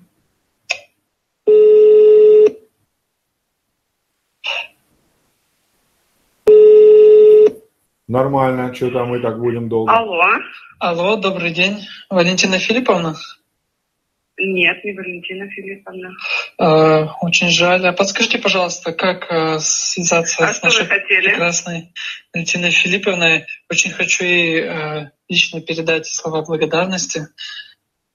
Нормально, 8.08 8.76
что 8.76 8.92
там 8.92 9.10
мы 9.10 9.22
так 9.22 9.40
будем 9.40 9.70
долго. 9.70 9.92
Алло. 9.92 10.22
Алло, 10.78 11.16
добрый 11.16 11.52
день. 11.52 11.80
Валентина 12.12 12.60
Филипповна? 12.60 13.16
Нет, 14.38 14.84
не 14.84 14.94
Валентина 14.94 15.50
Филипповна. 15.50 16.12
Э, 16.62 17.08
очень 17.22 17.50
жаль. 17.50 17.88
А 17.88 17.92
подскажите, 17.92 18.38
пожалуйста, 18.38 18.94
как 18.94 19.32
э, 19.32 19.58
связаться 19.60 20.46
А 20.46 20.54
с 20.54 20.62
нашей 20.62 20.86
прекрасной 20.86 21.92
Валентиной 22.32 22.70
Филипповной? 22.70 23.48
Очень 23.68 23.90
хочу 23.90 24.24
ей 24.24 24.62
э, 24.62 25.10
лично 25.28 25.62
передать 25.62 26.06
слова 26.06 26.44
благодарности. 26.44 27.30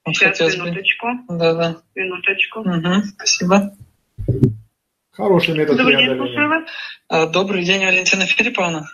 Сейчас, 0.06 0.30
хотелось 0.30 0.56
бы- 0.56 0.66
минуточку. 0.66 1.08
Да-да. 1.28 1.76
Минуточку. 1.96 2.60
Мгм, 2.60 3.02
спасибо. 3.16 3.76
Хороший 5.10 5.54
метод 5.54 5.78
Добрый 5.78 5.96
день, 5.96 6.16
слушаю 6.16 6.48
вас. 6.48 7.30
Добрый 7.32 7.64
день, 7.64 7.84
Валентина 7.84 8.26
Филипповна. 8.26 8.86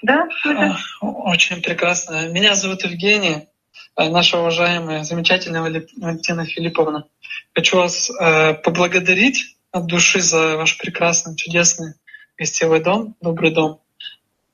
Да, 0.00 0.26
А, 0.46 0.76
Очень 1.02 1.60
прекрасно. 1.60 2.28
Меня 2.28 2.54
зовут 2.54 2.82
Евгений, 2.84 3.48
наша 3.96 4.38
уважаемая, 4.38 5.04
замечательная 5.04 5.62
Валентина 5.62 6.46
Филипповна. 6.46 7.06
Хочу 7.54 7.76
вас 7.76 8.10
э, 8.10 8.54
поблагодарить 8.54 9.56
от 9.72 9.86
души 9.86 10.20
за 10.20 10.56
ваш 10.56 10.78
прекрасный, 10.78 11.36
чудесный 11.36 11.94
гостевой 12.38 12.80
дом, 12.80 13.16
добрый 13.20 13.52
дом. 13.52 13.80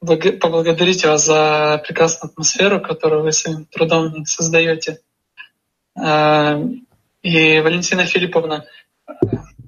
Поблагодарить 0.01 1.05
вас 1.05 1.25
за 1.25 1.83
прекрасную 1.87 2.31
атмосферу, 2.31 2.81
которую 2.81 3.23
вы 3.23 3.33
своим 3.33 3.65
трудом 3.67 4.25
создаете. 4.27 5.01
Э, 5.97 6.63
И 7.23 7.61
Валентина 7.61 8.05
Филипповна, 8.05 8.67
э, 9.09 9.13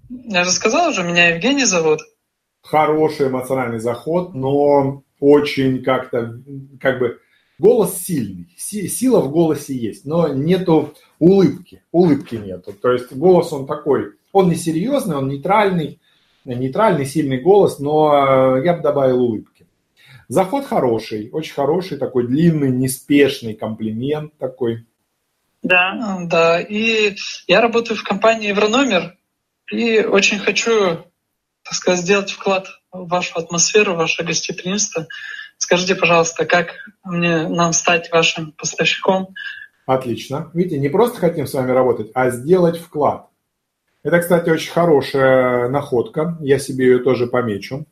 я 0.09 0.45
же 0.45 0.51
сказал 0.51 0.91
уже, 0.91 1.03
меня 1.03 1.29
Евгений 1.29 1.65
зовут. 1.65 2.01
Хороший 2.63 3.29
эмоциональный 3.29 3.79
заход, 3.79 4.35
но 4.35 5.03
очень 5.21 5.83
как-то, 5.83 6.41
как 6.81 6.99
бы, 6.99 7.19
голос 7.59 7.99
сильный. 7.99 8.55
Си- 8.57 8.89
Сила 8.89 9.21
в 9.21 9.31
голосе 9.31 9.75
есть, 9.75 10.05
но 10.05 10.29
нету 10.29 10.95
улыбки. 11.19 11.83
Улыбки 11.93 12.37
нету. 12.37 12.73
То 12.73 12.93
есть 12.93 13.13
голос 13.13 13.53
он 13.53 13.67
такой, 13.67 14.13
он 14.33 14.49
не 14.49 14.57
серьезный, 14.57 15.17
он 15.17 15.29
нейтральный, 15.29 16.01
нейтральный, 16.45 17.07
сильный 17.07 17.41
голос, 17.41 17.79
но 17.79 18.57
э, 18.59 18.65
я 18.65 18.75
бы 18.75 18.83
добавил 18.83 19.23
улыбки. 19.23 19.67
Заход 20.29 20.67
хороший, 20.67 21.31
очень 21.33 21.55
хороший, 21.55 21.97
такой 21.97 22.27
длинный, 22.27 22.71
неспешный 22.71 23.55
комплимент 23.55 24.37
такой. 24.39 24.85
Да, 25.63 26.19
да. 26.27 26.61
И 26.61 27.17
я 27.47 27.61
работаю 27.61 27.97
в 27.97 28.05
компании 28.05 28.49
Еврономер 28.49 29.17
и 29.73 30.01
очень 30.01 30.39
хочу, 30.39 30.99
так 31.65 31.75
сказать, 31.75 32.01
сделать 32.01 32.31
вклад 32.31 32.69
в 32.93 33.09
вашу 33.09 33.39
атмосферу, 33.39 33.95
в 33.95 33.99
ваше 33.99 34.23
гостеприимство. 34.23 35.07
Скажите, 35.59 35.97
пожалуйста, 35.97 36.47
как 36.47 36.75
мне 37.05 37.49
нам 37.49 37.73
стать 37.73 38.11
вашим 38.11 38.53
поставщиком? 38.53 39.35
Отлично. 39.87 40.51
Видите, 40.55 40.79
не 40.79 40.89
просто 40.89 41.19
хотим 41.19 41.47
с 41.47 41.55
вами 41.55 41.73
работать, 41.73 42.11
а 42.15 42.31
сделать 42.31 42.79
вклад. 42.79 43.29
Это, 44.03 44.21
кстати, 44.21 44.49
очень 44.51 44.71
хорошая 44.71 45.69
находка. 45.69 46.39
Я 46.41 46.59
себе 46.59 46.87
ее 46.87 46.99
тоже 47.01 47.27
помечу. 47.27 47.87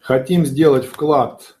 Хотим 0.00 0.44
сделать 0.44 0.84
вклад 0.84 1.56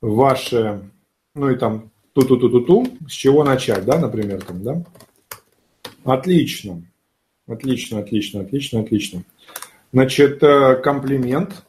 в 0.00 0.14
ваше, 0.14 0.90
ну 1.34 1.50
и 1.50 1.56
там 1.56 1.90
ту-ту-ту-ту-ту, 2.14 2.98
с 3.08 3.12
чего 3.12 3.44
начать, 3.44 3.84
да, 3.84 3.98
например, 3.98 4.42
там, 4.42 4.62
да? 4.62 4.82
Отлично. 6.04 6.82
Отлично, 7.46 8.00
отлично, 8.00 8.40
отлично, 8.40 8.80
отлично. 8.80 9.22
Значит, 9.92 10.42
э, 10.42 10.76
комплимент. 10.76 11.64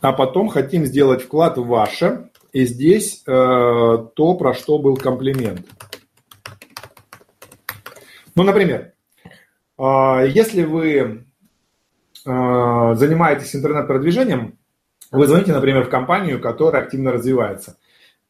А 0.00 0.12
потом 0.12 0.48
хотим 0.48 0.86
сделать 0.86 1.22
вклад 1.22 1.58
в 1.58 1.66
ваше. 1.66 2.30
И 2.52 2.64
здесь 2.64 3.22
э, 3.26 3.30
то, 3.30 4.34
про 4.38 4.54
что 4.54 4.78
был 4.78 4.96
комплимент. 4.96 5.66
Ну, 8.36 8.44
например, 8.44 8.92
э, 9.78 10.28
если 10.28 10.62
вы 10.62 10.94
э, 10.94 11.24
занимаетесь 12.24 13.56
интернет-продвижением, 13.56 14.58
вы 15.10 15.26
звоните, 15.26 15.52
например, 15.52 15.84
в 15.84 15.90
компанию, 15.90 16.40
которая 16.40 16.82
активно 16.82 17.12
развивается. 17.12 17.76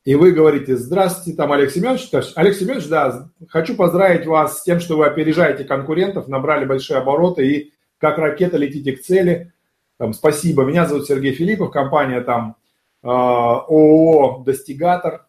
И 0.06 0.14
вы 0.14 0.30
говорите, 0.30 0.76
здравствуйте, 0.76 1.36
там 1.36 1.50
Олег 1.50 1.72
Семенович. 1.72 2.08
Олег 2.36 2.54
Семенович, 2.54 2.86
да, 2.86 3.28
хочу 3.48 3.74
поздравить 3.74 4.24
вас 4.24 4.60
с 4.60 4.62
тем, 4.62 4.78
что 4.78 4.96
вы 4.96 5.06
опережаете 5.06 5.64
конкурентов, 5.64 6.28
набрали 6.28 6.64
большие 6.64 6.98
обороты 6.98 7.44
и 7.44 7.72
как 7.98 8.16
ракета 8.18 8.56
летите 8.56 8.92
к 8.92 9.02
цели. 9.02 9.52
Там, 9.98 10.14
спасибо, 10.14 10.64
меня 10.64 10.86
зовут 10.86 11.08
Сергей 11.08 11.32
Филиппов, 11.32 11.72
компания 11.72 12.20
там 12.20 12.54
э, 13.02 13.08
ООО 13.08 14.44
«Достигатор», 14.44 15.26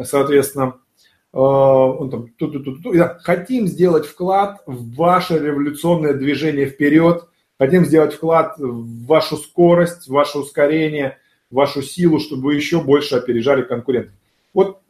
соответственно, 0.00 0.76
э, 1.32 1.36
он 1.36 2.08
там, 2.08 2.28
ту-ту-ту-ту. 2.28 2.92
И 2.92 2.98
да, 2.98 3.18
хотим 3.22 3.66
сделать 3.66 4.06
вклад 4.06 4.62
в 4.64 4.94
ваше 4.94 5.40
революционное 5.40 6.14
движение 6.14 6.66
вперед, 6.66 7.26
хотим 7.58 7.84
сделать 7.84 8.14
вклад 8.14 8.56
в 8.58 9.06
вашу 9.06 9.36
скорость, 9.38 10.06
в 10.06 10.12
ваше 10.12 10.38
ускорение, 10.38 11.18
в 11.50 11.56
вашу 11.56 11.82
силу, 11.82 12.20
чтобы 12.20 12.42
вы 12.44 12.54
еще 12.54 12.80
больше 12.80 13.16
опережали 13.16 13.62
конкурентов. 13.62 14.14
Вот 14.52 14.82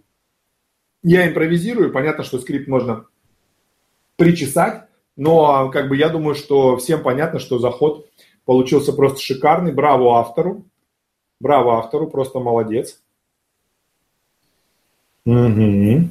я 1.02 1.28
импровизирую, 1.28 1.92
понятно, 1.92 2.24
что 2.24 2.38
скрипт 2.38 2.68
можно 2.68 3.06
причесать, 4.16 4.84
но 5.16 5.70
как 5.70 5.88
бы 5.88 5.96
я 5.96 6.08
думаю, 6.08 6.34
что 6.34 6.76
всем 6.76 7.02
понятно, 7.02 7.38
что 7.38 7.58
заход 7.58 8.06
получился 8.44 8.92
просто 8.92 9.20
шикарный. 9.20 9.72
Браво 9.72 10.18
автору. 10.18 10.64
Браво 11.40 11.78
автору, 11.78 12.08
просто 12.08 12.38
молодец. 12.38 13.00
Угу. 15.24 16.08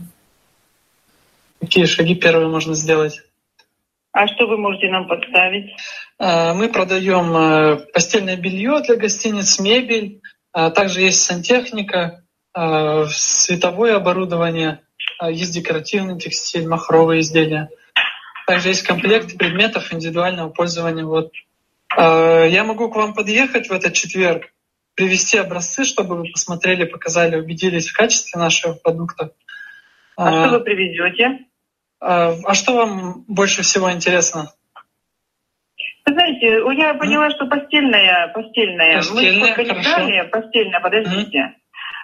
Какие 1.60 1.86
шаги 1.86 2.16
первые 2.16 2.48
можно 2.48 2.74
сделать? 2.74 3.22
А 4.12 4.28
что 4.28 4.48
вы 4.48 4.58
можете 4.58 4.90
нам 4.90 5.08
подставить? 5.08 5.72
Э, 6.18 6.54
Мы 6.54 6.70
продаем 6.70 7.36
э, 7.36 7.76
постельное 7.94 8.38
белье 8.38 8.82
для 8.82 8.96
гостиниц, 8.96 9.60
мебель, 9.60 10.22
а 10.52 10.72
также 10.72 11.02
есть 11.02 11.22
сантехника, 11.22 12.24
световое 13.08 13.96
оборудование. 13.96 14.82
а, 15.20 15.30
есть 15.32 15.54
декоративный 15.54 16.18
текстиль, 16.20 16.68
махровые 16.68 17.22
изделия. 17.22 17.70
Также 18.48 18.70
есть 18.70 18.84
комплект 18.84 19.38
предметов 19.38 19.94
индивидуального 19.94 20.50
пользования. 20.50 21.06
Вот. 21.06 21.32
А, 21.96 22.44
я 22.46 22.64
могу 22.64 22.90
к 22.90 22.96
вам 22.96 23.14
подъехать 23.14 23.70
в 23.70 23.72
этот 23.72 23.94
четверг, 23.94 24.52
привезти 24.96 25.38
образцы, 25.38 25.84
чтобы 25.84 26.18
вы 26.18 26.32
посмотрели, 26.32 26.86
показали, 26.86 27.36
убедились 27.38 27.90
в 27.90 27.96
качестве 27.96 28.40
нашего 28.40 28.74
продукта. 28.74 29.32
А, 30.18 30.28
а 30.28 30.48
что 30.48 30.58
вы 30.58 30.64
привезете? 30.64 31.46
А, 32.00 32.34
а 32.46 32.54
что 32.54 32.76
вам 32.76 33.24
больше 33.28 33.62
всего 33.62 33.92
интересно? 33.92 34.52
Вы 36.06 36.14
знаете, 36.14 36.48
я 36.78 36.94
поняла, 36.96 37.30
что 37.30 37.46
постельная, 37.46 38.30
постельная. 38.34 38.98
Постельная, 38.98 39.40
Мы 39.40 39.46
сколько 39.46 39.64
не 39.64 39.70
хорошо. 39.70 39.90
брали, 39.90 40.30
постельная, 40.30 40.80
подождите. 40.80 41.56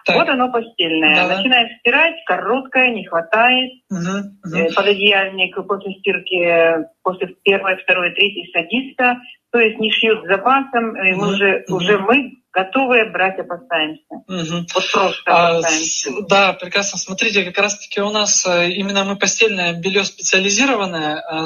Так. 0.06 0.16
Вот 0.18 0.30
оно 0.30 0.52
постельное. 0.52 1.16
Да-да. 1.16 1.38
Начинаем 1.38 1.68
стирать, 1.80 2.14
короткое, 2.28 2.90
не 2.92 3.06
хватает. 3.08 3.72
Мгм. 3.90 4.38
Э, 4.56 4.72
Пододеяльник 4.74 5.56
после 5.68 5.94
стирки, 6.00 6.86
после 7.02 7.28
первой, 7.44 7.78
второй, 7.78 8.12
третьей 8.14 8.50
садится. 8.54 9.16
То 9.52 9.60
есть 9.60 9.80
не 9.80 9.90
шьют 9.92 10.24
с 10.24 10.28
запасом. 10.28 10.96
И 10.96 11.14
мы 11.14 11.26
Мгм, 11.26 11.30
уже, 11.34 11.64
мгм. 11.68 11.76
уже 11.78 11.98
мы 11.98 12.32
готовые 12.54 13.06
брать 13.10 13.40
опасаемся. 13.40 14.04
Мгм. 14.28 14.68
Вот 14.76 14.92
просто 14.94 15.22
А, 15.26 15.58
опасаемся. 15.58 16.10
с- 16.12 16.28
да, 16.28 16.54
прекрасно. 16.54 17.00
Смотрите, 17.00 17.44
как 17.44 17.58
раз-таки 17.58 18.00
у 18.00 18.12
нас 18.12 18.46
э, 18.46 18.70
именно 18.72 19.04
мы 19.06 19.16
постельное 19.18 19.74
белье 19.74 20.04
специализированное 20.04 21.16
э, 21.18 21.46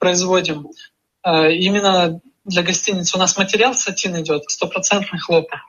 производим. 0.00 0.66
Э, 1.24 1.52
Именно 1.52 2.20
для 2.44 2.62
гостиниц 2.62 3.14
у 3.14 3.18
нас 3.18 3.36
материал 3.38 3.74
сатин 3.74 4.20
идет, 4.20 4.44
стопроцентный 4.50 5.20
хлопок. 5.20 5.60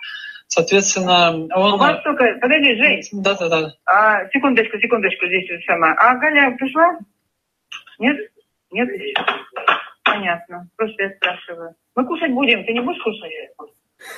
Соответственно, 0.54 1.30
он... 1.56 1.74
У 1.74 1.78
вас 1.78 2.04
только... 2.04 2.38
Подожди, 2.42 2.76
Жень. 2.76 3.02
Да, 3.24 3.36
да, 3.36 3.48
да. 3.48 3.74
А, 3.86 4.28
секундочку, 4.34 4.78
секундочку, 4.80 5.26
здесь 5.26 5.50
вот 5.50 5.64
сама. 5.64 5.94
А 5.98 6.14
Галя 6.18 6.52
пришла? 6.58 7.00
Нет? 8.00 8.18
Нет 8.72 8.90
еще? 8.90 9.14
Понятно. 10.04 10.68
Просто 10.76 11.04
я 11.04 11.10
спрашиваю. 11.12 11.74
Мы 11.96 12.06
кушать 12.06 12.34
будем, 12.34 12.66
ты 12.66 12.74
не 12.74 12.82
будешь 12.82 13.02
кушать? 13.02 13.32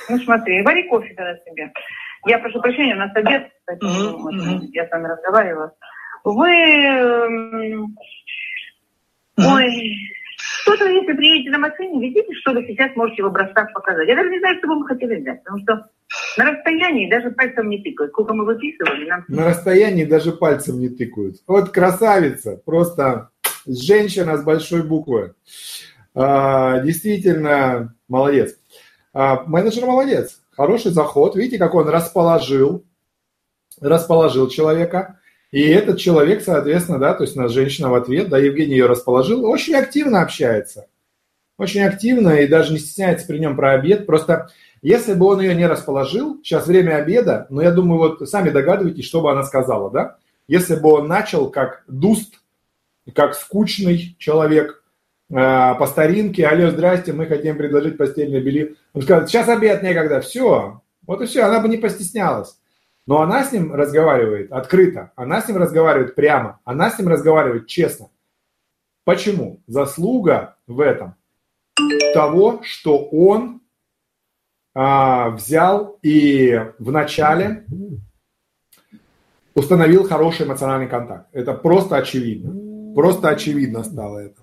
Ну 0.08 0.18
смотри, 0.18 0.62
вари 0.62 0.88
кофе 0.88 1.14
тогда 1.14 1.36
себе. 1.44 1.72
Я 2.26 2.38
прошу 2.40 2.60
прощения, 2.60 2.96
у 2.96 2.98
нас 2.98 3.14
обед, 3.14 3.52
вот, 3.68 4.32
мгм. 4.34 4.70
я 4.72 4.88
с 4.88 4.90
вами 4.90 5.06
разговаривала. 5.06 5.72
Вы... 6.24 6.50
эм, 6.50 7.96
Ой, 9.36 9.96
что-то, 10.64 10.88
если 10.88 11.12
приедете 11.12 11.50
на 11.50 11.58
машине, 11.58 12.00
везите, 12.00 12.32
что 12.40 12.52
вы 12.52 12.64
сейчас 12.66 12.96
можете 12.96 13.22
в 13.22 13.26
образцах 13.26 13.70
показать. 13.74 14.08
Я 14.08 14.16
даже 14.16 14.30
не 14.30 14.38
знаю, 14.38 14.56
что 14.58 14.68
бы 14.68 14.76
мы 14.76 14.86
хотели 14.86 15.20
взять, 15.20 15.44
потому 15.44 15.62
что 15.62 15.90
на 16.38 16.50
расстоянии 16.50 17.10
даже 17.10 17.30
пальцем 17.30 17.68
не 17.68 17.82
тыкают. 17.82 18.12
Сколько 18.12 18.32
мы 18.32 18.46
выписывали, 18.46 19.06
нам 19.06 19.24
На 19.28 19.50
расстоянии 19.50 20.06
даже 20.06 20.32
пальцем 20.32 20.80
не 20.80 20.88
тыкают. 20.88 21.36
Вот 21.46 21.68
красавица, 21.68 22.60
просто 22.64 23.28
женщина 23.66 24.38
с 24.38 24.42
большой 24.42 24.82
буквы. 24.82 25.34
А, 26.14 26.80
действительно, 26.80 27.94
молодец. 28.08 28.56
А, 29.12 29.44
менеджер 29.44 29.84
молодец. 29.84 30.40
Хороший 30.52 30.92
заход. 30.92 31.36
Видите, 31.36 31.58
как 31.58 31.74
он 31.74 31.88
расположил, 31.88 32.84
расположил 33.80 34.48
человека. 34.48 35.20
И 35.54 35.60
этот 35.68 36.00
человек, 36.00 36.42
соответственно, 36.42 36.98
да, 36.98 37.14
то 37.14 37.22
есть 37.22 37.36
у 37.36 37.40
нас 37.40 37.52
женщина 37.52 37.88
в 37.88 37.94
ответ, 37.94 38.28
да, 38.28 38.38
Евгений 38.38 38.72
ее 38.72 38.86
расположил, 38.86 39.44
очень 39.44 39.76
активно 39.76 40.20
общается. 40.20 40.88
Очень 41.58 41.82
активно 41.82 42.30
и 42.40 42.48
даже 42.48 42.72
не 42.72 42.80
стесняется 42.80 43.24
при 43.28 43.38
нем 43.38 43.54
про 43.54 43.74
обед. 43.74 44.04
Просто 44.04 44.48
если 44.82 45.14
бы 45.14 45.26
он 45.26 45.40
ее 45.40 45.54
не 45.54 45.68
расположил, 45.68 46.40
сейчас 46.42 46.66
время 46.66 46.96
обеда, 46.96 47.46
но 47.50 47.62
я 47.62 47.70
думаю, 47.70 47.98
вот 48.00 48.28
сами 48.28 48.50
догадываетесь, 48.50 49.04
что 49.04 49.20
бы 49.20 49.30
она 49.30 49.44
сказала, 49.44 49.92
да? 49.92 50.16
Если 50.48 50.74
бы 50.74 50.90
он 50.90 51.06
начал 51.06 51.48
как 51.48 51.84
дуст, 51.86 52.40
как 53.14 53.36
скучный 53.36 54.16
человек, 54.18 54.82
э, 55.30 55.34
по 55.34 55.86
старинке, 55.86 56.48
алло, 56.48 56.72
здрасте, 56.72 57.12
мы 57.12 57.26
хотим 57.26 57.56
предложить 57.56 57.96
постельное 57.96 58.40
белье. 58.40 58.74
Он 58.92 59.02
скажет, 59.02 59.28
сейчас 59.28 59.48
обед 59.48 59.84
некогда, 59.84 60.20
все. 60.20 60.80
Вот 61.06 61.22
и 61.22 61.26
все, 61.26 61.42
она 61.42 61.60
бы 61.60 61.68
не 61.68 61.76
постеснялась. 61.76 62.58
Но 63.06 63.20
она 63.20 63.44
с 63.44 63.52
ним 63.52 63.74
разговаривает 63.74 64.50
открыто, 64.50 65.12
она 65.14 65.40
с 65.40 65.48
ним 65.48 65.58
разговаривает 65.58 66.14
прямо, 66.14 66.60
она 66.64 66.90
с 66.90 66.98
ним 66.98 67.08
разговаривает 67.08 67.66
честно. 67.66 68.08
Почему? 69.04 69.60
Заслуга 69.66 70.56
в 70.66 70.80
этом 70.80 71.16
того, 72.14 72.60
что 72.62 72.98
он 72.98 73.60
а, 74.74 75.30
взял 75.30 75.98
и 76.02 76.58
вначале 76.78 77.66
установил 79.54 80.08
хороший 80.08 80.46
эмоциональный 80.46 80.88
контакт. 80.88 81.28
Это 81.32 81.52
просто 81.52 81.96
очевидно. 81.96 82.94
Просто 82.94 83.28
очевидно 83.28 83.84
стало 83.84 84.18
это. 84.18 84.42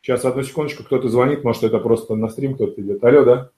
Сейчас, 0.00 0.24
одну 0.24 0.42
секундочку, 0.42 0.84
кто-то 0.84 1.08
звонит, 1.08 1.44
может, 1.44 1.64
это 1.64 1.78
просто 1.78 2.14
на 2.14 2.28
стрим 2.28 2.54
кто-то 2.54 2.80
идет. 2.80 3.02
Алло, 3.02 3.24
да? 3.24 3.50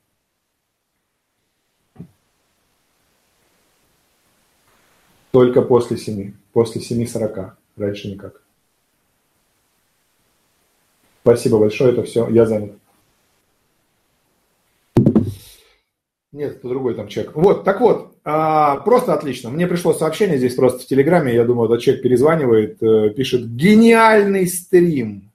Только 5.30 5.62
после 5.62 5.96
семи. 5.96 6.34
После 6.52 6.80
семи 6.80 7.06
сорока. 7.06 7.56
Раньше 7.76 8.08
никак. 8.08 8.42
Спасибо 11.22 11.58
большое, 11.58 11.92
это 11.92 12.02
все. 12.02 12.28
Я 12.28 12.46
занят. 12.46 12.72
Нет, 16.32 16.56
это 16.56 16.68
другой 16.68 16.94
там 16.94 17.08
человек. 17.08 17.34
Вот, 17.34 17.64
так 17.64 17.80
вот, 17.80 18.16
а, 18.24 18.76
просто 18.78 19.14
отлично. 19.14 19.50
Мне 19.50 19.66
пришло 19.66 19.92
сообщение 19.92 20.38
здесь 20.38 20.54
просто 20.54 20.84
в 20.84 20.86
Телеграме, 20.86 21.34
я 21.34 21.44
думаю, 21.44 21.68
этот 21.68 21.82
человек 21.82 22.04
перезванивает, 22.04 22.80
э, 22.82 23.10
пишет 23.10 23.56
«Гениальный 23.56 24.46
стрим». 24.46 25.32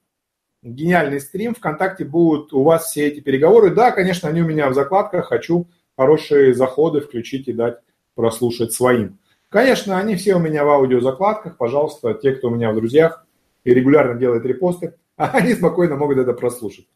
Гениальный 0.62 1.20
стрим. 1.20 1.54
Вконтакте 1.54 2.04
будут 2.04 2.52
у 2.54 2.62
вас 2.62 2.86
все 2.86 3.06
эти 3.06 3.20
переговоры. 3.20 3.70
Да, 3.70 3.90
конечно, 3.90 4.28
они 4.28 4.40
у 4.40 4.46
меня 4.46 4.68
в 4.70 4.74
закладках. 4.74 5.26
Хочу 5.26 5.66
хорошие 5.96 6.54
заходы 6.54 7.00
включить 7.00 7.46
и 7.46 7.52
дать 7.52 7.76
прослушать 8.14 8.72
своим. 8.72 9.18
Конечно, 9.48 9.98
они 9.98 10.16
все 10.16 10.34
у 10.34 10.38
меня 10.38 10.64
в 10.64 10.68
аудиозакладках. 10.68 11.56
Пожалуйста, 11.56 12.14
те, 12.14 12.32
кто 12.32 12.48
у 12.48 12.50
меня 12.50 12.72
в 12.72 12.74
друзьях 12.74 13.24
и 13.64 13.72
регулярно 13.72 14.18
делает 14.18 14.44
репосты, 14.44 14.94
они 15.16 15.54
спокойно 15.54 15.96
могут 15.96 16.18
это 16.18 16.32
прослушать. 16.32 16.86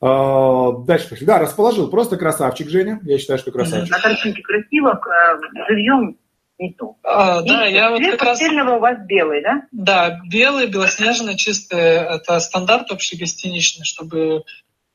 А, 0.00 0.72
Дальше 0.72 1.10
пошли. 1.10 1.26
Да, 1.26 1.38
расположил. 1.38 1.88
Просто 1.88 2.16
красавчик, 2.16 2.68
Женя. 2.68 3.00
Я 3.02 3.18
считаю, 3.18 3.38
что 3.38 3.50
красавчик. 3.52 3.90
на 3.90 4.00
картинке 4.00 4.42
красиво, 4.42 5.00
э, 5.00 5.64
живьем 5.68 6.18
не 6.58 6.72
то. 6.72 6.96
А, 7.02 7.42
да, 7.42 7.64
я 7.64 7.90
вот 7.90 8.02
как 8.02 8.22
раз... 8.22 8.40
у 8.40 8.78
вас 8.78 8.98
белый, 9.06 9.42
да? 9.42 9.62
Да, 9.72 10.20
белый, 10.30 10.66
белоснежный, 10.66 11.36
чистый, 11.36 11.80
это 11.80 12.38
стандарт 12.38 12.90
общегостиничный, 12.90 13.84
чтобы, 13.84 14.44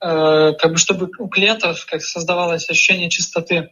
э, 0.01 0.53
как 0.53 0.71
бы, 0.71 0.77
чтобы 0.77 1.09
у 1.17 1.27
клиентов 1.27 1.85
как 1.89 2.01
создавалось 2.01 2.69
ощущение 2.69 3.09
чистоты. 3.09 3.71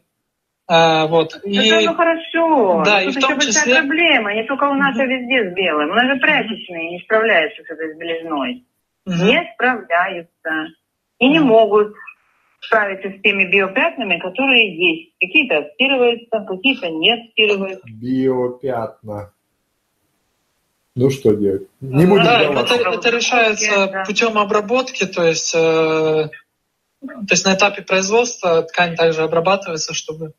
А, 0.70 1.07
вот. 1.07 1.39
И, 1.45 1.57
Это 1.57 1.89
ну 1.89 1.95
хорошо. 1.95 2.84
Да, 2.86 2.95
Но 2.95 3.01
и 3.01 3.13
тут 3.13 3.24
в 3.24 3.28
том 3.28 3.38
еще 3.38 3.47
числе- 3.51 3.76
проблема. 3.78 4.34
Не 4.34 4.43
только 4.43 4.65
у 4.65 4.74
нас, 4.74 4.97
а 4.99 5.05
везде 5.05 5.49
с 5.49 5.53
белым. 5.53 5.91
У 5.91 5.93
нас 5.93 6.07
же 6.13 6.20
прачечные 6.20 6.91
не 6.91 6.99
справляются 6.99 7.63
с 7.63 7.70
этой 7.70 7.95
белизной. 7.97 8.65
Мгм. 9.05 9.28
Не 9.28 9.49
справляются. 9.53 10.51
И 11.20 11.30
не 11.30 11.39
могут 11.39 11.93
справиться 12.59 13.09
с 13.09 13.22
теми 13.22 13.45
биопятнами, 13.49 14.20
которые 14.20 14.76
есть. 14.76 15.13
Какие-то 15.22 15.70
стирываются, 15.76 16.45
какие-то 16.45 16.89
не 16.89 17.30
стирываются. 17.32 17.88
Биопятна. 17.89 19.32
Ну 20.95 21.09
что 21.11 21.34
делать? 21.34 21.68
Не 21.80 22.05
будем 22.07 22.24
да, 22.26 22.41
это, 22.41 22.76
это 22.89 23.09
решается 23.09 23.88
Да. 23.88 24.03
путем 24.03 24.38
обработки, 24.38 25.05
то 25.05 25.24
есть, 25.24 25.53
э, 25.55 26.30
то 27.05 27.30
есть 27.30 27.45
на 27.45 27.53
этапе 27.55 27.84
производства 27.84 28.63
ткань 28.63 28.95
также 28.95 29.22
обрабатывается, 29.22 29.93
чтобы 29.93 30.34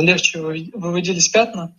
легче 0.00 0.38
выви- 0.38 0.70
выводились 0.74 1.28
пятна. 1.28 1.74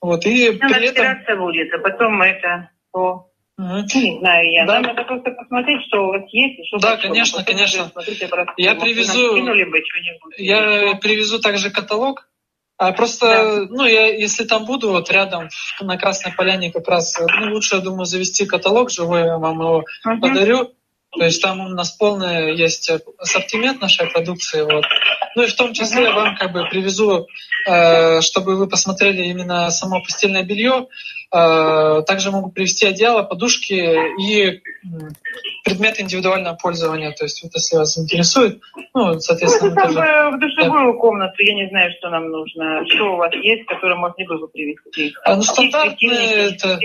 Вот, 0.00 0.26
и 0.26 0.58
Она 0.60 0.74
при 0.78 0.88
этом... 0.88 1.38
будет, 1.38 1.72
а 1.74 1.78
потом 1.78 2.20
это 2.22 2.70
по... 2.90 3.28
Ну, 3.58 3.76
Не 3.82 4.18
знаю 4.18 4.50
я. 4.50 4.66
Да. 4.66 4.80
Надо 4.80 5.04
просто 5.04 5.30
посмотреть, 5.30 5.86
что 5.86 6.04
у 6.04 6.08
вас 6.08 6.22
есть 6.32 6.66
что 6.66 6.78
Да, 6.78 6.96
конечно, 6.96 7.38
Потом 7.40 7.54
конечно. 7.54 7.88
смотрите. 7.90 8.28
Я 8.56 8.74
привезу- 8.74 9.36
бы. 9.36 9.82
Я 10.38 10.94
привезу 10.96 11.38
также 11.38 11.70
каталог. 11.70 12.28
А 12.78 12.90
просто, 12.92 13.66
ну, 13.70 13.84
я, 13.86 14.06
если 14.06 14.44
там 14.44 14.64
буду, 14.64 14.90
вот 14.90 15.08
рядом 15.12 15.48
на 15.80 15.96
Красной 15.98 16.32
Поляне 16.32 16.72
как 16.72 16.88
раз, 16.88 17.20
э, 17.20 17.26
ну, 17.38 17.52
лучше, 17.52 17.76
я 17.76 17.80
думаю, 17.80 18.06
завести 18.06 18.44
каталог 18.44 18.90
живой, 18.90 19.20
я 19.20 19.38
вам 19.38 19.60
его 19.60 19.84
Мгм. 20.04 20.20
подарю. 20.20 20.72
То 21.12 21.24
есть 21.24 21.42
там 21.42 21.60
у 21.60 21.68
нас 21.68 21.90
полный 21.90 22.56
есть 22.56 22.90
ассортимент 23.18 23.80
нашей 23.80 24.10
продукции. 24.10 24.62
Вот. 24.62 24.84
Ну 25.36 25.42
и 25.42 25.46
в 25.46 25.54
том 25.54 25.74
числе 25.74 26.04
я 26.04 26.12
вам 26.12 26.36
как 26.36 26.52
бы 26.52 26.66
привезу, 26.70 27.26
э, 27.66 28.20
чтобы 28.22 28.56
вы 28.56 28.66
посмотрели 28.66 29.22
именно 29.24 29.70
само 29.70 30.00
постельное 30.00 30.42
белье. 30.42 30.88
Э, 31.34 32.02
также 32.06 32.30
могут 32.30 32.54
привести 32.54 32.86
одеяло, 32.86 33.22
подушки 33.22 33.74
и 34.20 34.62
предметы 35.64 36.02
индивидуального 36.02 36.56
пользования. 36.56 37.12
То 37.12 37.24
есть 37.24 37.42
вот 37.42 37.52
если 37.54 37.76
вас 37.76 37.98
интересует, 37.98 38.60
ну, 38.94 39.18
соответственно... 39.20 39.70
Ну, 39.70 39.76
там 39.76 39.94
тоже... 39.94 40.30
в 40.36 40.40
душевую 40.40 40.92
да. 40.94 40.98
комнату, 40.98 41.34
я 41.38 41.54
не 41.54 41.68
знаю, 41.68 41.90
что 41.98 42.08
нам 42.10 42.30
нужно. 42.30 42.84
Что 42.88 43.14
у 43.14 43.16
вас 43.16 43.32
есть, 43.34 43.66
которое 43.66 43.96
можно 43.96 44.24
было 44.26 44.38
бы 44.38 44.48
привести? 44.48 45.14
А, 45.24 45.36
ну, 45.36 45.42
стандартные 45.42 46.54
это... 46.54 46.68
Э, 46.68 46.78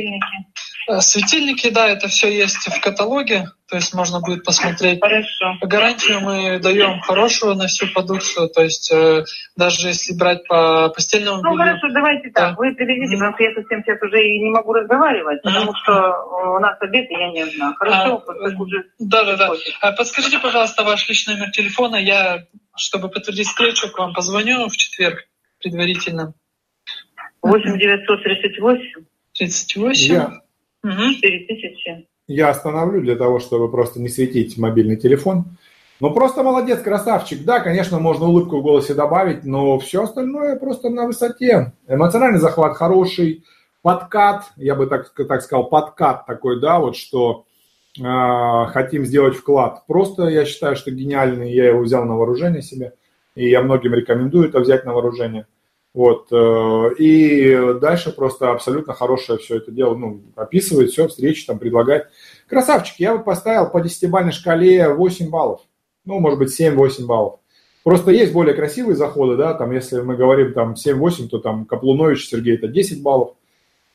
светильники, 1.00 1.70
да, 1.70 1.90
это 1.90 2.08
все 2.08 2.30
есть 2.30 2.68
в 2.68 2.82
каталоге, 2.82 3.46
то 3.70 3.76
есть 3.76 3.94
можно 3.94 4.22
будет 4.22 4.44
посмотреть. 4.44 5.00
Хорошо. 5.02 5.58
Гарантию 5.62 6.22
мы 6.22 6.60
даем 6.60 7.00
хорошую 7.02 7.56
на 7.56 7.68
всю 7.68 7.88
продукцию, 7.88 8.50
то 8.50 8.64
есть 8.64 8.92
э, 8.92 9.24
даже 9.56 9.90
если 9.90 10.14
брать 10.18 10.48
по 10.48 10.90
постельному 10.90 11.42
Ну 11.44 11.58
хорошо, 11.58 11.90
давайте 11.94 12.30
так, 12.32 12.58
вы 12.58 12.74
привезите, 12.74 13.16
mm. 13.16 13.20
потому 13.20 13.34
что 13.36 13.44
я 13.44 13.54
совсем 13.54 13.84
сейчас 13.84 14.02
уже 14.02 14.26
и 14.26 14.40
не 14.40 14.50
могу 14.50 14.74
разговаривать, 14.74 15.40
mm. 15.40 15.44
потому 15.44 15.74
что 15.76 16.56
у 16.56 16.60
нас 16.60 16.78
обед, 16.80 17.10
и 17.10 17.14
я 17.14 17.32
не 17.32 17.42
одна. 17.42 17.74
Хорошо? 17.76 18.24
А, 18.26 18.62
уже 18.62 18.86
да, 19.00 19.24
да, 19.26 19.36
да. 19.36 19.52
А 19.82 19.92
подскажите, 19.92 20.40
пожалуйста, 20.40 20.84
ваш 20.84 21.08
личный 21.10 21.36
номер 21.36 21.52
телефона, 21.52 21.98
я, 21.98 22.46
чтобы 22.76 23.10
подтвердить 23.10 23.48
встречу, 23.48 23.92
к 23.92 23.98
вам 23.98 24.14
позвоню 24.14 24.70
в 24.70 24.78
четверг 24.78 25.26
предварительно. 25.60 26.34
8 27.42 27.78
938 27.78 29.06
38 29.34 30.14
я. 30.14 30.42
4000. 30.92 32.08
Я 32.28 32.50
остановлю 32.50 33.02
для 33.02 33.16
того, 33.16 33.40
чтобы 33.40 33.72
просто 33.72 34.02
не 34.02 34.10
светить 34.10 34.58
мобильный 34.58 34.98
телефон. 34.98 35.46
Ну, 36.00 36.14
просто 36.14 36.44
молодец, 36.44 36.82
красавчик. 36.82 37.44
Да, 37.44 37.60
конечно, 37.60 38.00
можно 38.00 38.28
улыбку 38.28 38.58
в 38.58 38.62
голосе 38.62 38.94
добавить, 38.94 39.46
но 39.46 39.80
все 39.80 40.04
остальное 40.04 40.58
просто 40.58 40.90
на 40.90 41.08
высоте. 41.08 41.74
Эмоциональный 41.88 42.40
захват 42.40 42.76
хороший, 42.76 43.44
подкат, 43.82 44.44
я 44.58 44.76
бы 44.76 44.88
так, 44.88 45.12
так 45.14 45.42
сказал, 45.42 45.70
подкат 45.70 46.26
такой, 46.26 46.60
да, 46.60 46.80
вот 46.80 46.96
что 46.96 47.46
э, 47.98 48.66
хотим 48.68 49.06
сделать 49.06 49.36
вклад. 49.36 49.88
Просто 49.88 50.28
я 50.28 50.46
считаю, 50.46 50.76
что 50.76 50.92
гениальный, 50.92 51.52
я 51.52 51.70
его 51.70 51.82
взял 51.82 52.06
на 52.06 52.16
вооружение 52.16 52.62
себе, 52.62 52.94
и 53.34 53.50
я 53.50 53.62
многим 53.62 53.94
рекомендую 53.94 54.50
это 54.50 54.60
взять 54.60 54.86
на 54.86 54.94
вооружение. 54.94 55.48
Вот. 55.98 56.28
Э, 56.32 56.94
и 57.00 57.80
дальше 57.82 58.12
просто 58.12 58.52
абсолютно 58.52 58.94
хорошее 58.94 59.40
все 59.40 59.58
это 59.58 59.72
дело, 59.72 59.96
ну, 59.96 60.22
описывает 60.36 60.92
все, 60.92 61.08
встречи 61.08 61.44
там 61.48 61.58
предлагает. 61.58 62.10
Красавчик, 62.48 63.00
я 63.00 63.18
бы 63.18 63.24
поставил 63.24 63.68
по 63.72 63.82
десятибалльной 63.82 64.32
шкале 64.32 64.94
8 64.94 65.32
баллов. 65.32 65.62
Ну, 66.06 66.20
может 66.20 66.38
быть, 66.38 66.62
7-8 66.62 67.08
баллов. 67.08 67.40
Просто 67.84 68.12
есть 68.12 68.32
более 68.32 68.54
красивые 68.54 68.96
заходы, 68.96 69.38
да, 69.38 69.56
там, 69.56 69.72
если 69.72 70.02
мы 70.02 70.16
говорим 70.16 70.54
там 70.54 70.76
7-8, 70.76 71.30
то 71.30 71.40
там 71.40 71.66
Каплунович 71.66 72.28
Сергей 72.28 72.58
это 72.58 72.68
10 72.68 73.02
баллов 73.02 73.32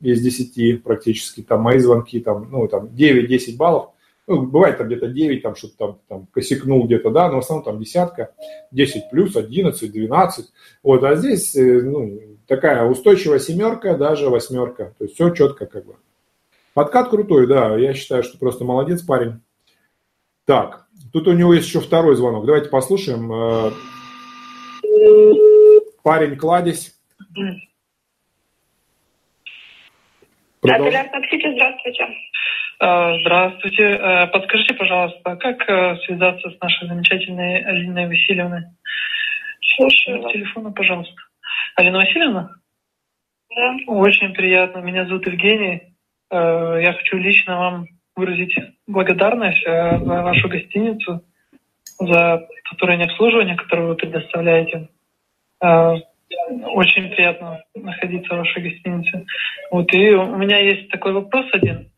из 0.00 0.20
10 0.20 0.82
практически, 0.82 1.42
там 1.42 1.60
мои 1.60 1.78
звонки 1.78 2.18
там, 2.18 2.48
ну, 2.50 2.66
там 2.66 2.86
9-10 2.86 3.56
баллов. 3.56 3.90
Ну, 4.28 4.42
бывает 4.46 4.78
там 4.78 4.86
где-то 4.86 5.08
9, 5.08 5.42
там 5.42 5.56
что-то 5.56 5.74
там, 5.76 5.98
там 6.08 6.26
косякнул 6.26 6.84
где-то, 6.86 7.10
да, 7.10 7.28
но 7.28 7.36
в 7.36 7.38
основном 7.40 7.64
там 7.64 7.80
десятка, 7.80 8.32
10 8.70 9.10
плюс, 9.10 9.34
11, 9.34 9.90
12. 9.90 10.52
Вот, 10.84 11.02
а 11.02 11.16
здесь 11.16 11.56
э, 11.56 11.82
ну, 11.82 12.20
такая 12.46 12.84
устойчивая 12.84 13.40
семерка, 13.40 13.96
даже 13.96 14.30
восьмерка. 14.30 14.94
То 14.98 15.04
есть 15.04 15.14
все 15.14 15.30
четко 15.30 15.66
как 15.66 15.86
бы. 15.86 15.96
Подкат 16.72 17.10
крутой, 17.10 17.48
да, 17.48 17.76
я 17.76 17.94
считаю, 17.94 18.22
что 18.22 18.38
просто 18.38 18.64
молодец 18.64 19.02
парень. 19.02 19.40
Так, 20.44 20.86
тут 21.12 21.26
у 21.26 21.32
него 21.32 21.52
есть 21.52 21.66
еще 21.66 21.80
второй 21.80 22.14
звонок. 22.14 22.46
Давайте 22.46 22.68
послушаем. 22.68 23.32
Э, 23.32 23.72
парень, 26.04 26.36
кладезь. 26.36 26.94
Продолж... 30.60 30.94
Здравствуйте. 30.94 32.06
А, 32.84 33.16
здравствуйте. 33.20 33.84
Э, 33.84 34.26
подскажите, 34.26 34.74
пожалуйста, 34.74 35.36
как 35.36 35.70
э, 35.70 35.98
связаться 36.04 36.50
с 36.50 36.60
нашей 36.60 36.88
замечательной 36.88 37.62
Алиной 37.62 38.08
Васильевной? 38.08 38.62
Слушаю. 39.76 40.28
С 40.28 40.32
телефона, 40.32 40.72
пожалуйста. 40.72 41.14
Алина 41.76 41.98
Васильевна? 41.98 42.50
Да. 43.54 43.76
Очень 43.86 44.32
приятно. 44.32 44.80
Меня 44.80 45.06
зовут 45.06 45.28
Евгений. 45.28 45.94
Э, 46.32 46.80
я 46.82 46.92
хочу 46.94 47.18
лично 47.18 47.56
вам 47.56 47.86
выразить 48.16 48.56
благодарность 48.88 49.64
за 49.64 50.22
вашу 50.22 50.48
гостиницу, 50.48 51.22
за 52.00 52.48
которое 52.68 53.04
обслуживание, 53.04 53.54
которое 53.54 53.86
вы 53.86 53.94
предоставляете. 53.94 54.88
Очень 55.60 57.10
приятно 57.10 57.62
находиться 57.76 58.34
в 58.34 58.38
вашей 58.38 58.60
гостинице. 58.60 59.24
Вот 59.70 59.94
и 59.94 60.14
у 60.14 60.36
меня 60.36 60.58
есть 60.58 60.90
такой 60.90 61.12
вопрос 61.12 61.46
один. 61.52 61.91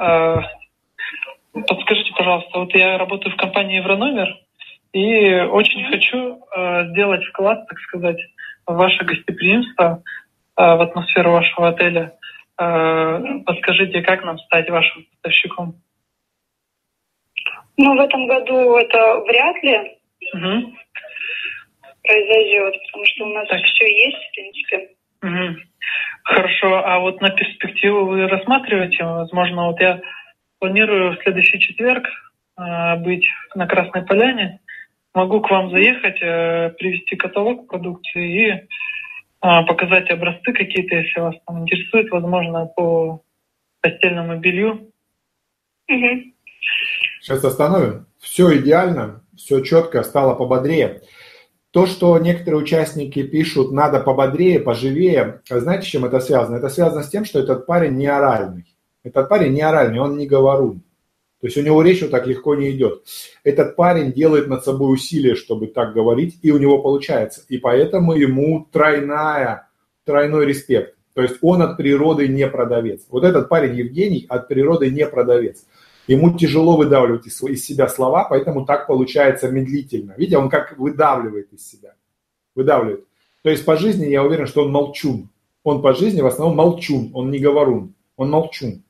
А, 0.00 0.40
подскажите, 1.52 2.12
пожалуйста, 2.16 2.58
вот 2.58 2.74
я 2.74 2.96
работаю 2.96 3.34
в 3.34 3.36
компании 3.36 3.76
Еврономер 3.76 4.34
и 4.94 5.34
очень 5.42 5.84
хочу 5.90 6.40
а, 6.50 6.86
сделать 6.86 7.22
вклад, 7.26 7.68
так 7.68 7.78
сказать, 7.80 8.16
в 8.66 8.74
ваше 8.74 9.04
гостеприимство, 9.04 10.02
а, 10.56 10.76
в 10.76 10.80
атмосферу 10.80 11.32
вашего 11.32 11.68
отеля. 11.68 12.14
Подскажите, 12.56 14.02
как 14.02 14.22
нам 14.22 14.38
стать 14.40 14.68
вашим 14.68 15.06
поставщиком? 15.06 15.76
Ну, 17.78 17.96
в 17.96 18.00
этом 18.00 18.26
году 18.26 18.76
это 18.76 19.20
вряд 19.20 19.62
ли 19.62 19.78
угу. 20.34 20.76
произойдет, 22.02 22.74
потому 22.84 23.04
что 23.06 23.24
у 23.24 23.32
нас 23.32 23.48
так. 23.48 23.62
все 23.62 23.90
есть, 23.90 24.18
в 24.18 24.32
принципе. 24.34 24.90
Угу. 25.22 25.56
Хорошо, 26.24 26.82
а 26.84 26.98
вот 27.00 27.20
на 27.20 27.30
перспективу 27.30 28.06
вы 28.06 28.26
рассматриваете, 28.26 29.04
возможно, 29.04 29.66
вот 29.66 29.80
я 29.80 30.00
планирую 30.58 31.12
в 31.12 31.22
следующий 31.22 31.58
четверг 31.58 32.04
э, 32.58 32.96
быть 32.96 33.24
на 33.54 33.66
Красной 33.66 34.02
Поляне. 34.02 34.60
Могу 35.14 35.40
к 35.40 35.50
вам 35.50 35.70
заехать, 35.70 36.22
э, 36.22 36.70
привести 36.78 37.16
каталог 37.16 37.68
продукции 37.68 38.32
и 38.32 38.50
э, 38.50 38.66
показать 39.40 40.10
образцы 40.10 40.52
какие-то, 40.52 40.96
если 40.96 41.20
вас 41.20 41.34
там 41.46 41.62
интересует, 41.62 42.10
возможно, 42.10 42.66
по 42.66 43.22
постельному 43.80 44.38
белью. 44.38 44.92
Угу. 45.88 46.32
Сейчас 47.20 47.44
остановим. 47.44 48.06
Все 48.20 48.56
идеально, 48.58 49.22
все 49.36 49.60
четко, 49.62 50.02
стало 50.02 50.34
пободрее. 50.34 51.00
То, 51.72 51.86
что 51.86 52.18
некоторые 52.18 52.60
участники 52.62 53.22
пишут, 53.22 53.70
надо 53.70 54.00
пободрее, 54.00 54.58
поживее, 54.58 55.40
знаете, 55.48 55.86
с 55.86 55.90
чем 55.90 56.04
это 56.04 56.18
связано? 56.18 56.56
Это 56.56 56.68
связано 56.68 57.04
с 57.04 57.08
тем, 57.08 57.24
что 57.24 57.38
этот 57.38 57.66
парень 57.66 57.96
не 57.96 58.08
оральный. 58.08 58.64
Этот 59.04 59.28
парень 59.28 59.52
не 59.52 59.62
оральный, 59.62 60.00
он 60.00 60.18
не 60.18 60.26
говорун. 60.26 60.82
То 61.40 61.46
есть 61.46 61.56
у 61.56 61.62
него 61.62 61.80
речь 61.80 62.02
вот 62.02 62.10
так 62.10 62.26
легко 62.26 62.54
не 62.54 62.70
идет. 62.70 63.04
Этот 63.44 63.74
парень 63.74 64.12
делает 64.12 64.48
над 64.48 64.62
собой 64.62 64.92
усилия, 64.92 65.34
чтобы 65.36 65.68
так 65.68 65.94
говорить, 65.94 66.38
и 66.42 66.50
у 66.50 66.58
него 66.58 66.82
получается. 66.82 67.42
И 67.48 67.56
поэтому 67.56 68.14
ему 68.14 68.68
тройная, 68.70 69.68
тройной 70.04 70.44
респект. 70.44 70.96
То 71.14 71.22
есть 71.22 71.36
он 71.40 71.62
от 71.62 71.76
природы 71.76 72.28
не 72.28 72.46
продавец. 72.46 73.02
Вот 73.08 73.24
этот 73.24 73.48
парень 73.48 73.76
Евгений 73.76 74.26
от 74.28 74.48
природы 74.48 74.90
не 74.90 75.06
продавец. 75.06 75.64
Ему 76.06 76.36
тяжело 76.36 76.76
выдавливать 76.76 77.26
из, 77.26 77.42
из 77.42 77.64
себя 77.64 77.88
слова, 77.88 78.24
поэтому 78.24 78.64
так 78.64 78.86
получается 78.86 79.50
медлительно. 79.50 80.14
Видите, 80.16 80.38
он 80.38 80.48
как 80.48 80.76
выдавливает 80.76 81.52
из 81.52 81.68
себя. 81.68 81.94
Выдавливает. 82.54 83.04
То 83.42 83.50
есть 83.50 83.64
по 83.64 83.76
жизни 83.76 84.06
я 84.06 84.24
уверен, 84.24 84.46
что 84.46 84.64
он 84.64 84.72
молчун. 84.72 85.30
Он 85.62 85.82
по 85.82 85.94
жизни 85.94 86.20
в 86.20 86.26
основном 86.26 86.56
молчун, 86.56 87.10
он 87.14 87.30
не 87.30 87.38
говорун, 87.38 87.94
он 88.16 88.30
молчун. 88.30 88.82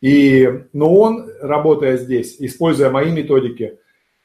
И, 0.00 0.48
но 0.72 0.94
он, 0.94 1.28
работая 1.40 1.96
здесь, 1.96 2.36
используя 2.38 2.90
мои 2.90 3.10
методики, 3.10 3.78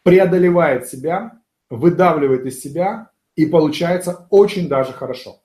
преодолевает 0.04 0.88
себя, 0.88 1.40
выдавливает 1.70 2.46
из 2.46 2.62
себя 2.62 3.10
и 3.36 3.46
получается 3.46 4.28
очень 4.30 4.68
даже 4.68 4.94
хорошо. 4.94 5.40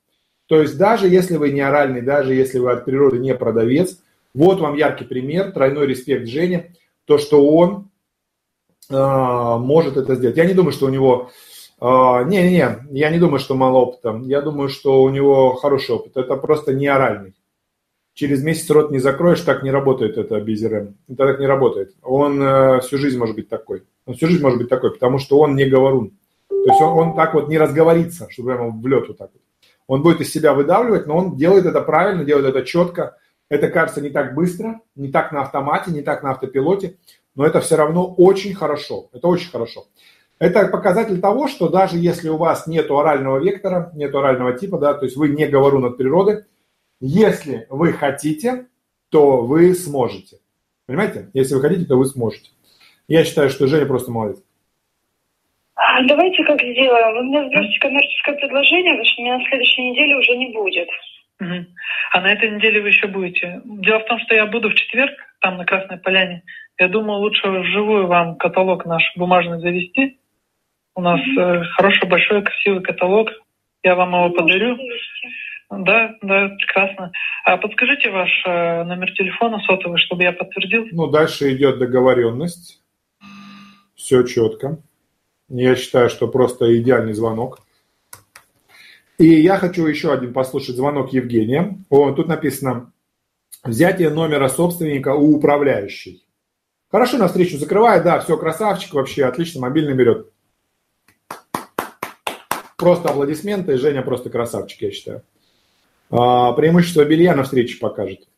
То 0.47 0.61
есть 0.61 0.77
даже 0.77 1.09
если 1.09 1.37
вы 1.37 1.51
не 1.51 1.61
оральный, 1.61 2.03
даже 2.03 2.35
если 2.35 2.59
вы 2.59 2.72
от 2.72 2.85
природы 2.85 3.18
не 3.18 3.35
продавец, 3.35 3.99
вот 4.37 4.61
вам 4.61 4.76
яркий 4.76 5.05
пример, 5.05 5.53
тройной 5.53 5.87
респект 5.87 6.28
Жене, 6.28 6.74
то, 7.07 7.18
что 7.18 7.47
он 7.47 7.91
э, 8.91 8.95
может 8.95 9.97
это 9.97 10.14
сделать. 10.14 10.37
Я 10.37 10.45
не 10.45 10.55
думаю, 10.55 10.72
что 10.72 10.87
у 10.87 10.91
него... 10.91 11.30
Не-не-не, 11.78 12.62
э, 12.62 12.78
я 12.93 13.11
не 13.11 13.18
думаю, 13.18 13.39
что 13.39 13.55
мало 13.55 13.78
опыта. 13.78 14.20
Я 14.24 14.41
думаю, 14.41 14.68
что 14.68 15.03
у 15.03 15.11
него 15.11 15.55
хороший 15.55 15.95
опыт. 15.95 16.16
Это 16.16 16.37
просто 16.37 16.72
не 16.72 16.87
оральный. 16.87 17.34
Через 18.14 18.43
месяц 18.43 18.70
рот 18.70 18.91
не 18.91 18.99
закроешь, 18.99 19.43
так 19.43 19.62
не 19.62 19.70
работает 19.70 20.16
это 20.16 20.41
безерем. 20.41 20.97
Это 21.07 21.26
так 21.26 21.39
не 21.39 21.47
работает. 21.47 21.95
Он 22.03 22.41
э, 22.41 22.80
всю 22.80 22.97
жизнь 22.97 23.18
может 23.18 23.37
быть 23.37 23.49
такой. 23.49 23.82
Он 24.07 24.14
всю 24.14 24.28
жизнь 24.28 24.43
может 24.43 24.59
быть 24.59 24.70
такой, 24.70 24.93
потому 24.93 25.18
что 25.18 25.39
он 25.39 25.55
не 25.55 25.66
говорун. 25.66 26.12
То 26.49 26.70
есть 26.70 26.80
он, 26.80 26.99
он 26.99 27.16
так 27.16 27.34
вот 27.34 27.49
не 27.49 27.59
разговорится, 27.59 28.26
чтобы 28.30 28.55
прямо 28.55 28.70
в 28.70 28.87
лед 28.87 29.09
вот 29.09 29.18
так 29.18 29.30
вот. 29.32 29.43
Он 29.87 30.03
будет 30.03 30.20
из 30.20 30.32
себя 30.32 30.55
выдавливать, 30.55 31.07
но 31.07 31.16
он 31.16 31.37
делает 31.37 31.66
это 31.66 31.80
правильно, 31.80 32.24
делает 32.24 32.47
это 32.47 32.64
четко, 32.64 33.16
это 33.49 33.68
кажется 33.68 34.01
не 34.01 34.11
так 34.11 34.34
быстро, 34.34 34.80
не 34.94 35.09
так 35.09 35.32
на 35.32 35.42
автомате, 35.42 35.90
не 35.90 36.03
так 36.03 36.22
на 36.22 36.32
автопилоте, 36.32 36.97
но 37.34 37.47
это 37.47 37.61
все 37.61 37.76
равно 37.76 38.12
очень 38.16 38.55
хорошо. 38.55 39.09
Это 39.12 39.28
очень 39.28 39.51
хорошо. 39.51 39.86
Это 40.38 40.68
показатель 40.68 41.20
того, 41.20 41.49
что 41.49 41.68
даже 41.68 41.97
если 41.97 42.28
у 42.28 42.36
вас 42.36 42.66
нет 42.66 42.90
орального 42.90 43.38
вектора, 43.38 43.90
нет 43.94 44.14
орального 44.14 44.59
типа, 44.59 44.78
да, 44.78 44.94
то 44.94 45.05
есть 45.05 45.16
вы 45.16 45.28
не 45.28 45.47
говорун 45.47 45.84
от 45.84 45.97
природы, 45.97 46.44
Если 46.99 47.66
вы 47.68 47.92
хотите, 47.92 48.66
то 49.11 49.42
вы 49.42 49.74
сможете. 49.74 50.38
Понимаете? 50.86 51.30
Если 51.34 51.55
вы 51.55 51.61
хотите, 51.61 51.84
то 51.84 51.97
вы 51.97 52.07
сможете. 52.07 52.51
Я 53.07 53.24
считаю, 53.24 53.51
что 53.51 53.66
Женя 53.66 53.86
просто 53.86 54.11
молодец. 54.11 54.42
А 55.74 56.03
давайте 56.07 56.42
как 56.44 56.59
сделаем. 56.61 57.14
Вы 57.14 57.22
мне 57.24 57.47
сбросите 57.47 57.78
коммерческое 57.80 58.36
предложение, 58.36 58.94
потому 58.94 59.05
что 59.05 59.22
меня 59.22 59.38
на 59.38 59.44
следующей 59.44 59.90
неделе 59.90 60.16
уже 60.16 60.36
не 60.36 60.53
будет. 60.53 60.88
А 61.39 62.20
на 62.20 62.32
этой 62.32 62.51
неделе 62.51 62.80
вы 62.80 62.89
еще 62.89 63.09
будете. 63.09 63.61
Дело 63.64 64.01
в 64.01 64.07
том, 64.07 64.18
что 64.20 64.34
я 64.34 64.47
буду 64.47 64.70
в 64.70 64.74
четверг, 64.74 65.12
там 65.41 65.59
на 65.59 65.64
Красной 65.64 65.99
Поляне. 65.99 66.43
Я 66.78 66.89
думаю, 66.89 67.20
лучше 67.20 67.49
вживую 67.49 68.07
вам 68.07 68.37
каталог 68.37 68.87
наш 68.87 69.03
бумажный 69.16 69.61
завести. 69.61 70.18
У 70.95 71.03
нас 71.03 71.20
э, 71.20 71.62
хороший, 71.76 72.09
большой, 72.09 72.43
красивый 72.43 72.82
каталог. 72.82 73.28
Я 73.82 73.95
вам 73.95 74.14
его 74.14 74.30
подарю. 74.30 74.78
Да, 75.70 76.14
да, 76.22 76.49
прекрасно. 76.49 77.12
А 77.45 77.57
подскажите 77.57 78.11
ваш 78.11 78.30
э, 78.47 78.84
номер 78.84 79.12
телефона 79.12 79.59
сотовый, 79.61 79.99
чтобы 79.99 80.22
я 80.22 80.32
подтвердил. 80.32 80.87
Ну, 80.93 81.09
дальше 81.09 81.53
идет 81.53 81.78
договоренность. 81.78 82.82
Все 83.95 84.22
четко. 84.22 84.78
Я 85.49 85.76
считаю, 85.76 86.09
что 86.09 86.28
просто 86.28 86.76
идеальный 86.78 87.12
звонок. 87.12 87.65
И 89.18 89.26
я 89.40 89.56
хочу 89.56 89.86
еще 89.86 90.12
один 90.12 90.32
послушать 90.32 90.76
звонок 90.76 91.12
Евгения. 91.12 91.78
О, 91.88 92.12
тут 92.12 92.28
написано 92.28 92.92
взятие 93.64 94.10
номера 94.10 94.48
собственника 94.48 95.14
у 95.14 95.36
управляющей. 95.36 96.26
Хорошо, 96.90 97.18
на 97.18 97.28
встречу 97.28 97.58
закрывает, 97.58 98.04
да, 98.04 98.20
все, 98.20 98.36
красавчик 98.36 98.94
вообще, 98.94 99.24
отлично, 99.24 99.60
мобильный 99.60 99.94
берет. 99.94 100.30
Просто 102.76 103.08
аплодисменты, 103.08 103.78
Женя 103.78 104.02
просто 104.02 104.30
красавчик, 104.30 104.82
я 104.82 104.90
считаю. 104.90 105.22
А, 106.10 106.52
преимущество 106.52 107.04
белья 107.04 107.34
на 107.34 107.42
встрече 107.42 107.78
покажет. 107.78 108.28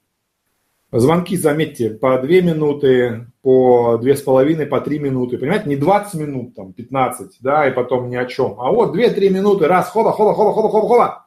Звонки, 0.90 1.36
заметьте, 1.36 1.90
по 1.90 2.18
2 2.18 2.26
минуты, 2.40 3.26
по 3.42 4.00
2,5, 4.02 4.66
по 4.66 4.80
3 4.80 4.98
минуты. 4.98 5.36
Понимаете, 5.36 5.68
не 5.68 5.76
20 5.76 6.14
минут, 6.14 6.54
там, 6.54 6.72
15, 6.72 7.38
да, 7.40 7.68
и 7.68 7.72
потом 7.72 8.08
ни 8.08 8.16
о 8.16 8.24
чем. 8.24 8.58
А 8.58 8.72
вот 8.72 8.96
2-3 8.96 9.28
минуты, 9.28 9.66
раз, 9.66 9.90
хоба, 9.90 10.12
хоба, 10.12 10.32
хоба, 10.32 10.52
хоба, 10.52 10.68
хоба, 10.70 10.88
хоба. 10.88 11.26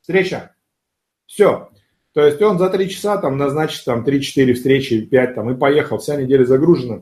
Встреча. 0.00 0.54
Все. 1.26 1.68
То 2.14 2.24
есть 2.24 2.40
он 2.40 2.58
за 2.58 2.70
3 2.70 2.88
часа 2.88 3.18
там 3.18 3.36
назначит 3.36 3.84
там 3.84 4.04
3-4 4.04 4.54
встречи, 4.54 5.02
5 5.02 5.34
там 5.34 5.50
и 5.50 5.56
поехал. 5.56 5.98
Вся 5.98 6.16
неделя 6.16 6.44
загружена. 6.44 7.00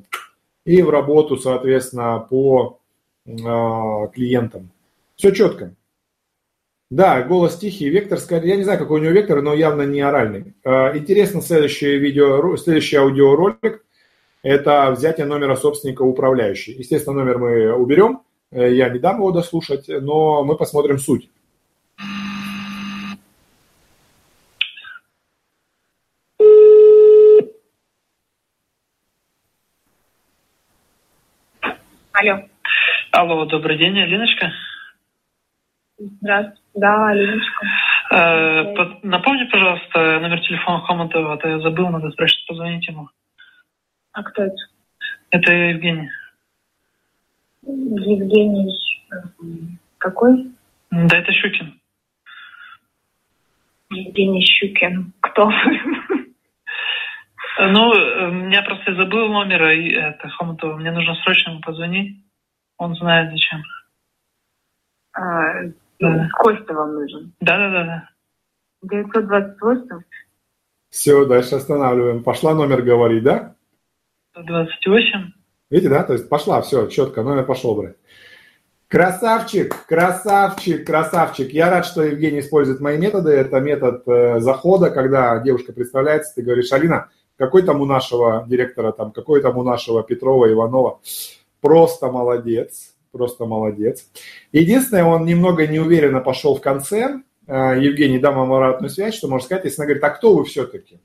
И 0.65 0.83
в 0.83 0.91
работу, 0.91 1.37
соответственно, 1.37 2.27
по 2.29 2.81
э, 3.27 3.33
клиентам. 4.13 4.71
Все 5.17 5.31
четко. 5.31 5.75
Да, 6.93 7.23
голос 7.23 7.57
тихий, 7.57 7.89
вектор, 7.89 8.19
я 8.45 8.55
не 8.55 8.65
знаю, 8.65 8.79
какой 8.79 9.01
у 9.01 9.03
него 9.03 9.15
вектор, 9.15 9.41
но 9.41 9.55
явно 9.55 9.81
не 9.81 10.03
оральный. 10.03 10.53
Э, 10.63 10.95
интересно 10.95 11.41
следующее 11.41 11.97
видео, 11.97 12.55
следующий 12.59 12.97
аудиоролик– 12.97 13.83
это 14.43 14.91
взятие 14.91 15.25
номера 15.25 15.57
собственника 15.57 16.03
управляющей. 16.03 16.75
Естественно, 16.75 17.21
номер 17.21 17.39
мы 17.39 17.73
уберем, 17.73 18.21
э, 18.51 18.75
я 18.75 18.91
не 18.91 18.99
дам 18.99 19.17
его 19.17 19.31
дослушать, 19.31 19.87
но 19.89 20.45
мы 20.45 20.55
посмотрим 20.55 20.99
суть. 20.99 21.31
Алло. 32.13 32.43
Алло, 33.13 33.47
добрый 33.47 33.79
день, 33.79 33.99
Алиночка. 33.99 34.53
Здравствуйте. 35.99 36.63
Да, 36.75 37.13
Леночка. 37.13 37.67
Э, 38.11 38.75
напомни, 39.03 39.45
пожалуйста, 39.45 40.21
номер 40.21 40.41
телефона 40.41 40.81
Хомутова, 40.81 41.35
а 41.35 41.37
то 41.37 41.49
я 41.49 41.61
забыл, 41.61 41.89
надо 41.89 42.11
срочно 42.13 42.39
позвонить 42.49 42.87
ему. 42.89 43.09
А 44.13 44.23
кто 44.23 44.43
это? 44.43 44.57
Это 45.31 45.53
Евгений. 45.53 46.11
Евгений. 47.63 48.79
Какой? 49.99 50.51
Да, 50.91 51.19
это 51.19 51.33
Щукин. 51.33 51.81
Евгений 53.91 54.45
Щукин. 54.45 55.13
Кто? 55.21 55.51
Э, 57.59 57.71
Ну, 57.71 57.93
э, 57.93 58.31
меня 58.31 58.63
просто 58.63 58.95
забыл 58.95 59.29
номера, 59.29 59.75
и 59.75 59.91
это 59.91 60.29
Хомутова. 60.31 60.77
Мне 60.79 60.91
нужно 60.91 61.15
срочно 61.17 61.51
ему 61.51 61.61
позвонить. 61.61 62.17
Он 62.79 62.95
знает 62.95 63.31
зачем. 63.31 63.63
А, 65.13 65.65
Да. 66.03 66.29
Костя 66.39 66.75
вам 66.75 66.95
нужен. 66.95 67.33
Да, 67.41 67.57
да, 67.57 67.71
да, 67.71 67.85
да. 67.85 68.09
928. 68.83 70.01
Все, 70.91 71.25
дальше 71.25 71.55
останавливаем. 71.55 72.23
Пошла 72.23 72.55
номер 72.55 72.83
говорить, 72.83 73.23
да? 73.23 73.55
28. 74.35 75.33
Видите, 75.71 75.89
да? 75.89 76.03
То 76.03 76.15
есть 76.15 76.29
пошла, 76.29 76.61
все, 76.61 76.87
четко, 76.89 77.23
номер 77.23 77.45
пошел 77.45 77.75
брать. 77.75 77.97
Красавчик, 78.89 79.87
красавчик, 79.87 80.87
красавчик. 80.87 81.51
Я 81.51 81.71
рад, 81.71 81.87
что 81.87 82.03
Евгений 82.03 82.41
использует 82.41 82.81
мои 82.81 82.99
методы. 82.99 83.31
Это 83.31 83.59
метод 83.61 84.07
э, 84.07 84.41
захода, 84.41 84.91
когда 84.91 85.39
девушка 85.39 85.73
представляется, 85.73 86.35
ты 86.35 86.43
говоришь, 86.43 86.73
Алина, 86.73 87.09
какой 87.39 87.63
там 87.63 87.81
у 87.81 87.87
нашего 87.87 88.45
директора, 88.47 88.93
там, 88.93 89.13
какой 89.13 89.41
там 89.41 89.57
у 89.57 89.63
нашего 89.63 90.03
Петрова, 90.03 90.53
Иванова. 90.53 91.01
Просто 91.63 92.11
молодец, 92.11 92.92
просто 93.13 93.45
молодец. 93.45 94.09
Единственное, 94.51 95.05
он 95.05 95.25
немного 95.25 95.67
неуверенно 95.67 96.21
пошел 96.21 96.57
в 96.57 96.61
конце. 96.61 97.21
Э, 97.47 97.79
Евгений, 97.79 98.19
дам 98.19 98.37
вам 98.37 98.53
обратную 98.53 98.91
связь, 98.91 99.15
что 99.15 99.29
можно 99.29 99.45
сказать, 99.45 99.65
если 99.65 99.83
она 99.83 99.87
говорит, 99.87 100.05
а 100.05 100.11
кто 100.11 100.35
вы 100.35 100.45
все-таки? 100.45 100.99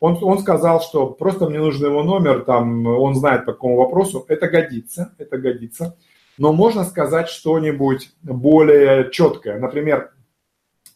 Он, 0.00 0.18
он 0.20 0.38
сказал, 0.40 0.80
что 0.82 1.06
просто 1.06 1.48
мне 1.48 1.58
нужен 1.58 1.86
его 1.86 2.02
номер, 2.02 2.42
там, 2.44 2.86
он 2.86 3.14
знает 3.14 3.46
по 3.46 3.52
какому 3.52 3.76
вопросу. 3.76 4.24
Это 4.28 4.48
годится, 4.48 5.14
это 5.18 5.38
годится. 5.38 5.96
Но 6.38 6.52
можно 6.52 6.84
сказать 6.84 7.28
что-нибудь 7.28 8.10
более 8.22 9.10
четкое. 9.10 9.58
Например, 9.58 10.12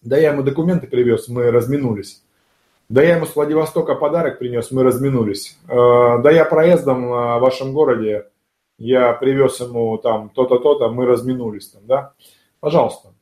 да 0.03 0.19
я 0.19 0.33
ему 0.33 0.43
документы 0.43 0.87
привез, 0.87 1.29
мы 1.29 1.51
разминулись. 1.51 2.23
Да 2.91 3.03
я 3.03 3.17
ему 3.17 3.25
с 3.25 3.37
Владивостока 3.37 3.95
подарок 3.95 4.39
принес, 4.39 4.71
мы 4.71 4.83
разминулись. 4.83 5.57
Э, 5.69 6.19
Да 6.23 6.31
я 6.31 6.45
проездом 6.45 7.05
э, 7.05 7.39
в 7.39 7.41
вашем 7.41 7.73
городе, 7.73 8.27
я 8.81 9.13
привез 9.13 9.61
ему 9.61 9.99
там 9.99 10.31
то-то, 10.31 10.59
то-то, 10.59 10.89
мы 10.89 11.05
разминулись 11.05 11.69
там, 11.69 11.83
да. 11.87 12.15
Пожалуйста. 12.61 13.13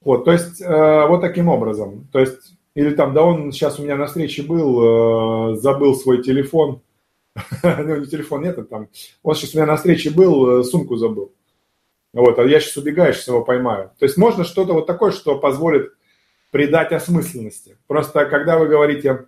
Вот, 0.00 0.24
то 0.24 0.32
есть 0.32 0.62
э, 0.62 1.06
вот 1.08 1.20
таким 1.20 1.48
образом. 1.48 2.08
То 2.12 2.20
есть, 2.20 2.54
или 2.74 2.94
там, 2.94 3.12
да 3.12 3.22
он 3.22 3.50
сейчас 3.50 3.78
у 3.78 3.82
меня 3.82 3.96
на 3.96 4.06
встрече 4.06 4.44
был, 4.44 5.52
э, 5.52 5.56
забыл 5.56 5.94
свой 5.94 6.22
телефон. 6.22 6.80
Ну, 7.62 7.96
не 7.96 8.06
телефон, 8.06 8.42
нет, 8.42 8.56
а 8.58 8.64
там. 8.64 8.88
Он 9.24 9.34
сейчас 9.34 9.54
у 9.54 9.58
меня 9.58 9.66
на 9.66 9.76
встрече 9.76 10.10
был, 10.10 10.60
э, 10.60 10.64
сумку 10.64 10.96
забыл. 10.96 11.32
Вот, 12.12 12.38
а 12.38 12.44
я 12.44 12.60
сейчас 12.60 12.76
убегаю, 12.76 13.12
сейчас 13.12 13.26
его 13.26 13.44
поймаю. 13.44 13.90
То 13.98 14.04
есть 14.04 14.16
можно 14.16 14.44
что-то 14.44 14.74
вот 14.74 14.86
такое, 14.86 15.10
что 15.10 15.38
позволит 15.38 15.92
придать 16.52 16.92
осмысленности. 16.92 17.76
Просто 17.88 18.26
когда 18.26 18.56
вы 18.58 18.68
говорите, 18.68 19.26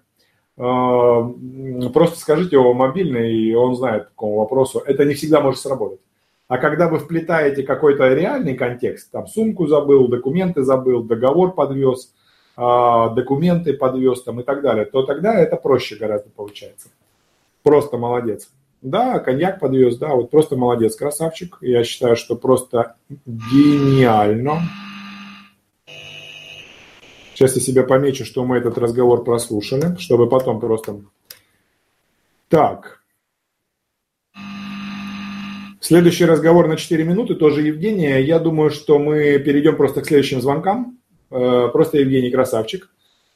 просто 0.57 2.19
скажите 2.19 2.57
его 2.57 2.73
мобильный, 2.73 3.33
и 3.33 3.55
он 3.55 3.77
знает 3.77 4.05
по 4.05 4.11
какому 4.11 4.37
вопросу, 4.37 4.83
это 4.85 5.05
не 5.05 5.15
всегда 5.15 5.41
может 5.41 5.61
сработать. 5.61 6.01
А 6.49 6.59
когда 6.59 6.89
вы 6.89 6.99
вплетаете 6.99 7.63
какой-то 7.63 8.13
реальный 8.15 8.55
контекст, 8.55 9.11
там 9.11 9.27
сумку 9.27 9.67
забыл, 9.67 10.09
документы 10.09 10.63
забыл, 10.63 11.03
договор 11.03 11.53
подвез, 11.53 12.15
а, 12.57 13.11
документы 13.11 13.75
подвез 13.75 14.23
там 14.23 14.41
и 14.41 14.45
так 14.45 14.63
далее, 14.63 14.85
то 14.85 15.03
тогда 15.03 15.35
это 15.35 15.57
проще 15.57 15.97
гораздо 15.97 16.31
получается. 16.31 16.89
Просто 17.63 17.99
молодец. 17.99 18.49
Да, 18.81 19.19
коньяк 19.19 19.59
подвез, 19.59 19.99
да, 19.99 20.15
вот 20.15 20.31
просто 20.31 20.57
молодец, 20.57 20.95
красавчик. 20.95 21.59
Я 21.61 21.83
считаю, 21.83 22.15
что 22.15 22.37
просто 22.37 22.95
гениально. 23.27 24.61
Сейчас 27.37 27.55
я 27.55 27.61
себе 27.61 27.83
помечу, 27.83 28.25
что 28.25 28.47
мы 28.47 28.57
этот 28.57 28.79
разговор 28.79 29.23
прослушали, 29.23 29.95
чтобы 29.99 30.27
потом 30.27 30.59
просто... 30.59 31.03
Так. 32.49 33.03
Следующий 35.81 36.25
разговор 36.25 36.67
на 36.67 36.79
4 36.79 37.05
минуты, 37.05 37.35
тоже 37.35 37.61
Евгения. 37.61 38.21
Я 38.21 38.39
думаю, 38.39 38.71
что 38.71 38.99
мы 38.99 39.39
перейдем 39.39 39.77
просто 39.77 40.01
к 40.01 40.07
следующим 40.07 40.41
звонкам. 40.41 40.99
Э, 41.31 41.69
Просто 41.71 41.99
Евгений 41.99 42.31
красавчик. 42.31 42.89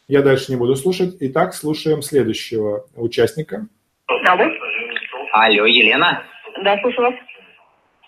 Я 0.08 0.22
дальше 0.22 0.50
не 0.50 0.56
буду 0.56 0.76
слушать. 0.76 1.16
Итак, 1.20 1.52
слушаем 1.52 2.00
следующего 2.00 2.86
участника. 2.96 3.66
Алло? 4.06 4.44
Алло, 5.32 5.66
Елена. 5.66 6.22
Да, 6.64 6.80
слушаю 6.80 7.10
вас. 7.10 7.14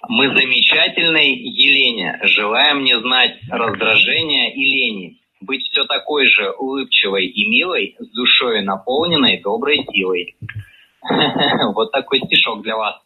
Мы 0.09 0.29
замечательной 0.29 1.35
Елене 1.35 2.19
желаем 2.23 2.83
не 2.83 2.99
знать 2.99 3.39
раздражения 3.51 4.55
и 4.55 4.65
лени. 4.65 5.22
Быть 5.43 5.63
все 5.63 5.85
такой 5.85 6.27
же 6.27 6.51
улыбчивой 6.51 7.27
и 7.27 7.49
милой, 7.49 7.97
с 7.99 8.09
душой 8.13 8.63
наполненной 8.63 9.41
доброй 9.43 9.85
силой. 9.93 10.37
Вот 11.75 11.91
такой 11.91 12.21
стишок 12.21 12.63
для 12.63 12.77
вас. 12.77 13.01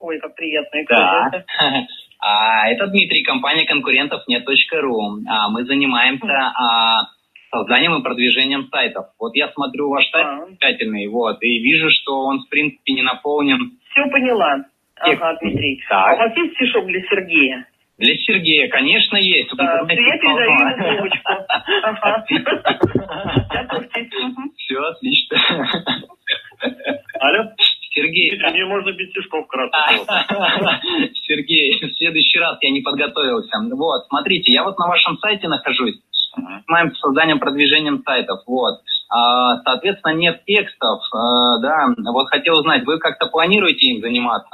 Ой, 0.00 0.18
как 0.18 0.34
приятно. 0.34 0.80
Да. 0.88 1.44
А, 2.26 2.68
это 2.70 2.86
Дмитрий, 2.86 3.22
компания 3.22 3.66
конкурентов 3.66 4.26
нет.ру. 4.26 5.18
А, 5.28 5.50
Мы 5.50 5.64
занимаемся 5.66 6.52
а, 6.54 7.08
созданием 7.50 7.96
и 7.96 8.02
продвижением 8.02 8.68
сайтов. 8.70 9.08
Вот 9.18 9.34
я 9.34 9.48
смотрю 9.52 9.90
ваш 9.90 10.08
сайт 10.08 10.26
А. 10.26 10.46
замечательный, 10.46 11.06
вот, 11.08 11.42
и 11.42 11.58
вижу, 11.58 11.90
что 11.90 12.20
он, 12.20 12.40
в 12.40 12.48
принципе, 12.48 12.94
не 12.94 13.02
наполнен. 13.02 13.78
Все 13.90 14.10
поняла. 14.10 14.64
Ага, 14.96 15.36
Дмитрий. 15.42 15.82
Так. 15.88 16.12
А 16.12 16.14
у 16.14 16.28
вас 16.28 16.36
есть 16.36 16.54
стишок 16.54 16.86
для 16.86 17.02
Сергея? 17.02 17.66
Для 17.96 18.16
Сергея, 18.16 18.68
конечно, 18.68 19.16
есть. 19.16 19.50
Да, 19.56 19.80
я 19.80 19.86
передаю 19.86 20.50
ему 20.50 20.76
трубочку. 20.76 21.32
Ага. 21.84 22.24
Все, 24.58 24.78
отлично. 24.78 25.38
Алло? 27.20 27.44
Сергей, 27.94 28.36
Мне 28.50 28.64
можно 28.64 28.90
без 28.92 29.10
стишков 29.10 29.44
А. 29.44 29.48
кратко. 29.48 30.80
Сергей, 31.28 31.78
в 31.80 31.96
следующий 31.96 32.38
раз 32.40 32.58
я 32.62 32.70
не 32.70 32.80
подготовился. 32.80 33.56
Вот, 33.72 34.06
смотрите, 34.08 34.52
я 34.52 34.64
вот 34.64 34.76
на 34.78 34.88
вашем 34.88 35.16
сайте 35.18 35.46
нахожусь. 35.46 35.94
Занимаемся 36.36 36.96
созданием, 36.98 37.38
продвижением 37.38 38.02
сайтов. 38.04 38.40
Вот. 38.48 38.80
А, 39.08 39.58
соответственно, 39.62 40.14
нет 40.14 40.42
текстов. 40.44 41.00
а, 41.12 41.58
да, 41.60 41.86
вот 42.12 42.26
хотел 42.28 42.54
узнать, 42.54 42.84
вы 42.84 42.98
как-то 42.98 43.26
планируете 43.26 43.86
им 43.86 44.00
заниматься? 44.00 44.50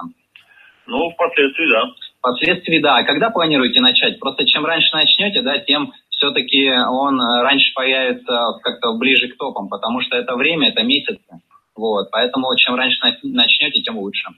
Ну, 0.86 1.10
впоследствии, 1.12 1.70
да. 1.70 1.84
Впоследствии, 2.20 2.78
да. 2.80 2.98
А 2.98 3.04
когда 3.04 3.30
планируете 3.30 3.80
начать? 3.80 4.20
Просто 4.20 4.46
чем 4.46 4.64
раньше 4.66 4.94
начнете, 4.94 5.40
да, 5.42 5.58
тем 5.58 5.92
все-таки 6.10 6.70
он 6.70 7.18
э, 7.18 7.42
раньше 7.42 7.72
появится 7.74 8.58
как-то 8.62 8.92
ближе 8.98 9.28
к 9.28 9.38
топам, 9.38 9.68
потому 9.68 10.02
что 10.02 10.18
это 10.18 10.36
время, 10.36 10.68
это 10.68 10.82
месяцы. 10.82 11.40
Вот, 11.74 12.10
поэтому 12.10 12.54
чем 12.56 12.74
раньше 12.74 12.98
на- 13.02 13.16
начнете, 13.22 13.80
тем 13.82 13.96
лучше. 13.98 14.28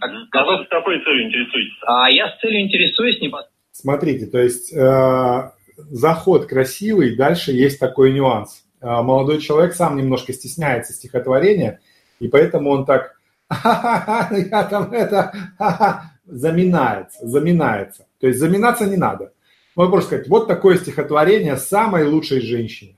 Так, 0.00 0.10
А 0.32 0.44
вы 0.44 0.64
с 0.64 0.68
какой 0.68 1.02
целью 1.04 1.26
интересуетесь? 1.28 1.74
А 1.86 2.10
я 2.10 2.30
с 2.30 2.40
целью 2.40 2.60
интересуюсь 2.62 3.20
непосредственно. 3.20 3.58
Смотрите, 3.72 4.26
то 4.26 4.38
есть 4.38 4.72
э, 4.74 5.50
заход 5.76 6.46
красивый, 6.46 7.14
дальше 7.14 7.52
есть 7.52 7.78
такой 7.78 8.12
нюанс. 8.12 8.64
Э, 8.80 9.02
молодой 9.02 9.40
человек 9.40 9.74
сам 9.74 9.96
немножко 9.98 10.32
стесняется 10.32 10.94
стихотворения, 10.94 11.80
и 12.20 12.28
поэтому 12.28 12.70
он 12.70 12.86
так 12.86 13.18
«Ха-ха-ха, 13.50 14.28
ну 14.30 14.38
я 14.38 14.64
там 14.64 14.92
это, 14.92 15.32
ха-ха», 15.58 16.12
заминается, 16.28 17.26
заминается. 17.26 18.06
То 18.20 18.26
есть 18.26 18.38
заминаться 18.38 18.86
не 18.86 18.96
надо. 18.96 19.32
Можно 19.74 20.00
сказать, 20.00 20.28
вот 20.28 20.46
такое 20.48 20.76
стихотворение 20.76 21.56
самой 21.56 22.06
лучшей 22.06 22.40
женщине. 22.40 22.96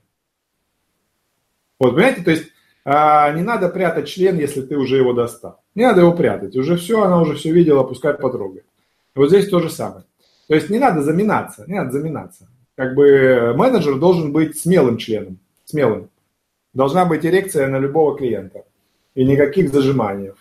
Вот, 1.79 1.95
понимаете, 1.95 2.23
то 2.23 2.31
есть 2.31 2.45
а, 2.83 3.31
не 3.31 3.41
надо 3.41 3.69
прятать 3.69 4.07
член, 4.07 4.37
если 4.37 4.61
ты 4.61 4.75
уже 4.77 4.97
его 4.97 5.13
достал. 5.13 5.61
Не 5.75 5.83
надо 5.83 6.01
его 6.01 6.13
прятать. 6.13 6.55
Уже 6.55 6.77
все, 6.77 7.03
она 7.03 7.21
уже 7.21 7.35
все 7.35 7.51
видела, 7.51 7.83
пускай 7.83 8.13
потрогает. 8.13 8.65
Вот 9.15 9.29
здесь 9.29 9.49
то 9.49 9.59
же 9.59 9.69
самое. 9.69 10.05
То 10.47 10.55
есть 10.55 10.69
не 10.69 10.79
надо 10.79 11.01
заминаться, 11.01 11.63
не 11.67 11.75
надо 11.75 11.91
заминаться. 11.91 12.47
Как 12.75 12.95
бы 12.95 13.53
менеджер 13.55 13.99
должен 13.99 14.31
быть 14.31 14.59
смелым 14.59 14.97
членом, 14.97 15.39
смелым. 15.65 16.09
Должна 16.73 17.05
быть 17.05 17.25
эрекция 17.25 17.67
на 17.67 17.77
любого 17.77 18.17
клиента. 18.17 18.63
И 19.13 19.25
никаких 19.25 19.71
зажиманий. 19.71 20.31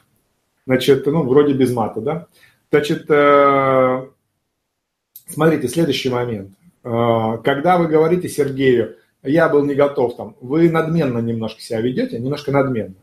Значит, 0.66 1.04
ну, 1.06 1.24
вроде 1.24 1.54
без 1.54 1.72
мата, 1.74 2.00
да? 2.00 2.26
Значит, 2.72 3.06
э, 3.10 4.06
смотрите, 5.26 5.68
следующий 5.68 6.08
момент. 6.08 6.52
Э, 6.84 7.38
Когда 7.44 7.78
вы 7.78 7.88
говорите 7.88 8.28
Сергею, 8.28 8.96
я 9.22 9.48
был 9.48 9.64
не 9.64 9.74
готов 9.74 10.16
там, 10.16 10.36
вы 10.40 10.70
надменно 10.70 11.18
немножко 11.18 11.60
себя 11.60 11.80
ведете, 11.80 12.18
немножко 12.18 12.52
надменно. 12.52 12.94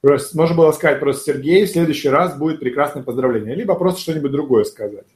Просто, 0.00 0.36
можно 0.36 0.56
было 0.56 0.72
сказать 0.72 1.00
просто 1.00 1.32
Сергей, 1.32 1.64
в 1.64 1.70
следующий 1.70 2.08
раз 2.08 2.36
будет 2.36 2.60
прекрасное 2.60 3.02
поздравление. 3.02 3.56
Либо 3.56 3.74
просто 3.74 4.00
что-нибудь 4.00 4.30
другое 4.30 4.64
сказать. 4.64 5.06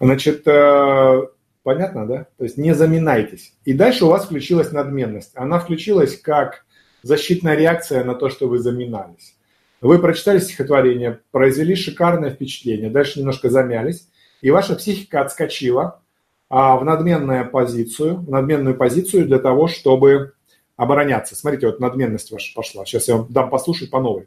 Значит, 0.00 0.46
э, 0.46 1.22
понятно, 1.62 2.06
да? 2.06 2.26
То 2.36 2.44
есть 2.44 2.58
не 2.58 2.74
заминайтесь. 2.74 3.54
И 3.64 3.72
дальше 3.72 4.04
у 4.04 4.08
вас 4.08 4.26
включилась 4.26 4.72
надменность. 4.72 5.30
Она 5.34 5.58
включилась 5.60 6.20
как 6.20 6.66
защитная 7.02 7.54
реакция 7.54 8.04
на 8.04 8.14
то, 8.14 8.28
что 8.28 8.48
вы 8.48 8.58
заминались. 8.58 9.33
Вы 9.84 9.98
прочитали 9.98 10.38
стихотворение, 10.38 11.20
произвели 11.30 11.74
шикарное 11.74 12.30
впечатление, 12.30 12.88
дальше 12.88 13.18
немножко 13.18 13.50
замялись, 13.50 14.08
и 14.40 14.50
ваша 14.50 14.76
психика 14.76 15.20
отскочила 15.20 16.00
а, 16.48 16.78
в 16.78 16.86
надменную 16.86 17.50
позицию, 17.50 18.16
в 18.16 18.30
надменную 18.30 18.76
позицию 18.76 19.26
для 19.26 19.38
того, 19.38 19.68
чтобы 19.68 20.32
обороняться. 20.78 21.36
Смотрите, 21.36 21.66
вот 21.66 21.80
надменность 21.80 22.32
ваша 22.32 22.54
пошла. 22.54 22.86
Сейчас 22.86 23.08
я 23.08 23.16
вам 23.16 23.26
дам 23.28 23.50
послушать 23.50 23.90
по 23.90 24.00
новой. 24.00 24.26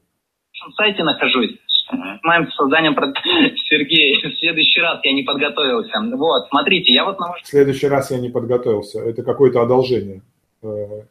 На 0.64 0.74
сайте 0.74 1.03
нахожусь. 1.03 1.58
Занимаемся 1.89 2.51
созданием... 2.51 2.93
Сергей, 3.68 4.14
в 4.14 4.38
следующий 4.38 4.82
раз 4.82 4.99
я 5.03 5.12
не 5.12 5.24
подготовился. 5.24 5.99
Вот, 5.99 6.49
смотрите, 6.49 6.93
я 6.93 7.03
вот 7.03 7.20
на 7.20 7.30
вашем 7.30 7.43
В 7.43 7.47
следующий 7.47 7.88
раз 7.88 8.12
я 8.12 8.20
не 8.20 8.30
подготовился. 8.30 9.01
Это 9.01 9.24
какое-то 9.24 9.64
одолжение. 9.64 10.22
Э, 10.62 11.01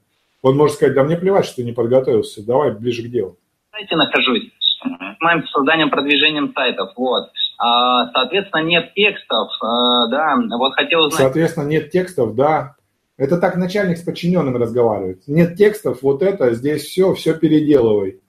Он 0.42 0.56
может 0.56 0.76
сказать, 0.76 0.94
да 0.94 1.02
мне 1.02 1.16
плевать, 1.16 1.46
что 1.46 1.56
ты 1.56 1.64
не 1.64 1.72
подготовился. 1.72 2.46
Давай 2.46 2.70
ближе 2.70 3.02
к 3.02 3.10
делу. 3.10 3.38
Сайте 3.76 3.96
нахожусь. 3.96 4.50
Занимаемся 4.82 5.48
созданием, 5.52 5.90
продвижением 5.90 6.52
сайтов. 6.54 6.90
Вот. 6.96 7.30
А, 7.58 8.10
соответственно, 8.12 8.62
нет 8.62 8.92
текстов. 8.94 9.50
а, 9.62 10.08
да, 10.08 10.36
вот 10.58 10.74
хотел 10.74 11.00
узнать... 11.00 11.22
Соответственно, 11.22 11.64
нет 11.64 11.90
текстов, 11.90 12.34
да. 12.34 12.76
Это 13.16 13.38
так 13.38 13.56
начальник 13.56 13.96
с 13.96 14.02
подчиненным 14.02 14.56
разговаривает. 14.56 15.26
Нет 15.26 15.56
текстов, 15.56 16.02
вот 16.02 16.22
это, 16.22 16.54
здесь 16.54 16.82
все, 16.82 17.14
все 17.14 17.34
переделывай. 17.34 18.20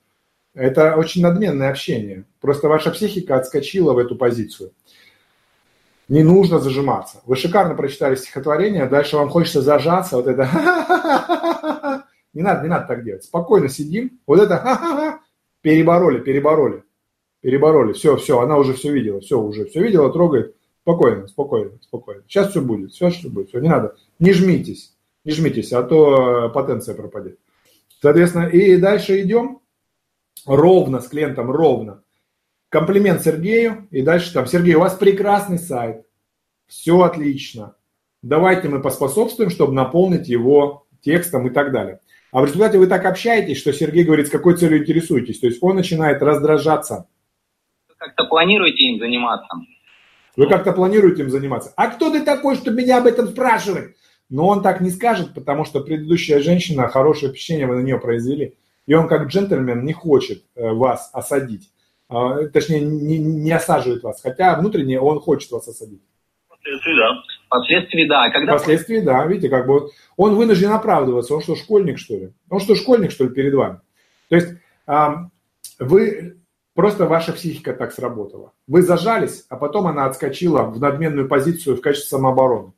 Это 0.53 0.95
очень 0.95 1.21
надменное 1.21 1.69
общение. 1.69 2.23
Просто 2.39 2.69
ваша 2.69 2.91
психика 2.91 3.35
отскочила 3.35 3.93
в 3.93 3.97
эту 3.97 4.15
позицию. 4.15 4.71
Не 6.07 6.23
нужно 6.23 6.59
зажиматься. 6.59 7.21
Вы 7.25 7.35
шикарно 7.35 7.75
прочитали 7.75 8.15
стихотворение, 8.15 8.85
дальше 8.85 9.17
вам 9.17 9.29
хочется 9.29 9.61
зажаться, 9.61 10.15
вот 10.15 10.27
это 10.27 10.47
не 12.33 12.41
надо, 12.41 12.63
не 12.63 12.69
надо 12.69 12.87
так 12.87 13.03
делать. 13.03 13.25
Спокойно 13.25 13.67
сидим, 13.67 14.17
вот 14.25 14.39
это 14.39 15.19
перебороли, 15.67 16.19
перебороли, 16.19 16.83
перебороли. 17.41 17.91
Все, 17.91 18.15
все, 18.15 18.39
она 18.39 18.57
уже 18.57 18.73
все 18.73 18.89
видела, 18.93 19.19
все 19.19 19.37
уже, 19.37 19.65
все 19.65 19.83
видела, 19.83 20.11
трогает. 20.13 20.55
Спокойно, 20.83 21.27
спокойно, 21.27 21.71
спокойно. 21.81 22.23
Сейчас 22.25 22.51
все 22.51 22.61
будет, 22.61 22.93
все, 22.93 23.09
что 23.09 23.29
будет, 23.29 23.49
все, 23.49 23.59
не 23.59 23.67
надо. 23.67 23.97
Не 24.19 24.31
жмитесь, 24.31 24.95
не 25.25 25.33
жмитесь, 25.33 25.73
а 25.73 25.83
то 25.83 26.45
э, 26.45 26.49
потенция 26.53 26.95
пропадет. 26.95 27.37
Соответственно, 28.01 28.47
и 28.47 28.77
дальше 28.77 29.21
идем 29.21 29.59
ровно 30.45 31.01
с 31.01 31.09
клиентом, 31.09 31.51
ровно. 31.51 32.01
Комплимент 32.69 33.21
Сергею, 33.21 33.89
и 33.91 34.01
дальше 34.01 34.33
там, 34.33 34.45
Сергей, 34.45 34.75
у 34.75 34.79
вас 34.79 34.95
прекрасный 34.95 35.59
сайт, 35.59 36.05
все 36.67 37.01
отлично. 37.01 37.75
Давайте 38.21 38.69
мы 38.69 38.81
поспособствуем, 38.81 39.49
чтобы 39.49 39.73
наполнить 39.73 40.29
его 40.29 40.87
текстом 41.01 41.47
и 41.47 41.49
так 41.49 41.73
далее. 41.73 41.99
А 42.31 42.41
в 42.41 42.45
результате 42.45 42.77
вы 42.77 42.87
так 42.87 43.05
общаетесь, 43.05 43.57
что 43.57 43.71
Сергей 43.71 44.03
говорит, 44.03 44.27
с 44.27 44.31
какой 44.31 44.57
целью 44.57 44.79
интересуетесь. 44.79 45.39
То 45.39 45.47
есть 45.47 45.59
он 45.61 45.75
начинает 45.75 46.21
раздражаться. 46.21 47.07
Как-то 47.97 48.25
планируете 48.25 48.83
им 48.83 48.99
заниматься? 48.99 49.47
Вы 50.35 50.47
как-то 50.47 50.71
планируете 50.71 51.23
им 51.23 51.29
заниматься. 51.29 51.73
А 51.75 51.87
кто 51.87 52.11
ты 52.11 52.21
такой, 52.23 52.55
чтобы 52.55 52.77
меня 52.77 52.99
об 52.99 53.07
этом 53.07 53.27
спрашивать? 53.27 53.95
Но 54.29 54.47
он 54.47 54.61
так 54.61 54.81
не 54.81 54.91
скажет, 54.91 55.33
потому 55.33 55.65
что 55.65 55.79
предыдущая 55.79 56.39
женщина, 56.41 56.89
хорошее 56.89 57.31
впечатление 57.31 57.65
вы 57.65 57.75
на 57.77 57.81
нее 57.81 57.97
произвели. 57.97 58.55
И 58.85 58.93
он 58.93 59.07
как 59.07 59.27
джентльмен 59.27 59.83
не 59.83 59.93
хочет 59.93 60.43
э, 60.55 60.71
вас 60.71 61.09
осадить. 61.13 61.71
А, 62.09 62.45
Точнее, 62.47 62.81
не, 62.81 63.17
не 63.17 63.51
осаживает 63.51 64.03
вас. 64.03 64.21
Хотя 64.21 64.57
внутренне 64.59 64.99
он 64.99 65.19
хочет 65.19 65.51
вас 65.51 65.67
осадить. 65.67 66.01
Да. 66.85 67.23
Впоследствии, 67.47 68.07
да. 68.07 68.25
А 68.25 68.31
Когда... 68.31 68.57
Впоследствии, 68.57 68.99
да, 68.99 69.25
видите, 69.25 69.49
как 69.49 69.65
бы 69.65 69.89
он 70.15 70.35
вынужден 70.35 70.71
оправдываться. 70.71 71.33
Он 71.33 71.41
что, 71.41 71.55
школьник, 71.55 71.97
что 71.97 72.15
ли? 72.15 72.33
Он 72.49 72.59
что, 72.59 72.75
школьник, 72.75 73.11
что 73.11 73.23
ли, 73.23 73.31
перед 73.31 73.53
вами? 73.53 73.79
То 74.29 74.35
есть 74.35 74.49
вы, 75.79 76.37
просто 76.73 77.05
ваша 77.05 77.33
психика 77.33 77.73
так 77.73 77.91
сработала. 77.91 78.53
Вы 78.67 78.81
зажались, 78.81 79.45
а 79.49 79.55
потом 79.55 79.87
она 79.87 80.05
отскочила 80.05 80.63
в 80.63 80.79
надменную 80.79 81.27
позицию 81.27 81.77
в 81.77 81.81
качестве 81.81 82.09
самообороны. 82.09 82.73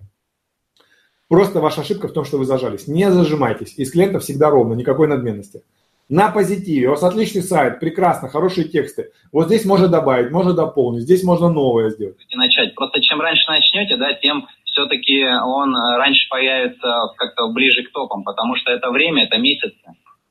Просто 1.27 1.59
ваша 1.59 1.81
ошибка 1.81 2.07
в 2.07 2.13
том, 2.13 2.25
что 2.25 2.37
вы 2.37 2.45
зажались. 2.45 2.87
Не 2.87 3.11
зажимайтесь. 3.11 3.75
Из 3.77 3.91
клиента 3.91 4.19
всегда 4.19 4.49
ровно, 4.49 4.73
никакой 4.73 5.07
надменности. 5.07 5.63
На 6.09 6.31
позитиве. 6.31 6.87
У 6.87 6.91
вас 6.91 7.03
отличный 7.03 7.43
сайт, 7.43 7.79
прекрасно, 7.79 8.29
хорошие 8.29 8.67
тексты. 8.67 9.11
Вот 9.31 9.45
здесь 9.45 9.63
можно 9.63 9.87
добавить, 9.87 10.31
можно 10.31 10.53
дополнить, 10.53 11.03
здесь 11.03 11.23
можно 11.23 11.49
новое 11.49 11.91
сделать. 11.91 12.17
начать. 12.35 12.73
Просто 12.73 12.99
чем 12.99 13.21
раньше 13.21 13.43
начнете, 13.47 13.95
да, 13.95 14.13
тем 14.15 14.47
все-таки 14.71 15.23
он 15.25 15.75
э, 15.75 15.97
раньше 15.97 16.27
появится 16.29 17.13
как-то 17.17 17.49
ближе 17.51 17.83
к 17.83 17.91
топам, 17.91 18.23
потому 18.23 18.55
что 18.55 18.71
это 18.71 18.89
время, 18.91 19.25
это 19.25 19.37
месяцы. 19.37 19.75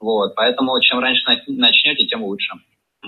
Вот, 0.00 0.34
поэтому 0.34 0.80
чем 0.80 1.00
раньше 1.00 1.22
на- 1.28 1.42
начнете, 1.46 2.06
тем 2.06 2.22
лучше. 2.22 2.54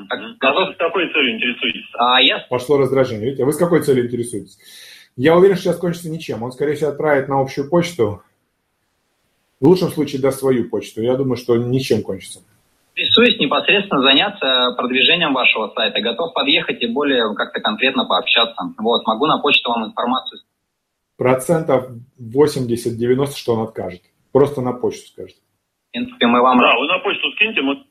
Так, 0.08 0.20
А 0.40 0.52
вы 0.52 0.72
с 0.72 0.76
какой 0.76 1.12
целью 1.12 1.36
интересуетесь? 1.36 1.86
А 1.98 2.20
я 2.20 2.38
Пошло 2.48 2.78
раздражение. 2.78 3.26
Видите, 3.26 3.42
а 3.42 3.46
вы 3.46 3.52
с 3.52 3.56
какой 3.58 3.82
целью 3.82 4.06
интересуетесь? 4.06 4.58
Я 5.16 5.36
уверен, 5.36 5.56
что 5.56 5.64
сейчас 5.64 5.78
кончится 5.78 6.10
ничем. 6.10 6.42
Он, 6.42 6.52
скорее 6.52 6.74
всего, 6.74 6.90
отправит 6.90 7.28
на 7.28 7.40
общую 7.40 7.68
почту. 7.68 8.22
В 9.60 9.68
лучшем 9.68 9.88
случае 9.88 10.22
даст 10.22 10.38
свою 10.38 10.68
почту. 10.70 11.02
Я 11.02 11.16
думаю, 11.16 11.36
что 11.36 11.56
ничем 11.56 12.02
кончится. 12.02 12.40
интересуюсь 12.94 13.38
непосредственно 13.38 14.02
заняться 14.02 14.74
продвижением 14.76 15.34
вашего 15.34 15.68
сайта. 15.74 16.00
Готов 16.00 16.32
подъехать 16.32 16.80
и 16.82 16.86
более 16.86 17.34
как-то 17.34 17.60
конкретно 17.60 18.04
пообщаться. 18.06 18.56
Вот, 18.78 19.06
могу 19.06 19.26
на 19.26 19.38
почту 19.38 19.70
вам 19.70 19.86
информацию. 19.86 20.40
Процентов 21.20 21.92
80-90, 22.16 23.36
что 23.36 23.52
он 23.52 23.68
откажет. 23.68 24.00
Просто 24.32 24.62
на 24.62 24.72
почту 24.72 25.04
скажете. 25.12 25.36
В 25.36 25.92
принципе, 25.92 26.26
мы 26.26 26.40
вам... 26.40 26.56
Да, 26.56 26.72
вы 26.80 26.86
на 26.86 26.98
почту 27.00 27.30
скиньте, 27.32 27.60
мы 27.60 27.84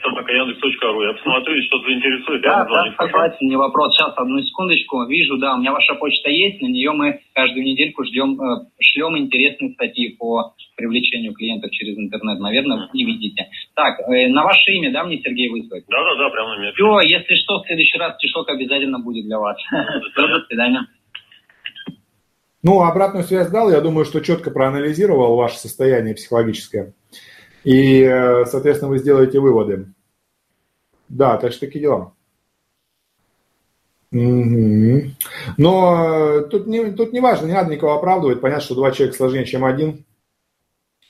собака 0.00 0.30
Яндекс.ру. 0.30 1.02
Я 1.02 1.12
посмотрю, 1.14 1.56
если 1.56 1.66
что-то 1.66 1.86
заинтересует, 1.86 2.44
я 2.44 2.50
Да, 2.50 2.58
вам 2.70 2.90
да, 2.90 3.04
согласен, 3.04 3.48
не 3.48 3.56
вопрос. 3.56 3.96
Сейчас, 3.96 4.14
одну 4.16 4.40
секундочку. 4.42 5.04
Вижу, 5.06 5.38
да, 5.38 5.56
у 5.56 5.58
меня 5.58 5.72
ваша 5.72 5.96
почта 5.96 6.30
есть, 6.30 6.62
на 6.62 6.66
нее 6.66 6.92
мы 6.92 7.18
каждую 7.34 7.64
недельку 7.64 8.04
ждем, 8.04 8.40
э, 8.40 8.66
шлем 8.78 9.18
интересные 9.18 9.72
статьи 9.74 10.14
по 10.16 10.54
привлечению 10.76 11.34
клиентов 11.34 11.72
через 11.72 11.98
интернет. 11.98 12.38
Наверное, 12.38 12.76
вы 12.76 12.88
не 12.94 13.04
видите. 13.04 13.48
Так, 13.74 13.98
э, 14.06 14.28
на 14.28 14.44
ваше 14.44 14.70
имя, 14.70 14.92
да, 14.92 15.02
мне 15.02 15.18
Сергей 15.18 15.50
выслать? 15.50 15.82
Да-да-да, 15.88 16.30
прямо 16.30 16.54
на 16.54 16.60
меня. 16.60 16.72
Все, 16.74 17.00
если 17.00 17.34
что, 17.42 17.58
в 17.58 17.66
следующий 17.66 17.98
раз 17.98 18.14
стишок 18.18 18.48
обязательно 18.48 19.00
будет 19.00 19.24
для 19.24 19.40
вас. 19.40 19.58
До 20.14 20.46
свидания. 20.46 20.86
Ну, 22.62 22.82
обратную 22.82 23.24
связь 23.24 23.48
дал, 23.48 23.70
я 23.70 23.80
думаю, 23.80 24.04
что 24.04 24.20
четко 24.20 24.50
проанализировал 24.50 25.34
ваше 25.34 25.58
состояние 25.58 26.14
психологическое. 26.14 26.94
И, 27.64 28.02
э, 28.02 28.44
соответственно, 28.46 28.90
вы 28.90 28.98
сделаете 28.98 29.40
выводы. 29.40 29.86
Да, 31.08 31.36
так 31.38 31.52
что 31.52 31.66
такие 31.66 31.82
дела. 31.82 32.14
Но 35.56 36.38
э, 36.38 36.42
тут 36.50 36.66
не, 36.66 36.92
тут 36.92 37.12
не 37.12 37.20
важно, 37.20 37.46
не 37.46 37.52
надо 37.52 37.70
никого 37.70 37.94
оправдывать. 37.94 38.40
Понятно, 38.40 38.62
что 38.62 38.74
два 38.74 38.92
человека 38.92 39.16
сложнее, 39.16 39.46
чем 39.46 39.64
один. 39.64 40.04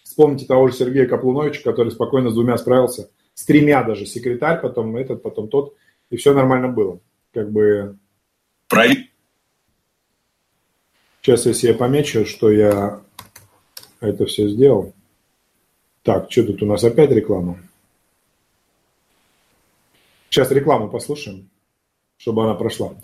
Вспомните 0.05 0.47
того 0.47 0.69
же 0.69 0.75
Сергея 0.75 1.07
Каплуновича, 1.07 1.63
который 1.63 1.91
спокойно 1.91 2.31
с 2.31 2.35
двумя 2.35 2.57
справился. 2.59 3.11
С 3.35 3.45
тремя 3.45 3.83
даже. 3.83 4.07
Секретарь, 4.07 4.61
потом 4.61 4.97
этот, 4.97 5.23
потом 5.23 5.49
тот. 5.49 5.75
И 6.11 6.17
все 6.17 6.33
нормально 6.33 6.69
было. 6.69 7.01
Как 7.33 7.51
бы... 7.51 7.99
Сейчас 11.23 11.47
я 11.47 11.55
себе 11.55 11.75
помечу, 11.75 12.27
что 12.27 12.51
я 12.51 13.01
это 14.01 14.27
все 14.27 14.49
сделал. 14.49 14.93
Так, 16.03 16.33
что 16.33 16.45
тут 16.45 16.63
у 16.65 16.67
нас 16.67 16.83
опять 16.83 17.13
реклама? 17.13 17.61
Сейчас 20.29 20.51
рекламу 20.51 20.91
послушаем, 20.91 21.49
чтобы 22.17 22.43
она 22.43 22.55
прошла. 22.55 22.95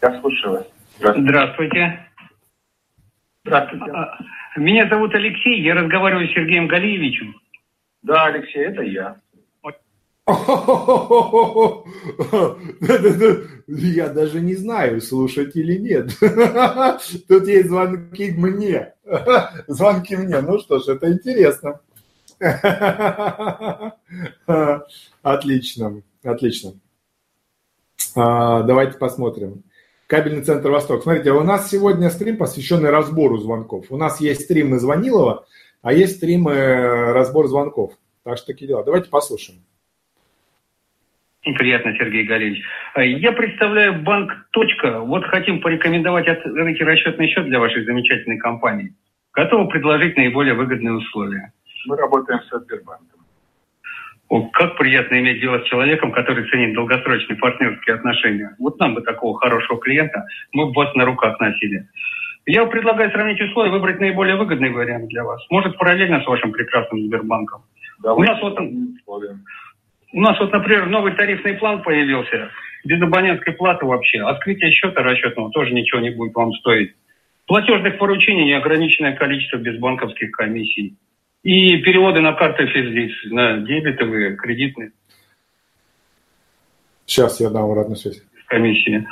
Я 0.00 0.20
слушаю 0.22 0.52
вас. 0.52 0.66
Здравствуйте. 0.96 2.08
Здравствуйте. 3.44 3.90
А, 3.92 4.18
Меня 4.56 4.88
зовут 4.88 5.14
Алексей, 5.14 5.60
я 5.60 5.74
разговариваю 5.74 6.26
с 6.28 6.32
Сергеем 6.32 6.68
Галиевичем. 6.68 7.34
Да, 8.02 8.26
Алексей, 8.26 8.66
это 8.66 8.82
я. 8.82 9.16
Я 13.66 14.08
даже 14.08 14.40
не 14.40 14.54
знаю, 14.56 15.00
слушать 15.00 15.56
или 15.56 15.78
нет. 15.78 16.10
Тут 17.28 17.48
есть 17.48 17.68
звонки 17.68 18.32
мне. 18.32 18.92
Звонки 19.66 20.16
мне. 20.16 20.42
Ну 20.42 20.58
что 20.58 20.80
ж, 20.80 20.88
это 20.88 21.10
интересно. 21.10 21.80
Отлично, 25.22 26.02
отлично. 26.22 26.74
А, 28.14 28.62
Давайте 28.62 28.98
посмотрим. 28.98 29.62
Кабельный 30.06 30.42
центр 30.42 30.70
Восток. 30.70 31.02
Смотрите, 31.02 31.32
у 31.32 31.42
нас 31.42 31.70
сегодня 31.70 32.10
стрим, 32.10 32.36
посвященный 32.36 32.90
разбору 32.90 33.38
звонков. 33.38 33.86
У 33.90 33.96
нас 33.96 34.20
есть 34.20 34.42
стрим 34.42 34.74
из 34.74 34.82
Звонилова, 34.82 35.46
а 35.82 35.92
есть 35.92 36.16
стрим 36.16 36.48
э, 36.48 37.12
разбор 37.12 37.46
звонков. 37.46 37.92
Так 38.24 38.36
что 38.36 38.46
такие 38.48 38.68
дела. 38.68 38.84
Давайте 38.84 39.08
послушаем. 39.08 39.60
Приятно, 41.42 41.94
Сергей 41.96 42.24
Галиевич. 42.24 42.62
А, 42.94 43.02
Я 43.02 43.32
представляю 43.32 44.02
банк 44.02 44.30
«Точка». 44.50 45.00
Вот 45.00 45.24
хотим 45.24 45.60
порекомендовать 45.60 46.28
открыть 46.28 46.80
расчетный 46.80 47.28
счет 47.28 47.46
для 47.46 47.58
вашей 47.58 47.84
замечательной 47.84 48.38
компании. 48.38 48.92
Готовы 49.32 49.68
предложить 49.68 50.16
наиболее 50.16 50.54
выгодные 50.54 50.94
условия. 50.94 51.52
Мы 51.86 51.96
работаем 51.96 52.40
со 52.50 52.58
Сбербанком. 52.58 53.20
О, 54.28 54.42
как 54.48 54.76
приятно 54.76 55.18
иметь 55.20 55.40
дело 55.40 55.60
с 55.60 55.68
человеком, 55.68 56.12
который 56.12 56.46
ценит 56.50 56.74
долгосрочные 56.74 57.38
партнерские 57.38 57.96
отношения. 57.96 58.54
Вот 58.58 58.78
нам 58.78 58.94
бы 58.94 59.00
такого 59.00 59.38
хорошего 59.38 59.78
клиента, 59.78 60.26
мы 60.52 60.66
бы 60.66 60.72
вас 60.72 60.94
на 60.94 61.06
руках 61.06 61.40
носили. 61.40 61.88
Я 62.48 62.64
предлагаю 62.64 63.10
сравнить 63.10 63.38
условия, 63.42 63.70
выбрать 63.70 64.00
наиболее 64.00 64.36
выгодный 64.36 64.70
вариант 64.70 65.08
для 65.08 65.22
вас. 65.22 65.38
Может, 65.50 65.76
параллельно 65.76 66.22
с 66.22 66.26
вашим 66.26 66.50
прекрасным 66.50 67.04
Сбербанком. 67.04 67.62
У 68.02 68.22
нас 68.22 68.40
вот 68.40 68.58
у 70.10 70.20
нас 70.22 70.40
вот, 70.40 70.50
например, 70.50 70.86
новый 70.86 71.12
тарифный 71.12 71.52
план 71.54 71.82
появился, 71.82 72.50
без 72.84 73.02
абонентской 73.02 73.52
платы 73.52 73.84
вообще. 73.84 74.22
Открытие 74.22 74.70
счета 74.70 75.02
расчетного 75.02 75.50
тоже 75.50 75.74
ничего 75.74 76.00
не 76.00 76.08
будет 76.08 76.34
вам 76.34 76.54
стоить. 76.54 76.94
Платежных 77.46 77.98
поручений 77.98 78.46
неограниченное 78.46 79.14
количество 79.14 79.58
без 79.58 79.78
банковских 79.78 80.30
комиссий. 80.30 80.96
И 81.42 81.76
переводы 81.82 82.22
на 82.22 82.32
карты 82.32 82.66
физлиц, 82.66 83.12
на 83.26 83.58
дебетовые, 83.58 84.36
кредитные 84.36 84.92
Сейчас 87.04 87.40
я 87.40 87.50
дам 87.50 87.64
обратную 87.64 87.96
связь. 87.96 88.22
комиссии. 88.46 89.06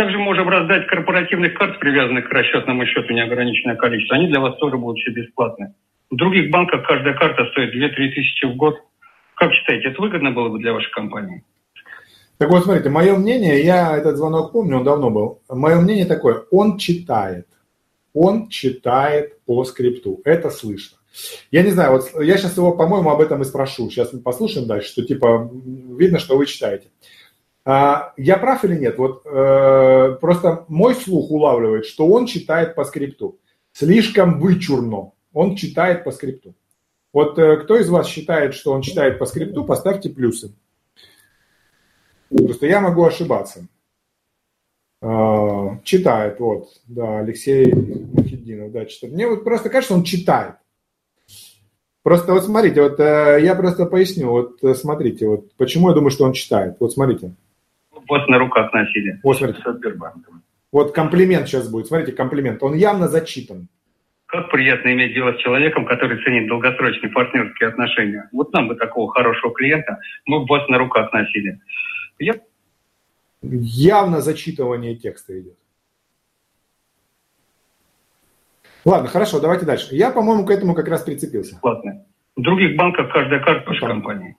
Также 0.00 0.16
можем 0.16 0.48
раздать 0.48 0.86
корпоративных 0.86 1.52
карт, 1.52 1.78
привязанных 1.78 2.26
к 2.26 2.32
расчетному 2.32 2.86
счету 2.86 3.12
неограниченное 3.12 3.76
количество. 3.76 4.16
Они 4.16 4.28
для 4.28 4.40
вас 4.40 4.56
тоже 4.56 4.78
будут 4.78 4.96
все 4.96 5.10
бесплатны. 5.10 5.74
В 6.10 6.16
других 6.16 6.50
банках 6.50 6.86
каждая 6.86 7.12
карта 7.12 7.44
стоит 7.50 7.74
2-3 7.74 8.14
тысячи 8.14 8.46
в 8.46 8.56
год. 8.56 8.76
Как 9.34 9.52
считаете, 9.52 9.88
это 9.88 10.00
выгодно 10.00 10.30
было 10.30 10.48
бы 10.48 10.58
для 10.58 10.72
вашей 10.72 10.90
компании? 10.90 11.44
Так 12.38 12.48
вот, 12.48 12.64
смотрите, 12.64 12.88
мое 12.88 13.14
мнение, 13.14 13.62
я 13.62 13.94
этот 13.94 14.16
звонок 14.16 14.52
помню, 14.52 14.78
он 14.78 14.84
давно 14.84 15.10
был. 15.10 15.42
Мое 15.50 15.78
мнение 15.78 16.06
такое, 16.06 16.44
он 16.50 16.78
читает. 16.78 17.46
Он 18.14 18.48
читает 18.48 19.44
по 19.44 19.62
скрипту. 19.64 20.22
Это 20.24 20.48
слышно. 20.48 20.96
Я 21.50 21.62
не 21.62 21.72
знаю, 21.72 21.92
вот 21.92 22.24
я 22.24 22.38
сейчас 22.38 22.56
его, 22.56 22.74
по-моему, 22.74 23.10
об 23.10 23.20
этом 23.20 23.42
и 23.42 23.44
спрошу. 23.44 23.90
Сейчас 23.90 24.14
мы 24.14 24.20
послушаем 24.20 24.66
дальше, 24.66 24.88
что 24.88 25.04
типа 25.04 25.50
видно, 25.98 26.18
что 26.18 26.38
вы 26.38 26.46
читаете. 26.46 26.86
А, 27.72 28.14
я 28.16 28.36
прав 28.36 28.64
или 28.64 28.76
нет? 28.76 28.98
Вот 28.98 29.22
э, 29.24 30.16
просто 30.20 30.64
мой 30.66 30.92
слух 30.96 31.30
улавливает, 31.30 31.86
что 31.86 32.08
он 32.08 32.26
читает 32.26 32.74
по 32.74 32.84
скрипту. 32.84 33.38
Слишком 33.70 34.40
вычурно. 34.40 35.12
Он 35.32 35.54
читает 35.54 36.02
по 36.02 36.10
скрипту. 36.10 36.56
Вот 37.12 37.38
э, 37.38 37.58
кто 37.58 37.76
из 37.76 37.88
вас 37.88 38.08
считает, 38.08 38.54
что 38.54 38.72
он 38.72 38.82
читает 38.82 39.20
по 39.20 39.26
скрипту, 39.26 39.64
поставьте 39.64 40.10
плюсы. 40.10 40.52
Просто 42.28 42.66
я 42.66 42.80
могу 42.80 43.04
ошибаться. 43.04 43.68
А, 45.00 45.78
читает, 45.84 46.40
вот, 46.40 46.70
да, 46.88 47.20
Алексей 47.20 47.72
Мухиддинов, 47.72 48.72
да, 48.72 48.84
читает. 48.86 49.14
Мне 49.14 49.28
вот 49.28 49.44
просто 49.44 49.70
кажется, 49.70 49.94
он 49.94 50.02
читает. 50.02 50.56
Просто 52.02 52.32
вот 52.32 52.44
смотрите, 52.44 52.82
вот 52.82 52.98
э, 52.98 53.38
я 53.40 53.54
просто 53.54 53.86
поясню, 53.86 54.28
вот 54.28 54.76
смотрите, 54.76 55.28
вот 55.28 55.52
почему 55.54 55.90
я 55.90 55.94
думаю, 55.94 56.10
что 56.10 56.24
он 56.24 56.32
читает. 56.32 56.74
Вот 56.80 56.92
смотрите. 56.92 57.32
Вот 58.08 58.28
на 58.28 58.38
руках 58.38 58.72
носили. 58.72 59.20
Вот 59.22 59.38
смотрите. 59.38 59.62
Со 59.62 59.72
Сбербанком. 59.72 60.42
Вот 60.72 60.92
комплимент 60.94 61.48
сейчас 61.48 61.68
будет. 61.68 61.86
Смотрите, 61.86 62.12
комплимент. 62.12 62.62
Он 62.62 62.74
явно 62.74 63.08
зачитан. 63.08 63.68
Как 64.26 64.50
приятно 64.50 64.92
иметь 64.92 65.14
дело 65.14 65.32
с 65.32 65.38
человеком, 65.38 65.84
который 65.84 66.22
ценит 66.22 66.48
долгосрочные 66.48 67.10
партнерские 67.10 67.68
отношения. 67.70 68.28
Вот 68.32 68.52
нам 68.52 68.68
бы 68.68 68.76
такого 68.76 69.10
хорошего 69.12 69.52
клиента, 69.52 69.98
мы 70.26 70.40
бы 70.40 70.46
вас 70.46 70.68
на 70.68 70.78
руках 70.78 71.12
носили. 71.12 71.60
Я 72.20 72.34
Явно 73.42 74.20
зачитывание 74.20 74.96
текста 74.96 75.38
идет. 75.40 75.56
Ладно, 78.84 79.08
хорошо, 79.08 79.40
давайте 79.40 79.66
дальше. 79.66 79.94
Я, 79.94 80.10
по-моему, 80.10 80.44
к 80.46 80.50
этому 80.50 80.74
как 80.74 80.88
раз 80.88 81.02
прицепился. 81.02 81.54
бесплатны. 81.54 82.04
В 82.36 82.42
других 82.42 82.76
банках 82.76 83.12
каждая 83.12 83.40
карта 83.40 83.68
вашей 83.68 83.86
компании. 83.86 84.36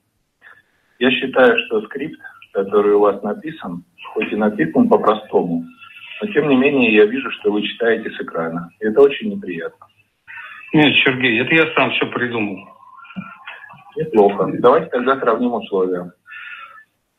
Я 0.99 1.11
считаю, 1.11 1.57
что 1.65 1.81
скрипт, 1.83 2.19
который 2.53 2.93
у 2.93 2.99
вас 2.99 3.21
написан, 3.23 3.83
хоть 4.13 4.31
и 4.31 4.35
написан 4.35 4.87
по-простому, 4.89 5.65
но 6.21 6.27
тем 6.27 6.49
не 6.49 6.55
менее 6.55 6.93
я 6.93 7.05
вижу, 7.05 7.31
что 7.31 7.51
вы 7.51 7.63
читаете 7.63 8.11
с 8.11 8.21
экрана. 8.21 8.69
И 8.79 8.85
это 8.85 9.01
очень 9.01 9.29
неприятно. 9.29 9.87
Нет, 10.73 10.93
Сергей, 11.03 11.39
это 11.41 11.53
я 11.53 11.73
сам 11.73 11.91
все 11.91 12.05
придумал. 12.07 12.57
Неплохо. 13.95 14.49
Давайте 14.59 14.89
тогда 14.89 15.19
сравним 15.19 15.53
условия. 15.53 16.11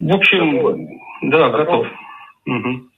В 0.01 0.15
общем, 0.15 0.89
да, 1.23 1.51
готов. 1.51 1.87
Мгм. 2.47 2.91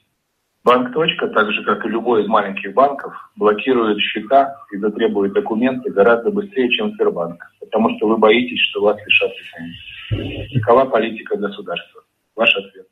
Банк 0.64 0.94
«Точка», 0.94 1.28
так 1.28 1.52
же, 1.52 1.62
как 1.64 1.84
и 1.84 1.90
любой 1.90 2.22
из 2.22 2.26
маленьких 2.26 2.72
банков, 2.72 3.12
блокирует 3.36 3.98
счета 4.00 4.56
и 4.72 4.78
затребует 4.78 5.34
документы 5.34 5.90
гораздо 5.90 6.30
быстрее, 6.30 6.70
чем 6.70 6.92
Сбербанк, 6.92 7.38
потому 7.60 7.94
что 7.96 8.08
вы 8.08 8.16
боитесь, 8.16 8.60
что 8.70 8.80
вас 8.80 8.96
лишат 9.04 9.30
лицензии. 9.30 10.58
Такова 10.58 10.86
политика 10.86 11.36
государства. 11.36 12.03
Ваш 12.36 12.54
ответ. 12.56 12.86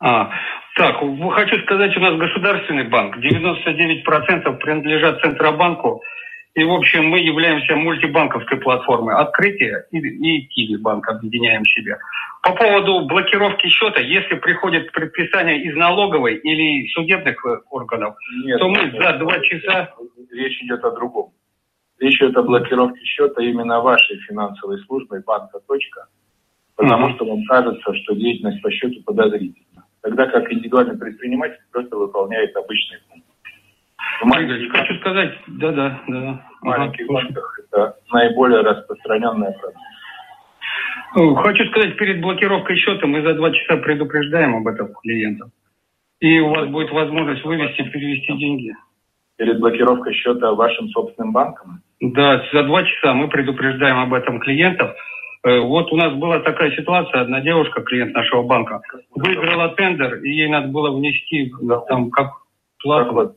А, 0.00 0.30
так, 0.76 0.96
хочу 1.32 1.60
сказать, 1.62 1.96
у 1.96 2.00
нас 2.00 2.16
государственный 2.16 2.88
банк. 2.88 3.16
99% 3.18 4.56
принадлежат 4.58 5.20
Центробанку. 5.20 6.02
И, 6.54 6.64
в 6.64 6.72
общем, 6.72 7.06
мы 7.08 7.20
являемся 7.20 7.76
мультибанковской 7.76 8.58
платформой 8.58 9.14
открытия 9.14 9.86
и, 9.90 9.98
и 9.98 10.46
Киви 10.46 10.76
банк 10.76 11.08
объединяем 11.08 11.64
себя. 11.64 11.98
По 12.42 12.52
поводу 12.52 13.06
блокировки 13.06 13.68
счета, 13.68 14.00
если 14.00 14.36
приходит 14.36 14.90
предписание 14.92 15.62
из 15.62 15.76
налоговой 15.76 16.36
или 16.36 16.88
судебных 16.88 17.44
э, 17.44 17.58
органов, 17.70 18.16
Нет, 18.44 18.58
то 18.58 18.68
мы 18.68 18.78
нет, 18.78 18.94
за 18.94 19.18
два 19.18 19.38
часа... 19.40 19.94
Речь 20.30 20.62
идет 20.62 20.84
о 20.84 20.90
другом. 20.92 21.32
Речь 21.98 22.20
идет 22.20 22.36
о 22.36 22.42
блокировке 22.42 23.04
счета 23.04 23.42
именно 23.42 23.80
вашей 23.80 24.18
финансовой 24.20 24.78
службой 24.84 25.22
банка 25.24 25.58
«Точка», 25.66 26.06
потому 26.78 27.10
что 27.14 27.26
вам 27.26 27.44
кажется, 27.44 27.94
что 27.94 28.14
деятельность 28.14 28.62
по 28.62 28.70
счету 28.70 29.02
подозрительна. 29.04 29.84
Тогда 30.00 30.26
как 30.26 30.50
индивидуальный 30.50 30.96
предприниматель 30.96 31.58
просто 31.72 31.96
выполняет 31.96 32.56
обычные 32.56 33.00
функции. 33.08 33.28
В 34.22 34.24
маленьких, 34.24 34.72
Хочу 34.72 34.94
сказать, 35.00 35.34
да-да, 35.48 36.00
да. 36.06 36.42
в 36.60 36.64
маленьких 36.64 37.06
банках 37.08 37.60
это 37.64 37.96
наиболее 38.12 38.60
распространенная 38.60 39.52
проблема. 39.52 41.42
Хочу 41.42 41.64
сказать, 41.66 41.96
перед 41.96 42.20
блокировкой 42.20 42.76
счета 42.76 43.06
мы 43.06 43.22
за 43.22 43.34
два 43.34 43.50
часа 43.50 43.76
предупреждаем 43.78 44.56
об 44.56 44.68
этом 44.68 44.92
клиента. 45.02 45.50
И 46.20 46.38
у 46.38 46.50
вас 46.50 46.68
будет 46.68 46.92
возможность 46.92 47.44
вывести 47.44 47.82
перевести 47.82 48.36
деньги. 48.36 48.74
Перед 49.36 49.58
блокировкой 49.58 50.14
счета 50.14 50.52
вашим 50.52 50.88
собственным 50.88 51.32
банком 51.32 51.80
Да, 52.00 52.42
за 52.52 52.64
два 52.64 52.84
часа 52.84 53.14
мы 53.14 53.28
предупреждаем 53.28 53.98
об 53.98 54.14
этом 54.14 54.40
клиентов. 54.40 54.94
Э, 55.44 55.60
Вот 55.60 55.92
у 55.92 55.96
нас 55.96 56.14
была 56.14 56.40
такая 56.40 56.70
ситуация, 56.72 57.22
одна 57.22 57.40
девушка, 57.40 57.82
клиент 57.82 58.14
нашего 58.14 58.42
банка, 58.42 58.80
выиграла 59.14 59.70
тендер, 59.70 60.16
и 60.22 60.30
ей 60.30 60.48
надо 60.48 60.68
было 60.68 60.96
внести 60.96 61.52
там 61.88 62.10
как 62.10 62.32
плату. 62.82 63.36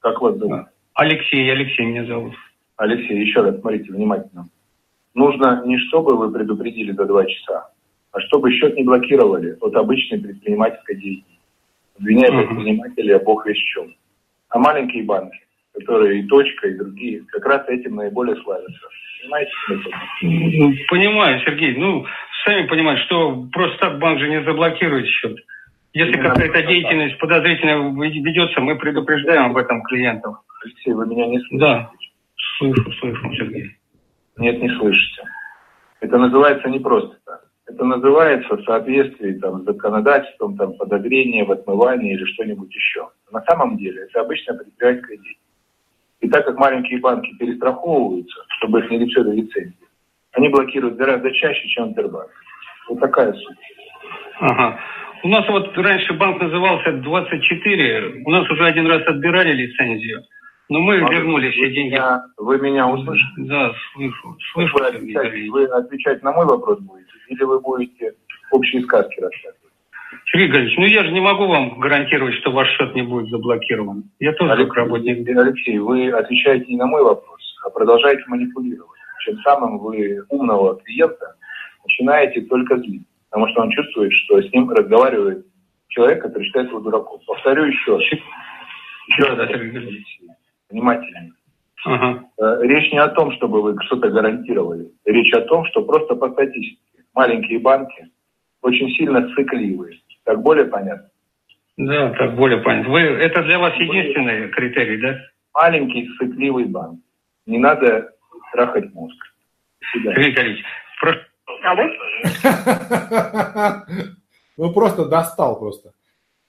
Как 0.00 0.20
вас 0.20 0.36
зовут? 0.36 0.66
Алексей, 0.94 1.50
Алексей 1.50 1.86
меня 1.86 2.04
зовут. 2.04 2.34
Алексей, 2.76 3.18
еще 3.18 3.40
раз 3.40 3.60
смотрите 3.60 3.92
внимательно. 3.92 4.46
Нужно 5.14 5.62
не 5.64 5.78
чтобы 5.88 6.16
вы 6.16 6.30
предупредили 6.32 6.92
за 6.92 7.06
два 7.06 7.24
часа, 7.24 7.70
а 8.12 8.20
чтобы 8.20 8.52
счет 8.52 8.76
не 8.76 8.84
блокировали 8.84 9.56
от 9.60 9.74
обычной 9.76 10.20
предпринимательской 10.20 10.96
деятельности. 10.96 11.38
Обвиняя 11.98 12.30
предпринимателя, 12.30 13.18
бог 13.20 13.46
весь 13.46 13.56
в 13.56 13.66
чем. 13.66 13.94
А 14.48 14.58
маленькие 14.58 15.04
банки, 15.04 15.38
которые 15.72 16.20
и 16.20 16.26
точка, 16.26 16.68
и 16.68 16.76
другие, 16.76 17.24
как 17.28 17.46
раз 17.46 17.68
этим 17.68 17.96
наиболее 17.96 18.36
славятся. 18.42 18.88
Понимаете? 19.24 19.52
Ну, 20.22 20.74
Понимаю, 20.88 21.40
Сергей. 21.40 21.74
Ну, 21.76 22.06
сами 22.44 22.66
понимаете, 22.66 23.02
что 23.04 23.46
просто 23.52 23.78
так 23.78 23.98
банк 23.98 24.20
же 24.20 24.28
не 24.28 24.42
заблокирует 24.42 25.06
счет. 25.06 25.36
Если 25.92 26.20
какая-то 26.20 26.62
деятельность 26.62 27.18
подозрительная 27.18 27.78
ведется, 27.92 28.60
мы 28.60 28.76
предупреждаем 28.76 29.50
об 29.50 29.56
этом 29.56 29.82
клиентов. 29.82 30.36
Алексей, 30.64 30.92
вы 30.92 31.06
меня 31.06 31.26
не 31.26 31.38
слышите? 31.38 31.58
Да, 31.58 31.90
слышу, 32.58 32.92
слышу, 33.00 33.34
Сергей. 33.34 33.76
Нет, 34.36 34.60
не 34.60 34.68
слышите. 34.76 35.22
Это 36.00 36.18
называется 36.18 36.68
не 36.68 36.80
просто 36.80 37.16
так. 37.24 37.44
Это 37.66 37.84
называется 37.84 38.56
в 38.56 38.64
соответствии 38.64 39.34
там, 39.34 39.62
с 39.62 39.64
законодательством, 39.64 40.56
там, 40.56 40.74
подозрение 40.74 41.44
в 41.44 41.52
отмывании 41.52 42.14
или 42.14 42.24
что-нибудь 42.24 42.74
еще. 42.74 43.08
На 43.30 43.42
самом 43.42 43.78
деле 43.78 44.02
это 44.02 44.20
обычная 44.20 44.56
предпринимательская 44.56 45.16
деятельность. 45.16 45.43
И 46.24 46.28
так 46.30 46.46
как 46.46 46.56
маленькие 46.56 47.00
банки 47.00 47.34
перестраховываются, 47.38 48.44
чтобы 48.56 48.80
их 48.80 48.90
не 48.90 48.98
лишили 48.98 49.42
лицензии, 49.42 49.76
они 50.32 50.48
блокируют 50.48 50.96
гораздо 50.96 51.30
чаще, 51.32 51.68
чем 51.68 51.90
Сбербанк. 51.90 52.30
Вот 52.88 52.98
такая 52.98 53.30
суть. 53.34 53.58
Ага. 54.40 54.80
У 55.22 55.28
нас 55.28 55.46
вот 55.50 55.76
раньше 55.76 56.14
банк 56.14 56.40
назывался 56.40 56.92
24. 56.92 58.22
У 58.24 58.30
нас 58.30 58.50
уже 58.50 58.64
один 58.64 58.86
раз 58.86 59.02
отбирали 59.06 59.52
лицензию. 59.52 60.22
Но 60.70 60.80
мы 60.80 60.98
Может, 60.98 61.14
вернули 61.14 61.50
все 61.50 61.70
деньги. 61.70 61.92
Меня, 61.92 62.22
вы 62.38 62.58
меня 62.58 62.88
услышите? 62.88 63.28
Да, 63.36 63.74
слышу. 63.92 64.36
Слышу, 64.54 64.78
Вы 64.78 64.86
отвечать, 64.86 65.48
вы 65.50 65.64
отвечать 65.66 66.22
на 66.22 66.32
мой 66.32 66.46
вопрос 66.46 66.80
будете? 66.80 67.10
Или 67.28 67.44
вы 67.44 67.60
будете 67.60 68.14
общие 68.50 68.80
сказки 68.80 69.20
рассказывать? 69.20 69.63
Григорьевич, 70.34 70.76
ну 70.76 70.86
я 70.86 71.04
же 71.04 71.12
не 71.12 71.20
могу 71.20 71.46
вам 71.46 71.78
гарантировать, 71.78 72.34
что 72.34 72.50
ваш 72.50 72.68
счет 72.70 72.92
не 72.96 73.02
будет 73.02 73.28
заблокирован. 73.30 74.10
Я 74.18 74.32
тоже 74.32 74.66
как 74.66 74.74
работник. 74.74 75.28
Алексей, 75.28 75.78
вы 75.78 76.10
отвечаете 76.10 76.66
не 76.66 76.76
на 76.76 76.86
мой 76.86 77.04
вопрос, 77.04 77.40
а 77.64 77.70
продолжаете 77.70 78.24
манипулировать. 78.26 78.98
Тем 79.24 79.38
самым 79.38 79.78
вы 79.78 80.24
умного 80.30 80.80
клиента 80.80 81.36
начинаете 81.84 82.40
только 82.42 82.78
злить. 82.78 83.06
Потому 83.30 83.48
что 83.52 83.62
он 83.62 83.70
чувствует, 83.70 84.12
что 84.12 84.42
с 84.42 84.52
ним 84.52 84.68
разговаривает 84.70 85.46
человек, 85.88 86.20
который 86.22 86.44
считает 86.46 86.68
его 86.68 86.80
дураком. 86.80 87.20
Повторю 87.24 87.66
еще 87.66 87.96
раз. 87.96 88.02
Еще 89.06 89.22
раз, 89.22 89.38
Алексей, 89.38 90.28
внимательнее. 90.68 91.32
Ага. 91.84 92.24
Э, 92.38 92.58
Речь 92.62 92.90
не 92.90 92.98
о 92.98 93.08
том, 93.08 93.30
чтобы 93.32 93.62
вы 93.62 93.76
что-то 93.84 94.08
гарантировали. 94.08 94.90
Речь 95.04 95.32
о 95.32 95.42
том, 95.42 95.64
что 95.66 95.82
просто 95.82 96.16
по 96.16 96.28
статистике 96.30 97.04
маленькие 97.14 97.60
банки 97.60 98.08
очень 98.62 98.88
сильно 98.96 99.28
цикливые. 99.34 100.00
Так 100.24 100.42
более 100.42 100.66
понятно? 100.66 101.10
Да, 101.76 102.10
так 102.14 102.36
более 102.36 102.58
понятно. 102.60 102.92
Вы, 102.92 103.00
это 103.00 103.42
для 103.42 103.58
вас 103.58 103.74
единственный 103.74 104.48
критерий, 104.50 105.00
да? 105.00 105.16
Маленький 105.52 106.08
цикливый 106.18 106.64
банк. 106.64 107.00
Не 107.46 107.58
надо 107.58 108.12
трахать 108.52 108.92
мозг. 108.94 109.16
Сергей 109.92 110.12
Григорьевич, 110.14 110.64
прош- 111.02 111.24
Ну 114.56 114.72
просто 114.72 115.06
достал 115.06 115.58
просто. 115.58 115.92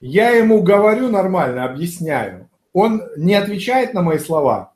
Я 0.00 0.30
ему 0.30 0.62
говорю 0.62 1.08
нормально, 1.10 1.64
объясняю. 1.64 2.48
Он 2.72 3.02
не 3.16 3.34
отвечает 3.34 3.94
на 3.94 4.02
мои 4.02 4.18
слова, 4.18 4.74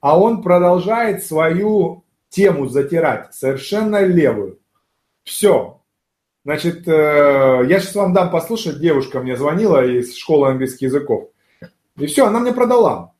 а 0.00 0.18
он 0.18 0.42
продолжает 0.42 1.24
свою 1.24 2.04
тему 2.28 2.66
затирать, 2.66 3.34
совершенно 3.34 4.04
левую. 4.04 4.58
Все. 5.24 5.81
Значит, 6.44 6.88
э, 6.88 7.62
я 7.68 7.80
сейчас 7.80 7.94
вам 7.94 8.12
дам 8.12 8.30
послушать, 8.30 8.80
девушка 8.80 9.20
мне 9.20 9.36
звонила 9.36 9.84
из 9.84 10.16
школы 10.16 10.48
английских 10.48 10.82
языков. 10.82 11.30
И 11.96 12.06
все, 12.06 12.26
она 12.26 12.40
мне 12.40 12.52
продала. 12.52 13.12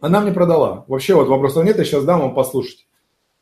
Она 0.00 0.20
мне 0.20 0.32
продала. 0.32 0.84
Вообще 0.86 1.14
вот 1.14 1.28
вопросов 1.28 1.64
нет, 1.64 1.78
я 1.78 1.84
сейчас 1.84 2.04
дам 2.04 2.20
вам 2.20 2.34
послушать. 2.34 2.86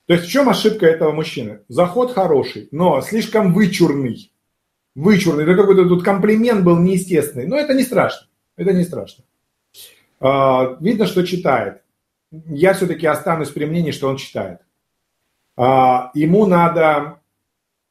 То 0.06 0.14
есть 0.14 0.26
в 0.26 0.30
чем 0.30 0.48
ошибка 0.48 0.86
этого 0.86 1.12
мужчины? 1.12 1.60
Заход 1.68 2.12
хороший, 2.12 2.68
но 2.70 3.00
слишком 3.02 3.52
вычурный. 3.52 4.32
Вычурный. 4.94 5.44
Это 5.44 5.56
какой-то 5.56 5.88
тут 5.88 6.02
комплимент 6.02 6.64
был 6.64 6.78
неестественный. 6.78 7.46
Но 7.46 7.56
это 7.56 7.74
не 7.74 7.82
страшно. 7.82 8.28
Это 8.56 8.72
не 8.72 8.84
страшно. 8.84 9.24
А, 10.20 10.76
Видно, 10.80 11.06
что 11.06 11.26
читает. 11.26 11.82
Я 12.30 12.74
все-таки 12.74 13.06
останусь 13.06 13.50
при 13.50 13.64
мнении, 13.64 13.90
что 13.90 14.08
он 14.08 14.16
читает. 14.16 14.60
А, 15.56 16.10
Ему 16.14 16.46
надо 16.46 17.20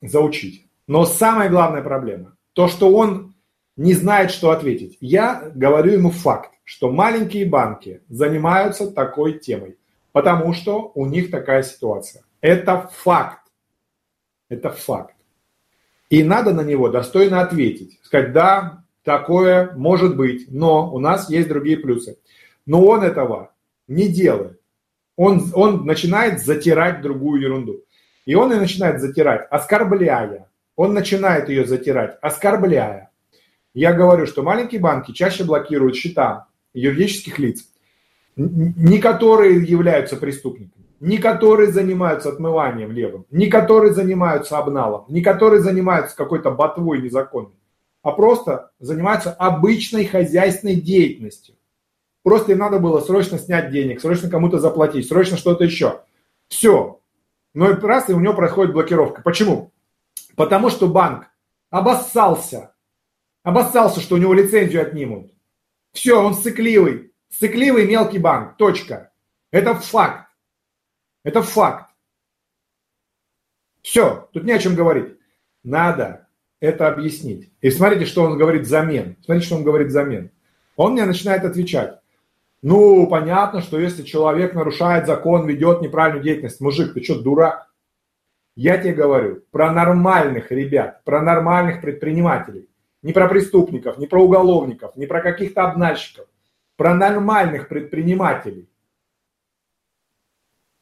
заучить. 0.01 0.67
Но 0.91 1.05
самая 1.05 1.47
главная 1.49 1.81
проблема, 1.81 2.35
то, 2.51 2.67
что 2.67 2.93
он 2.93 3.33
не 3.77 3.93
знает, 3.93 4.29
что 4.29 4.51
ответить. 4.51 4.97
Я 4.99 5.49
говорю 5.55 5.93
ему 5.93 6.11
факт, 6.11 6.51
что 6.65 6.91
маленькие 6.91 7.45
банки 7.45 8.01
занимаются 8.09 8.91
такой 8.91 9.39
темой, 9.39 9.77
потому 10.11 10.51
что 10.51 10.91
у 10.93 11.05
них 11.05 11.31
такая 11.31 11.63
ситуация. 11.63 12.23
Это 12.41 12.91
факт. 12.93 13.39
Это 14.49 14.69
факт. 14.69 15.15
И 16.09 16.25
надо 16.25 16.53
на 16.53 16.59
него 16.59 16.89
достойно 16.89 17.39
ответить. 17.39 17.97
Сказать, 18.03 18.33
да, 18.33 18.83
такое 19.05 19.71
может 19.77 20.17
быть, 20.17 20.47
но 20.51 20.93
у 20.93 20.99
нас 20.99 21.29
есть 21.29 21.47
другие 21.47 21.77
плюсы. 21.77 22.17
Но 22.65 22.83
он 22.83 23.01
этого 23.01 23.53
не 23.87 24.09
делает. 24.09 24.59
Он, 25.15 25.53
он 25.53 25.85
начинает 25.85 26.43
затирать 26.43 27.01
другую 27.01 27.43
ерунду. 27.43 27.79
И 28.25 28.35
он 28.35 28.51
ее 28.51 28.59
начинает 28.59 28.99
затирать, 28.99 29.47
оскорбляя. 29.49 30.50
Он 30.81 30.95
начинает 30.95 31.47
ее 31.47 31.63
затирать, 31.63 32.17
оскорбляя. 32.23 33.11
Я 33.75 33.93
говорю, 33.93 34.25
что 34.25 34.41
маленькие 34.41 34.81
банки 34.81 35.11
чаще 35.11 35.43
блокируют 35.43 35.95
счета 35.95 36.47
юридических 36.73 37.37
лиц, 37.37 37.67
не 38.35 38.97
которые 38.97 39.61
являются 39.61 40.17
преступниками, 40.17 40.83
не 40.99 41.19
которые 41.19 41.71
занимаются 41.71 42.29
отмыванием 42.29 42.91
левым, 42.91 43.27
не 43.29 43.45
которые 43.45 43.93
занимаются 43.93 44.57
обналом, 44.57 45.05
не 45.07 45.21
которые 45.21 45.61
занимаются 45.61 46.17
какой-то 46.17 46.49
ботвой 46.49 46.99
незаконной, 46.99 47.59
а 48.01 48.11
просто 48.13 48.71
занимаются 48.79 49.33
обычной 49.33 50.05
хозяйственной 50.05 50.77
деятельностью. 50.77 51.53
Просто 52.23 52.53
им 52.53 52.57
надо 52.57 52.79
было 52.79 53.01
срочно 53.01 53.37
снять 53.37 53.69
денег, 53.69 54.01
срочно 54.01 54.31
кому-то 54.31 54.57
заплатить, 54.57 55.07
срочно 55.07 55.37
что-то 55.37 55.63
еще. 55.63 55.99
Все. 56.47 56.99
Но 57.53 57.71
раз, 57.71 58.09
и 58.09 58.13
у 58.13 58.19
него 58.19 58.33
происходит 58.33 58.73
блокировка. 58.73 59.21
Почему? 59.21 59.70
Потому 60.41 60.71
что 60.71 60.87
банк 60.87 61.27
обоссался. 61.69 62.73
Обоссался, 63.43 63.99
что 63.99 64.15
у 64.15 64.17
него 64.17 64.33
лицензию 64.33 64.81
отнимут. 64.81 65.31
Все, 65.91 66.19
он 66.19 66.33
сыкливый. 66.33 67.13
Сыкливый 67.29 67.87
мелкий 67.87 68.17
банк. 68.17 68.57
Точка. 68.57 69.11
Это 69.51 69.75
факт. 69.75 70.31
Это 71.23 71.43
факт. 71.43 71.91
Все, 73.83 74.29
тут 74.33 74.43
не 74.43 74.53
о 74.53 74.57
чем 74.57 74.73
говорить. 74.73 75.15
Надо 75.63 76.27
это 76.59 76.87
объяснить. 76.87 77.53
И 77.61 77.69
смотрите, 77.69 78.05
что 78.05 78.23
он 78.23 78.35
говорит 78.35 78.63
взамен. 78.63 79.17
Смотрите, 79.23 79.45
что 79.45 79.57
он 79.57 79.63
говорит 79.63 79.89
взамен. 79.89 80.31
Он 80.75 80.93
мне 80.93 81.05
начинает 81.05 81.45
отвечать. 81.45 81.99
Ну, 82.63 83.05
понятно, 83.05 83.61
что 83.61 83.79
если 83.79 84.01
человек 84.01 84.55
нарушает 84.55 85.05
закон, 85.05 85.45
ведет 85.45 85.81
неправильную 85.81 86.23
деятельность, 86.23 86.61
мужик, 86.61 86.95
ты 86.95 87.03
что, 87.03 87.21
дурак? 87.21 87.70
Я 88.55 88.77
тебе 88.77 88.93
говорю 88.93 89.43
про 89.51 89.71
нормальных 89.71 90.51
ребят, 90.51 91.03
про 91.03 91.21
нормальных 91.21 91.81
предпринимателей. 91.81 92.67
Не 93.01 93.13
про 93.13 93.27
преступников, 93.27 93.97
не 93.97 94.07
про 94.07 94.23
уголовников, 94.23 94.95
не 94.95 95.05
про 95.05 95.21
каких-то 95.21 95.63
обнальщиков. 95.63 96.27
Про 96.75 96.93
нормальных 96.93 97.67
предпринимателей. 97.67 98.69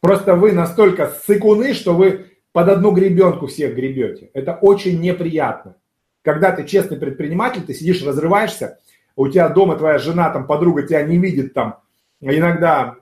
Просто 0.01 0.35
вы 0.35 0.51
настолько 0.51 1.09
сыкуны, 1.25 1.73
что 1.73 1.93
вы 1.93 2.31
под 2.51 2.69
одну 2.69 2.91
гребенку 2.91 3.47
всех 3.47 3.75
гребете. 3.75 4.31
Это 4.33 4.55
очень 4.55 4.99
неприятно. 4.99 5.75
Когда 6.23 6.51
ты 6.51 6.65
честный 6.65 6.97
предприниматель, 6.97 7.63
ты 7.63 7.73
сидишь, 7.73 8.03
разрываешься, 8.03 8.79
у 9.15 9.27
тебя 9.27 9.49
дома 9.49 9.75
твоя 9.75 9.97
жена, 9.97 10.29
там, 10.29 10.47
подруга 10.47 10.83
тебя 10.83 11.03
не 11.03 11.17
видит 11.17 11.53
там 11.53 11.79
иногда 12.21 12.95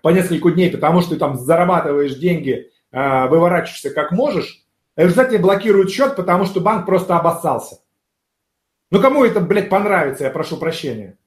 по 0.00 0.08
несколько 0.08 0.50
дней, 0.50 0.70
потому 0.70 1.00
что 1.00 1.10
ты 1.10 1.16
там 1.16 1.36
зарабатываешь 1.36 2.16
деньги, 2.16 2.71
выворачиваешься 2.92 3.90
как 3.90 4.12
можешь, 4.12 4.64
в 4.96 5.00
результате 5.00 5.38
блокируют 5.38 5.90
счет, 5.90 6.14
потому 6.14 6.44
что 6.44 6.60
банк 6.60 6.86
просто 6.86 7.16
обоссался. 7.16 7.80
Ну 8.90 9.00
кому 9.00 9.24
это, 9.24 9.40
блядь, 9.40 9.70
понравится, 9.70 10.24
я 10.24 10.30
прошу 10.30 10.58
прощения. 10.58 11.18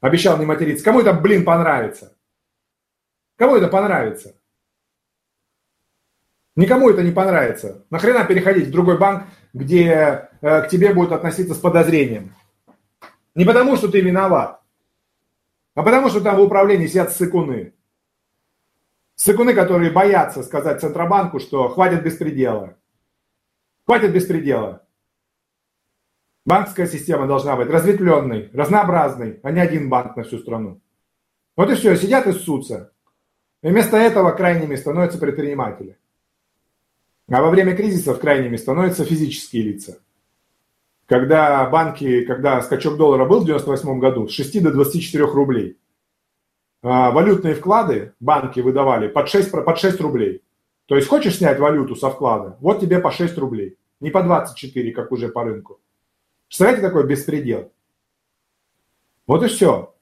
Обещал 0.00 0.38
не 0.38 0.46
материться. 0.46 0.84
Кому 0.84 1.00
это, 1.00 1.12
блин, 1.12 1.44
понравится? 1.44 2.16
Кому 3.36 3.56
это 3.56 3.68
понравится? 3.68 4.36
Никому 6.56 6.90
это 6.90 7.02
не 7.02 7.10
понравится. 7.10 7.84
Нахрена 7.90 8.24
переходить 8.24 8.68
в 8.68 8.70
другой 8.70 8.98
банк, 8.98 9.24
где 9.52 10.30
э, 10.40 10.62
к 10.62 10.68
тебе 10.68 10.94
будут 10.94 11.12
относиться 11.12 11.54
с 11.54 11.58
подозрением? 11.58 12.34
Не 13.34 13.44
потому, 13.44 13.76
что 13.76 13.88
ты 13.88 14.00
виноват, 14.00 14.60
а 15.74 15.82
потому, 15.82 16.08
что 16.08 16.20
там 16.20 16.36
в 16.36 16.40
управлении 16.40 16.86
сидят 16.86 17.12
сыкуны. 17.12 17.72
Сыкуны, 19.20 19.52
которые 19.52 19.90
боятся 19.90 20.42
сказать 20.42 20.80
Центробанку, 20.80 21.40
что 21.40 21.68
хватит 21.68 22.02
беспредела. 22.02 22.78
Хватит 23.84 24.14
беспредела. 24.14 24.86
Банковская 26.46 26.86
система 26.86 27.26
должна 27.26 27.54
быть 27.54 27.68
разветвленной, 27.68 28.48
разнообразной, 28.54 29.38
а 29.42 29.50
не 29.50 29.60
один 29.60 29.90
банк 29.90 30.16
на 30.16 30.22
всю 30.22 30.38
страну. 30.38 30.80
Вот 31.54 31.70
и 31.70 31.74
все, 31.74 31.96
сидят 31.96 32.26
и 32.28 32.32
ссутся. 32.32 32.92
И 33.62 33.68
вместо 33.68 33.98
этого 33.98 34.30
крайними 34.30 34.74
становятся 34.74 35.18
предприниматели. 35.18 35.98
А 37.28 37.42
во 37.42 37.50
время 37.50 37.76
кризисов 37.76 38.20
крайними 38.20 38.56
становятся 38.56 39.04
физические 39.04 39.64
лица 39.64 39.98
когда 41.10 41.68
банки, 41.68 42.24
когда 42.24 42.62
скачок 42.62 42.96
доллара 42.96 43.24
был 43.24 43.40
в 43.40 43.44
98 43.44 43.98
году, 43.98 44.28
с 44.28 44.30
6 44.30 44.62
до 44.62 44.70
24 44.70 45.24
рублей, 45.24 45.76
валютные 46.82 47.54
вклады 47.54 48.14
банки 48.20 48.60
выдавали 48.60 49.08
под 49.08 49.28
6, 49.28 49.50
под 49.50 49.78
6 49.78 50.00
рублей. 50.00 50.42
То 50.86 50.96
есть 50.96 51.08
хочешь 51.08 51.36
снять 51.36 51.58
валюту 51.58 51.94
со 51.94 52.10
вклада, 52.10 52.56
вот 52.60 52.80
тебе 52.80 52.98
по 52.98 53.10
6 53.10 53.36
рублей, 53.38 53.78
не 54.00 54.10
по 54.10 54.22
24, 54.22 54.92
как 54.92 55.12
уже 55.12 55.28
по 55.28 55.44
рынку. 55.44 55.80
Представляете, 56.48 56.82
такой 56.82 57.06
беспредел? 57.06 57.70
Вот 59.26 59.44
и 59.44 59.46
все. 59.46 59.94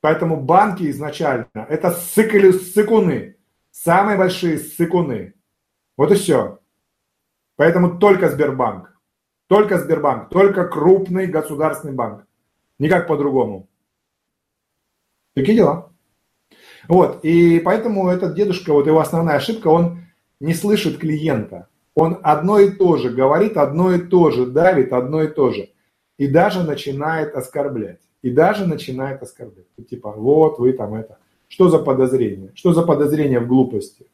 Поэтому 0.00 0.40
банки 0.40 0.88
изначально 0.90 1.48
это 1.54 1.90
сыкали 1.90 2.52
сыкуны, 2.52 3.36
самые 3.70 4.16
большие 4.16 4.58
сыкуны. 4.58 5.34
Вот 5.96 6.12
и 6.12 6.14
все. 6.14 6.60
Поэтому 7.56 7.98
только 7.98 8.30
Сбербанк. 8.30 8.96
Только 9.48 9.78
Сбербанк, 9.78 10.28
только 10.30 10.68
крупный 10.68 11.26
государственный 11.26 11.92
банк. 11.92 12.24
Никак 12.78 13.08
по-другому. 13.08 13.68
Такие 15.34 15.56
дела. 15.56 15.90
Вот, 16.88 17.24
и 17.24 17.60
поэтому 17.60 18.08
этот 18.08 18.34
дедушка, 18.34 18.72
вот 18.72 18.86
его 18.86 19.00
основная 19.00 19.36
ошибка, 19.36 19.68
он 19.68 20.00
не 20.40 20.54
слышит 20.54 20.98
клиента. 20.98 21.68
Он 21.94 22.18
одно 22.22 22.58
и 22.58 22.70
то 22.70 22.96
же 22.96 23.10
говорит, 23.10 23.56
одно 23.56 23.92
и 23.92 24.00
то 24.00 24.30
же 24.30 24.46
давит, 24.46 24.92
одно 24.92 25.22
и 25.22 25.28
то 25.28 25.50
же. 25.50 25.70
И 26.18 26.26
даже 26.26 26.62
начинает 26.62 27.34
оскорблять. 27.34 28.00
И 28.22 28.30
даже 28.30 28.66
начинает 28.66 29.22
оскорблять. 29.22 29.66
Типа, 29.88 30.12
вот 30.12 30.58
вы 30.58 30.72
там 30.72 30.94
это. 30.94 31.18
Что 31.48 31.68
за 31.68 31.78
подозрение? 31.78 32.52
Что 32.54 32.72
за 32.72 32.82
подозрение 32.82 33.40
в 33.40 33.46
глупости? 33.46 34.06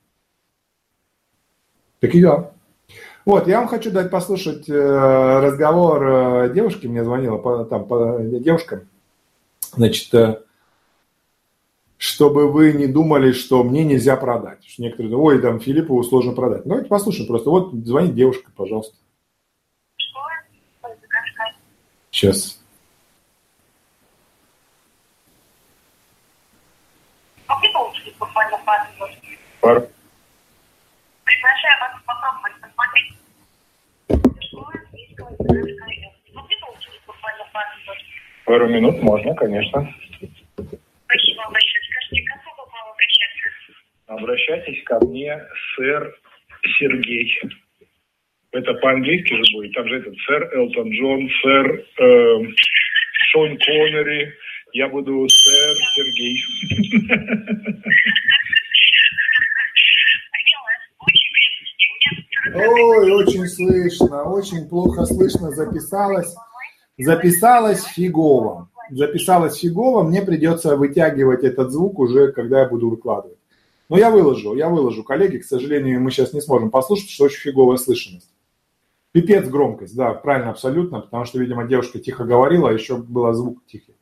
Такие 2.00 2.22
дела. 2.22 2.52
Вот, 3.24 3.48
я 3.48 3.58
вам 3.58 3.68
хочу 3.68 3.90
дать 3.90 4.10
послушать 4.10 4.68
э, 4.68 5.40
разговор 5.40 6.06
э, 6.06 6.54
девушки, 6.54 6.86
мне 6.86 7.02
звонила 7.02 7.64
там 7.64 7.88
девушка, 8.40 8.84
значит, 9.74 10.14
э, 10.14 10.42
чтобы 11.98 12.50
вы 12.50 12.72
не 12.72 12.86
думали, 12.86 13.32
что 13.32 13.62
мне 13.64 13.84
нельзя 13.84 14.16
продать. 14.16 14.74
Некоторые 14.78 15.10
думают, 15.10 15.36
ой, 15.36 15.42
там 15.42 15.60
Филиппову 15.60 16.02
сложно 16.02 16.32
продать. 16.32 16.62
Давайте 16.64 16.88
послушаем 16.88 17.26
просто. 17.26 17.50
Вот 17.50 17.72
звонит 17.72 18.14
девушка, 18.14 18.50
пожалуйста. 18.54 18.96
Сейчас. 22.10 22.60
Посмотреть 28.18 28.60
Пару 38.44 38.68
минут 38.68 39.02
можно, 39.02 39.34
конечно. 39.34 39.92
Вам 42.10 42.90
обращаться? 42.90 43.72
Обращайтесь 44.06 44.84
ко 44.84 45.04
мне, 45.04 45.42
сэр 45.74 46.14
Сергей. 46.78 47.40
Это 48.52 48.74
по-английски 48.74 49.34
же 49.34 49.42
будет. 49.54 49.72
Там 49.74 49.88
же 49.88 49.96
этот 49.96 50.14
сэр 50.26 50.54
Элтон 50.54 50.90
Джон, 50.90 51.28
сэр 51.42 51.84
э, 51.98 52.38
Шон 53.30 53.58
Коннери. 53.58 54.32
Я 54.72 54.88
буду 54.88 55.28
сэр 55.28 55.76
Сергей. 55.94 56.42
Ой, 62.54 63.12
очень 63.12 63.46
слышно, 63.46 64.22
очень 64.24 64.68
плохо 64.68 65.04
слышно, 65.04 65.50
записалось. 65.50 66.34
Записалось 66.96 67.84
фигово. 67.84 68.70
Записалось 68.90 69.58
фигово, 69.58 70.02
мне 70.02 70.22
придется 70.22 70.76
вытягивать 70.76 71.44
этот 71.44 71.70
звук 71.70 71.98
уже, 71.98 72.32
когда 72.32 72.60
я 72.60 72.68
буду 72.68 72.88
выкладывать. 72.88 73.38
Но 73.88 73.98
я 73.98 74.10
выложу, 74.10 74.54
я 74.54 74.68
выложу, 74.68 75.04
коллеги, 75.04 75.38
к 75.38 75.44
сожалению, 75.44 76.00
мы 76.00 76.10
сейчас 76.10 76.32
не 76.32 76.40
сможем 76.40 76.70
послушать, 76.70 77.10
что 77.10 77.24
очень 77.24 77.40
фиговая 77.40 77.76
слышимость. 77.76 78.30
Пипец 79.12 79.48
громкость, 79.48 79.96
да, 79.96 80.12
правильно, 80.12 80.50
абсолютно, 80.50 81.00
потому 81.00 81.24
что, 81.24 81.38
видимо, 81.38 81.66
девушка 81.66 81.98
тихо 81.98 82.24
говорила, 82.24 82.68
а 82.68 82.72
еще 82.72 82.96
был 82.96 83.32
звук 83.32 83.64
тихий. 83.66 83.94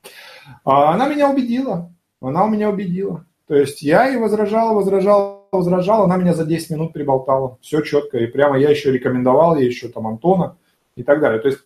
А 0.65 0.93
она 0.93 1.09
меня 1.09 1.31
убедила, 1.31 1.93
она 2.21 2.45
у 2.45 2.49
меня 2.49 2.71
убедила. 2.71 3.25
То 3.47 3.55
есть 3.55 3.83
я 3.83 4.09
и 4.09 4.17
возражал, 4.17 4.75
возражал, 4.75 5.49
возражал, 5.53 6.05
она 6.05 6.17
меня 6.17 6.35
за 6.35 6.45
10 6.45 6.71
минут 6.71 6.93
приболтала. 6.93 7.59
Все 7.61 7.83
четко. 7.83 8.19
И 8.19 8.27
прямо 8.27 8.59
я 8.59 8.71
еще 8.71 8.91
рекомендовал 8.91 9.57
ей 9.57 9.67
еще 9.67 9.89
там 9.89 10.07
Антона 10.07 10.57
и 10.97 11.03
так 11.03 11.21
далее. 11.21 11.41
То 11.41 11.49
есть 11.49 11.61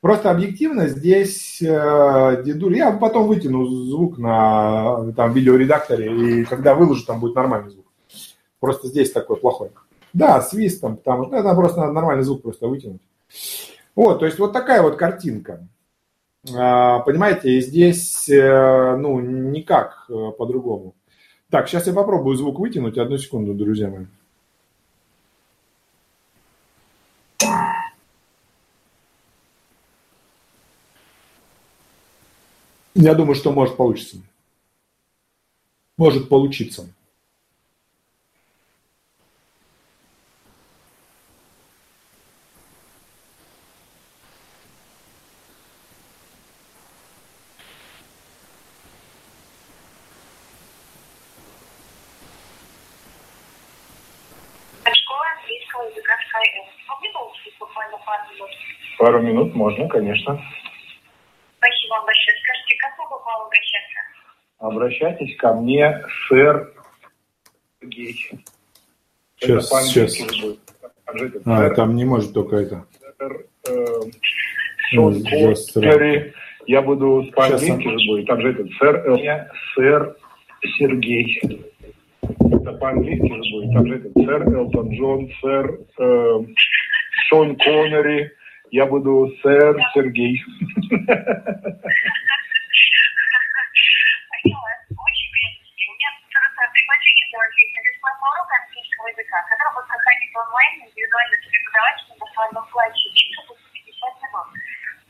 просто 0.00 0.30
объективно 0.30 0.88
здесь 0.88 1.60
э, 1.62 2.42
дедуль... 2.44 2.76
Я 2.76 2.92
потом 2.92 3.26
вытяну 3.26 3.66
звук 3.66 4.18
на 4.18 5.12
там 5.12 5.32
видеоредакторе, 5.32 6.40
и 6.40 6.44
когда 6.44 6.74
выложу, 6.74 7.06
там 7.06 7.20
будет 7.20 7.34
нормальный 7.34 7.70
звук. 7.70 7.86
Просто 8.60 8.88
здесь 8.88 9.10
такой 9.10 9.36
плохой. 9.36 9.70
Да, 10.12 10.40
свистом, 10.40 10.96
потому 10.96 11.26
что 11.26 11.36
это 11.36 11.54
просто 11.54 11.80
надо 11.80 11.92
нормальный 11.92 12.24
звук 12.24 12.42
просто 12.42 12.66
вытянуть. 12.68 13.02
Вот, 13.94 14.18
то 14.18 14.26
есть 14.26 14.38
вот 14.38 14.52
такая 14.52 14.82
вот 14.82 14.96
картинка. 14.96 15.66
А, 16.54 17.00
понимаете, 17.00 17.50
и 17.50 17.60
здесь, 17.60 18.28
э, 18.28 18.96
ну, 18.96 19.20
никак 19.20 20.06
э, 20.08 20.30
по-другому. 20.38 20.94
Так, 21.50 21.68
сейчас 21.68 21.86
я 21.86 21.92
попробую 21.92 22.36
звук 22.36 22.58
вытянуть. 22.58 22.96
Одну 22.96 23.18
секунду, 23.18 23.54
друзья 23.54 23.88
мои. 23.88 24.06
Я 33.02 33.14
думаю, 33.14 33.34
что 33.34 33.50
может 33.50 33.78
получиться. 33.78 34.18
Может 35.96 36.28
получиться. 36.28 36.86
Пару 58.98 59.22
минут 59.22 59.54
можно, 59.54 59.88
конечно. 59.88 60.38
Спасибо 61.56 61.94
вам 61.94 62.04
большое. 62.04 62.36
Скажите, 62.36 62.76
как 62.80 62.98
могу 62.98 63.18
к 63.18 63.26
вам 63.26 63.39
обращаться? 63.50 63.90
Обращайтесь 64.58 65.36
ко 65.36 65.54
мне, 65.54 66.04
сэр 66.28 66.72
Сергей. 67.80 68.16
Сейчас, 69.36 69.68
сейчас. 69.86 70.18
А, 71.44 71.58
сэр, 71.58 71.74
там 71.74 71.96
не 71.96 72.04
может 72.04 72.32
только 72.32 72.56
это. 72.56 72.86
сэр, 73.18 73.46
э, 73.68 74.00
Ну, 74.92 75.12
здравствуйте. 75.12 75.90
Коннери. 75.90 76.34
Я 76.66 76.82
буду 76.82 77.22
Сейчас, 77.24 77.34
по-английски 77.34 77.88
же 77.88 78.10
будет. 78.10 78.26
Там 78.26 78.40
же 78.42 78.50
этот 78.50 78.70
сэр, 78.74 78.96
э, 78.96 79.46
сэр 79.74 80.16
Сергей. 80.78 81.64
Это 82.22 82.72
по-английски 82.74 83.28
же 83.28 83.50
будет. 83.52 83.72
Там 83.72 83.86
же 83.86 83.96
этот 83.96 84.12
сэр 84.12 84.54
Элтон 84.54 84.90
Джон, 84.90 85.30
сэр 85.40 85.80
э, 85.98 86.40
Шон 87.28 87.56
Коннери. 87.56 88.30
Я 88.70 88.86
буду 88.86 89.32
сэр 89.42 89.80
Сергей. 89.94 90.40
сделать 97.30 97.54
бесплатный 97.54 98.26
урок 98.26 98.50
английского 98.50 99.06
языка, 99.14 99.38
который 99.46 99.70
будет 99.78 99.86
проходить 99.86 100.34
онлайн 100.34 100.72
индивидуально 100.82 101.36
с 101.38 101.46
преподавателем 101.46 102.16
на 102.18 102.26
своем 102.34 102.54
платье. 102.74 103.06
Будет 103.46 103.70
50 103.70 104.18
минут. 104.26 104.46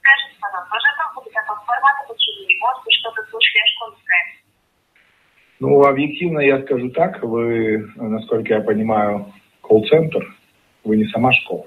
Скажите, 0.05 0.37
пожалуйста, 0.37 0.77
уже 0.77 0.91
как 1.01 1.09
будет 1.17 1.33
такой 1.33 1.57
формат 1.65 1.97
обучения? 2.05 2.61
Может 2.61 2.81
быть, 2.85 2.97
что-то 3.01 3.21
слышали 3.33 3.61
о 3.65 3.69
школе? 3.73 3.97
Ну, 5.61 5.69
объективно 5.85 6.41
я 6.41 6.61
скажу 6.65 6.89
так. 6.93 7.25
Вы, 7.25 7.89
насколько 7.97 8.53
я 8.55 8.61
понимаю, 8.61 9.33
колл-центр. 9.65 10.21
Вы 10.85 10.97
не 10.97 11.07
сама 11.09 11.33
школа. 11.33 11.65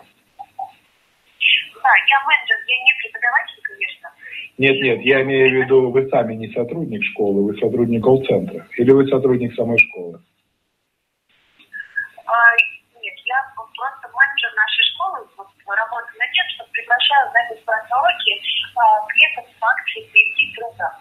Да, 1.81 1.93
я 2.09 2.17
менеджер, 2.25 2.57
я 2.65 2.77
не 2.77 2.93
преподаватель, 3.01 3.61
конечно. 3.61 4.09
Нет, 4.57 4.77
нет, 4.81 5.01
я 5.01 5.21
имею 5.21 5.49
в 5.49 5.53
виду, 5.53 5.91
вы 5.91 6.09
сами 6.09 6.33
не 6.33 6.47
сотрудник 6.53 7.03
школы, 7.03 7.43
вы 7.43 7.57
сотрудник 7.59 8.03
колл-центра. 8.03 8.65
Или 8.77 8.91
вы 8.91 9.07
сотрудник 9.07 9.53
самой 9.53 9.77
школы. 9.77 10.21
А, 12.33 12.49
нет, 12.97 13.13
я 13.29 13.37
просто 13.53 14.09
менеджер 14.09 14.49
нашей 14.57 14.83
школы, 14.89 15.21
вот, 15.37 15.47
работаю 15.69 16.17
над 16.17 16.31
тем, 16.33 16.45
что 16.57 16.65
приглашаю 16.73 17.29
на 17.29 17.41
бесплатные 17.53 17.93
уроки 17.93 18.33
а, 18.73 19.05
клиентов 19.05 19.45
с 19.53 19.61
акцией 19.61 20.09
«Прийти 20.09 20.49
труда». 20.57 20.97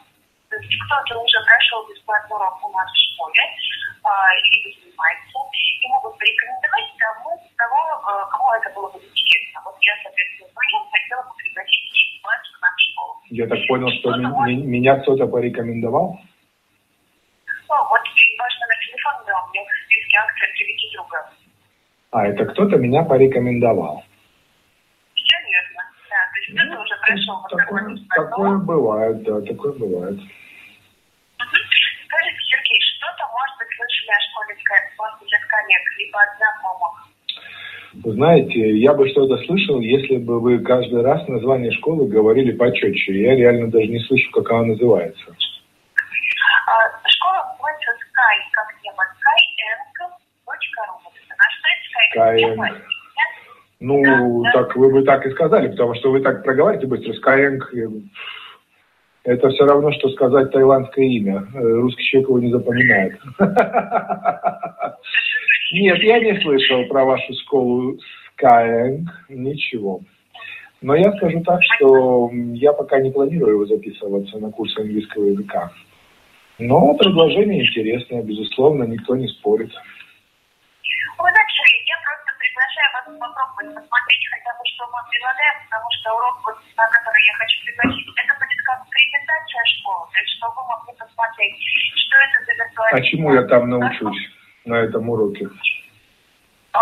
То 0.50 0.56
есть 0.60 0.68
кто-то 0.84 1.24
уже 1.24 1.38
прошел 1.48 1.88
бесплатный 1.88 2.36
урок 2.36 2.60
у 2.60 2.68
нас 2.76 2.84
в 2.92 3.00
школе, 3.00 3.40
а, 4.04 4.12
или 4.44 4.76
занимается, 4.76 5.38
и 5.56 5.88
могут 5.88 6.18
порекомендовать 6.20 6.88
тому, 7.00 7.30
того, 7.56 7.80
а, 8.04 8.26
кому 8.28 8.52
это 8.52 8.68
было 8.76 8.88
бы 8.92 8.98
интересно. 9.00 9.62
Вот 9.64 9.76
я, 9.80 9.94
соответственно, 10.04 10.52
звоню, 10.52 10.78
хотела 10.92 11.22
бы 11.24 11.32
пригласить 11.40 12.20
вас 12.20 12.40
к 12.44 12.60
нам 12.60 12.74
в 12.76 12.80
школу. 12.92 13.12
Я 13.32 13.46
так 13.48 13.58
понял, 13.72 13.88
что 13.88 14.12
ми- 14.20 14.52
ми- 14.52 14.66
меня 14.68 15.00
кто-то 15.00 15.24
порекомендовал. 15.26 16.20
Ну, 17.72 17.76
вот 17.88 18.04
ваш 18.04 18.52
номер 18.60 18.78
телефона, 18.84 19.24
да, 19.26 19.32
у 19.40 19.48
меня 19.48 19.64
акций 20.16 20.48
«Приведи 20.54 20.90
друга». 20.94 21.30
А, 22.10 22.26
это 22.26 22.44
кто-то 22.46 22.76
меня 22.76 23.02
порекомендовал. 23.04 24.04
Все 25.14 25.36
верно. 25.48 25.82
Да, 26.10 26.20
то 26.32 26.40
есть 26.40 26.50
кто-то 26.52 26.82
уже 26.82 26.96
прошел 27.06 27.36
вот 27.40 27.50
такой 27.50 27.80
бесплатный 27.92 28.30
Такое 28.30 28.58
бывает, 28.58 29.22
да, 29.22 29.40
такое 29.40 29.72
бывает. 29.72 30.18
Скажите, 31.38 32.40
Сергей, 32.50 32.80
что-то, 32.96 33.24
может 33.32 33.56
быть, 33.58 33.72
слышали 33.76 34.12
о 34.12 34.20
школе 34.28 34.52
от 34.52 35.44
коллег, 35.48 35.84
либо 35.98 36.18
от 36.20 36.36
знакомых? 36.36 37.12
Знаете, 38.04 38.78
я 38.78 38.94
бы 38.94 39.08
что-то 39.10 39.36
слышал, 39.44 39.80
если 39.80 40.16
бы 40.16 40.40
вы 40.40 40.60
каждый 40.60 41.02
раз 41.02 41.28
название 41.28 41.70
школы 41.72 42.08
говорили 42.08 42.52
почетче. 42.52 43.20
Я 43.20 43.36
реально 43.36 43.70
даже 43.70 43.86
не 43.86 44.00
слышу, 44.00 44.30
как 44.32 44.50
она 44.50 44.64
называется. 44.72 45.36
А, 46.66 46.74
школа 47.06 47.44
называется 47.52 47.92
Sky, 48.00 48.36
как 48.52 48.68
небо, 48.82 49.02
skyeng.ru. 49.12 50.08
Вот 50.46 50.56
это 51.14 51.34
наш 51.36 51.52
сайт 51.60 51.78
Sky. 51.84 51.91
Skyeng. 52.10 52.58
Ну, 53.80 54.44
так 54.52 54.76
вы 54.76 54.90
бы 54.92 55.02
так 55.02 55.26
и 55.26 55.30
сказали, 55.30 55.68
потому 55.68 55.94
что 55.94 56.10
вы 56.10 56.20
так 56.20 56.44
проговариваете 56.44 56.86
быстро. 56.86 57.12
Skyeng. 57.14 57.60
э, 57.74 57.88
Это 59.24 59.48
все 59.50 59.66
равно, 59.66 59.92
что 59.92 60.08
сказать 60.10 60.52
таиландское 60.52 61.04
имя. 61.04 61.46
Э, 61.54 61.58
Русский 61.58 62.04
человек 62.04 62.28
его 62.28 62.38
не 62.40 62.52
запоминает. 62.52 63.18
Нет, 65.72 65.98
я 66.02 66.20
не 66.20 66.40
слышал 66.42 66.84
про 66.86 67.04
вашу 67.04 67.32
школу 67.44 67.98
Skyeng. 68.38 69.04
Ничего. 69.28 70.00
Но 70.80 70.96
я 70.96 71.12
скажу 71.16 71.40
так, 71.42 71.60
что 71.62 72.30
я 72.54 72.72
пока 72.72 73.00
не 73.00 73.10
планирую 73.10 73.66
записываться 73.66 74.38
на 74.38 74.50
курс 74.50 74.76
английского 74.76 75.26
языка. 75.26 75.70
Но 76.58 76.94
предложение 76.94 77.62
интересное, 77.62 78.22
безусловно, 78.22 78.84
никто 78.84 79.16
не 79.16 79.28
спорит. 79.28 79.70
Вы 81.18 81.30
знаете, 81.30 81.41
приглашаю 82.72 82.88
вас 82.92 83.04
попробовать 83.20 83.74
посмотреть 83.74 84.24
хотя 84.30 84.50
бы, 84.56 84.64
что 84.64 84.86
мы 84.88 84.98
предлагаем, 85.10 85.56
потому 85.68 85.88
что 85.92 86.14
урок, 86.16 86.36
вот, 86.44 86.56
на 86.76 86.86
который 86.88 87.22
я 87.24 87.34
хочу 87.34 87.56
пригласить, 87.64 88.08
это 88.16 88.32
будет 88.34 88.60
как 88.64 88.88
презентация 88.88 89.64
школы, 89.76 90.08
то 90.12 90.18
есть 90.18 90.32
чтобы 90.36 90.54
вы 90.56 90.62
могли 90.68 90.92
посмотреть, 90.96 91.56
что 91.96 92.16
это 92.18 92.38
за 92.44 92.52
виртуальный 92.52 93.00
А 93.00 93.02
чему 93.02 93.34
я 93.34 93.42
там 93.44 93.68
научусь 93.68 94.22
на 94.64 94.74
этом 94.74 95.08
уроке? 95.08 95.48
Ну, 96.72 96.80